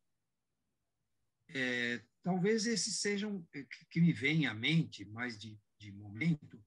é, 1.51 2.05
talvez 2.21 2.67
esses 2.67 2.99
sejam 2.99 3.47
é, 3.55 3.65
que 3.89 4.01
me 4.01 4.13
vêm 4.13 4.47
à 4.49 4.53
mente 4.53 5.05
mais 5.05 5.39
de, 5.39 5.57
de 5.79 5.93
momento 5.93 6.61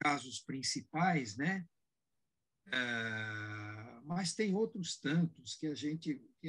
casos 0.00 0.40
principais, 0.40 1.36
né? 1.36 1.68
É, 2.72 4.00
mas 4.04 4.34
tem 4.34 4.54
outros 4.54 4.96
tantos 4.98 5.56
que 5.56 5.66
a 5.66 5.74
gente, 5.74 6.26
que, 6.40 6.48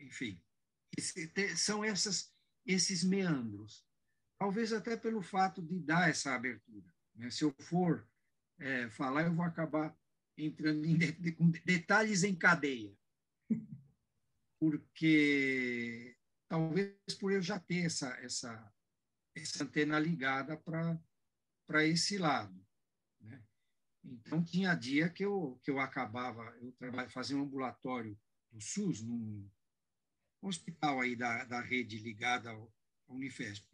enfim, 0.00 0.42
são 1.56 1.84
essas, 1.84 2.34
esses 2.66 3.04
meandros. 3.04 3.86
Talvez 4.40 4.72
até 4.72 4.96
pelo 4.96 5.22
fato 5.22 5.62
de 5.62 5.78
dar 5.78 6.10
essa 6.10 6.34
abertura. 6.34 6.97
Né? 7.18 7.30
Se 7.30 7.44
eu 7.44 7.54
for 7.60 8.08
é, 8.58 8.88
falar, 8.90 9.24
eu 9.24 9.34
vou 9.34 9.44
acabar 9.44 9.94
entrando 10.36 10.84
em 10.84 10.96
de, 10.96 11.12
de, 11.12 11.60
detalhes 11.64 12.22
em 12.22 12.34
cadeia. 12.34 12.96
Porque 14.60 16.16
talvez 16.48 16.94
por 17.20 17.32
eu 17.32 17.42
já 17.42 17.58
ter 17.58 17.86
essa, 17.86 18.08
essa, 18.20 18.72
essa 19.36 19.64
antena 19.64 19.98
ligada 19.98 20.56
para 20.56 21.86
esse 21.86 22.16
lado. 22.16 22.66
Né? 23.20 23.42
Então, 24.04 24.42
tinha 24.42 24.74
dia 24.74 25.08
que 25.10 25.24
eu, 25.24 25.60
que 25.62 25.70
eu 25.70 25.78
acabava, 25.78 26.42
eu 26.60 26.72
trabalho, 26.72 27.10
fazia 27.10 27.36
um 27.36 27.42
ambulatório 27.42 28.18
do 28.50 28.60
SUS, 28.60 29.02
num 29.02 29.48
hospital 30.40 31.00
aí 31.00 31.14
da, 31.14 31.44
da 31.44 31.60
rede 31.60 31.98
ligada 31.98 32.50
ao, 32.50 32.72
ao 33.06 33.16
Unifesp. 33.16 33.66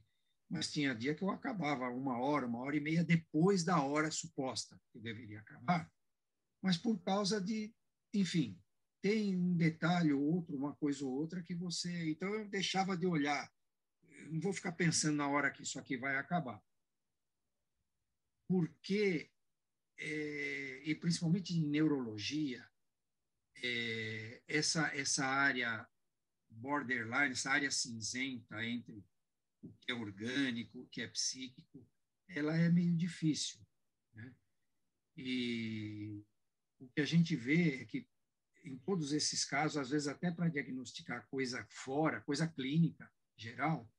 Mas 0.50 0.70
tinha 0.70 0.94
dia 0.94 1.14
que 1.14 1.22
eu 1.22 1.30
acabava 1.30 1.88
uma 1.88 2.18
hora, 2.18 2.46
uma 2.46 2.60
hora 2.60 2.76
e 2.76 2.80
meia 2.80 3.02
depois 3.02 3.64
da 3.64 3.82
hora 3.82 4.10
suposta 4.10 4.80
que 4.92 5.00
deveria 5.00 5.40
acabar, 5.40 5.90
mas 6.62 6.76
por 6.78 6.98
causa 7.02 7.40
de, 7.40 7.74
enfim, 8.12 8.58
tem 9.02 9.36
um 9.36 9.56
detalhe 9.56 10.12
ou 10.12 10.22
outro, 10.22 10.56
uma 10.56 10.74
coisa 10.76 11.04
ou 11.04 11.12
outra 11.12 11.42
que 11.42 11.54
você. 11.54 12.10
Então 12.10 12.28
eu 12.34 12.48
deixava 12.48 12.96
de 12.96 13.06
olhar, 13.06 13.52
não 14.30 14.40
vou 14.40 14.52
ficar 14.52 14.72
pensando 14.72 15.16
na 15.16 15.28
hora 15.28 15.50
que 15.50 15.62
isso 15.62 15.78
aqui 15.78 15.96
vai 15.98 16.16
acabar. 16.16 16.62
Porque, 18.48 19.30
é, 19.98 20.82
e 20.84 20.94
principalmente 20.94 21.54
em 21.54 21.66
neurologia, 21.66 22.66
é, 23.62 24.42
essa, 24.48 24.86
essa 24.96 25.26
área 25.26 25.86
borderline, 26.48 27.32
essa 27.32 27.50
área 27.50 27.70
cinzenta 27.70 28.64
entre 28.64 29.04
que 29.81 29.93
é 29.93 29.95
orgânico, 29.95 30.89
que 30.91 31.01
é 31.01 31.09
psíquico, 31.09 31.86
ela 32.28 32.57
é 32.57 32.69
meio 32.69 32.97
difícil. 32.97 33.61
Né? 34.12 34.35
E 35.16 36.23
o 36.81 36.89
que 36.89 37.01
a 37.01 37.05
gente 37.05 37.36
vê 37.36 37.82
é 37.82 37.85
que 37.85 38.09
em 38.65 38.78
todos 38.78 39.12
esses 39.12 39.45
casos, 39.45 39.77
às 39.77 39.91
vezes 39.91 40.09
até 40.09 40.31
para 40.31 40.49
diagnosticar 40.49 41.27
coisa 41.28 41.66
fora, 41.69 42.23
coisa 42.23 42.49
clínica 42.49 43.11
geral, 43.36 43.91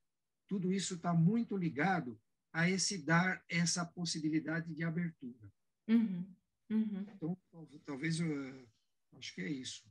tudo 0.48 0.74
isso 0.74 0.96
está 0.96 1.14
muito 1.14 1.56
ligado 1.56 2.20
a 2.52 2.70
esse 2.70 2.98
dar 2.98 3.44
essa 3.50 3.86
possibilidade 3.86 4.74
de 4.74 4.84
abertura. 4.84 5.52
Uhum, 5.88 6.36
uhum. 6.70 7.06
Então, 7.14 7.38
talvez 7.86 8.20
eu 8.20 8.68
acho 9.14 9.36
que 9.36 9.42
é 9.42 9.50
isso. 9.50 9.88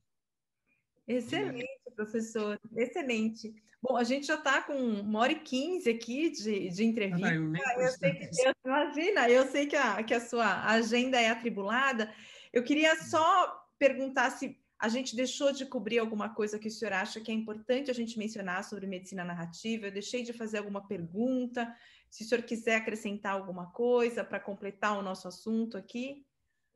Excelente, 1.06 1.68
professor, 1.94 2.58
excelente. 2.76 3.54
Bom, 3.82 3.96
a 3.98 4.04
gente 4.04 4.26
já 4.26 4.36
está 4.36 4.62
com 4.62 4.72
uma 4.72 5.20
hora 5.20 5.32
e 5.32 5.40
quinze 5.40 5.90
aqui 5.90 6.30
de, 6.30 6.70
de 6.70 6.84
entrevista. 6.84 7.28
Ah, 7.28 7.34
eu 7.34 7.82
eu 7.82 7.90
sei 7.90 8.14
que, 8.14 8.24
eu, 8.24 8.52
imagina, 8.64 9.28
eu 9.28 9.46
sei 9.46 9.66
que 9.66 9.76
a, 9.76 10.02
que 10.02 10.14
a 10.14 10.20
sua 10.20 10.64
agenda 10.64 11.20
é 11.20 11.28
atribulada. 11.28 12.10
Eu 12.50 12.64
queria 12.64 12.96
só 12.96 13.68
perguntar 13.78 14.30
se 14.30 14.58
a 14.78 14.88
gente 14.88 15.14
deixou 15.14 15.52
de 15.52 15.66
cobrir 15.66 15.98
alguma 15.98 16.30
coisa 16.30 16.58
que 16.58 16.68
o 16.68 16.70
senhor 16.70 16.94
acha 16.94 17.20
que 17.20 17.30
é 17.30 17.34
importante 17.34 17.90
a 17.90 17.94
gente 17.94 18.18
mencionar 18.18 18.64
sobre 18.64 18.86
medicina 18.86 19.22
narrativa? 19.22 19.86
Eu 19.86 19.92
deixei 19.92 20.22
de 20.22 20.32
fazer 20.32 20.58
alguma 20.58 20.86
pergunta? 20.86 21.76
Se 22.08 22.24
o 22.24 22.26
senhor 22.26 22.42
quiser 22.42 22.76
acrescentar 22.76 23.34
alguma 23.34 23.70
coisa 23.70 24.24
para 24.24 24.40
completar 24.40 24.98
o 24.98 25.02
nosso 25.02 25.28
assunto 25.28 25.76
aqui. 25.76 26.26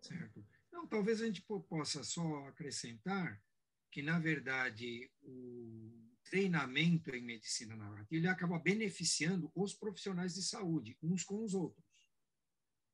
Certo. 0.03 0.45
Não, 0.71 0.87
talvez 0.87 1.23
a 1.23 1.27
gente 1.27 1.43
possa 1.43 2.05
só 2.05 2.47
acrescentar 2.49 3.41
que, 3.91 4.03
na 4.03 4.19
verdade, 4.19 5.11
o 5.23 5.99
treinamento 6.25 7.15
em 7.15 7.23
medicina 7.23 7.75
narrativa 7.75 8.07
ele 8.11 8.29
acaba 8.29 8.59
beneficiando 8.59 9.51
os 9.55 9.75
profissionais 9.75 10.35
de 10.35 10.43
saúde, 10.43 10.97
uns 11.03 11.25
com 11.25 11.43
os 11.43 11.55
outros, 11.55 11.85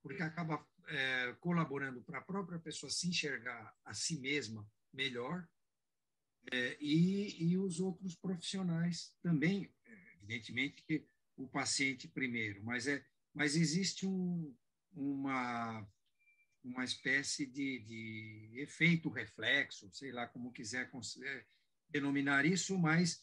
porque 0.03 0.23
acaba 0.23 0.65
é, 0.87 1.33
colaborando 1.41 2.03
para 2.03 2.19
a 2.19 2.25
própria 2.25 2.59
pessoa 2.59 2.91
se 2.91 3.09
enxergar 3.09 3.75
a 3.85 3.95
si 3.95 4.21
mesma 4.21 4.66
melhor 4.93 5.47
é, 6.53 6.77
e, 6.81 7.43
e 7.43 7.59
os 7.59 7.81
outros 7.81 8.15
profissionais 8.15 9.16
também, 9.23 9.73
evidentemente 10.16 10.83
que 10.85 11.07
o 11.37 11.49
paciente 11.49 12.07
primeiro, 12.07 12.62
mas 12.62 12.87
é, 12.87 13.05
mas 13.33 13.57
existe 13.57 14.07
um, 14.07 14.55
uma 14.93 15.85
uma 16.65 16.82
espécie 16.82 17.47
de, 17.47 17.81
de 17.81 18.61
efeito 18.61 19.11
reflexo, 19.11 19.91
sei 19.93 20.11
lá 20.11 20.27
como 20.27 20.53
quiser 20.53 20.91
é, 21.23 21.47
denominar 21.89 22.47
isso, 22.47 22.78
mas 22.78 23.23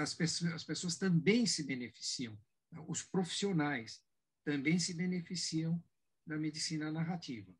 as 0.00 0.14
pessoas, 0.14 0.52
as 0.52 0.64
pessoas 0.64 0.96
também 0.96 1.44
se 1.44 1.64
beneficiam, 1.64 2.38
os 2.86 3.02
profissionais 3.02 4.02
também 4.44 4.78
se 4.78 4.94
beneficiam 4.94 5.82
da 6.24 6.38
medicina 6.38 6.90
narrativa. 6.90 7.52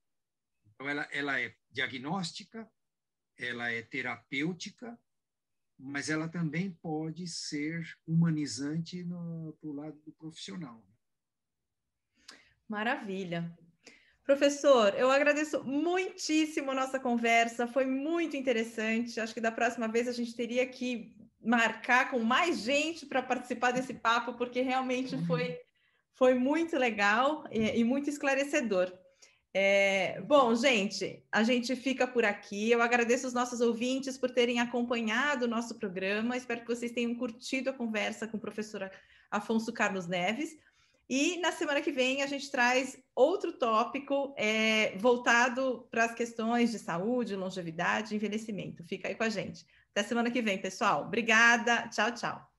Então, 0.66 0.88
ela, 0.88 1.08
ela 1.10 1.40
é 1.40 1.54
diagnóstica, 1.70 2.70
ela 3.36 3.70
é 3.70 3.82
terapêutica, 3.82 4.98
mas 5.78 6.08
ela 6.08 6.28
também 6.28 6.72
pode 6.72 7.26
ser 7.26 7.98
humanizante 8.06 9.04
para 9.04 9.68
o 9.68 9.72
lado 9.72 10.00
do 10.02 10.12
profissional. 10.12 10.86
Maravilha. 12.68 13.56
Professor, 14.28 14.92
eu 14.94 15.10
agradeço 15.10 15.64
muitíssimo 15.64 16.70
a 16.70 16.74
nossa 16.74 17.00
conversa, 17.00 17.66
foi 17.66 17.86
muito 17.86 18.36
interessante. 18.36 19.18
Acho 19.18 19.32
que 19.32 19.40
da 19.40 19.50
próxima 19.50 19.88
vez 19.88 20.06
a 20.06 20.12
gente 20.12 20.36
teria 20.36 20.66
que 20.66 21.16
marcar 21.42 22.10
com 22.10 22.18
mais 22.18 22.58
gente 22.58 23.06
para 23.06 23.22
participar 23.22 23.70
desse 23.70 23.94
papo, 23.94 24.34
porque 24.34 24.60
realmente 24.60 25.16
foi, 25.26 25.58
foi 26.14 26.34
muito 26.34 26.76
legal 26.76 27.42
e, 27.50 27.80
e 27.80 27.84
muito 27.84 28.10
esclarecedor. 28.10 28.92
É, 29.54 30.20
bom, 30.20 30.54
gente, 30.54 31.24
a 31.32 31.42
gente 31.42 31.74
fica 31.74 32.06
por 32.06 32.26
aqui. 32.26 32.70
Eu 32.70 32.82
agradeço 32.82 33.26
os 33.26 33.32
nossos 33.32 33.62
ouvintes 33.62 34.18
por 34.18 34.30
terem 34.30 34.60
acompanhado 34.60 35.46
o 35.46 35.48
nosso 35.48 35.76
programa. 35.76 36.36
Espero 36.36 36.60
que 36.60 36.68
vocês 36.68 36.92
tenham 36.92 37.14
curtido 37.14 37.70
a 37.70 37.72
conversa 37.72 38.28
com 38.28 38.36
o 38.36 38.40
professor 38.40 38.90
Afonso 39.30 39.72
Carlos 39.72 40.06
Neves. 40.06 40.54
E 41.08 41.38
na 41.38 41.50
semana 41.50 41.80
que 41.80 41.90
vem 41.90 42.22
a 42.22 42.26
gente 42.26 42.50
traz 42.50 42.98
outro 43.14 43.52
tópico 43.52 44.34
é, 44.36 44.96
voltado 44.98 45.88
para 45.90 46.04
as 46.04 46.14
questões 46.14 46.70
de 46.70 46.78
saúde, 46.78 47.34
longevidade 47.34 48.14
envelhecimento. 48.14 48.84
Fica 48.84 49.08
aí 49.08 49.14
com 49.14 49.24
a 49.24 49.28
gente. 49.28 49.66
Até 49.90 50.02
semana 50.06 50.30
que 50.30 50.42
vem, 50.42 50.58
pessoal. 50.58 51.04
Obrigada. 51.04 51.88
Tchau, 51.88 52.12
tchau. 52.12 52.57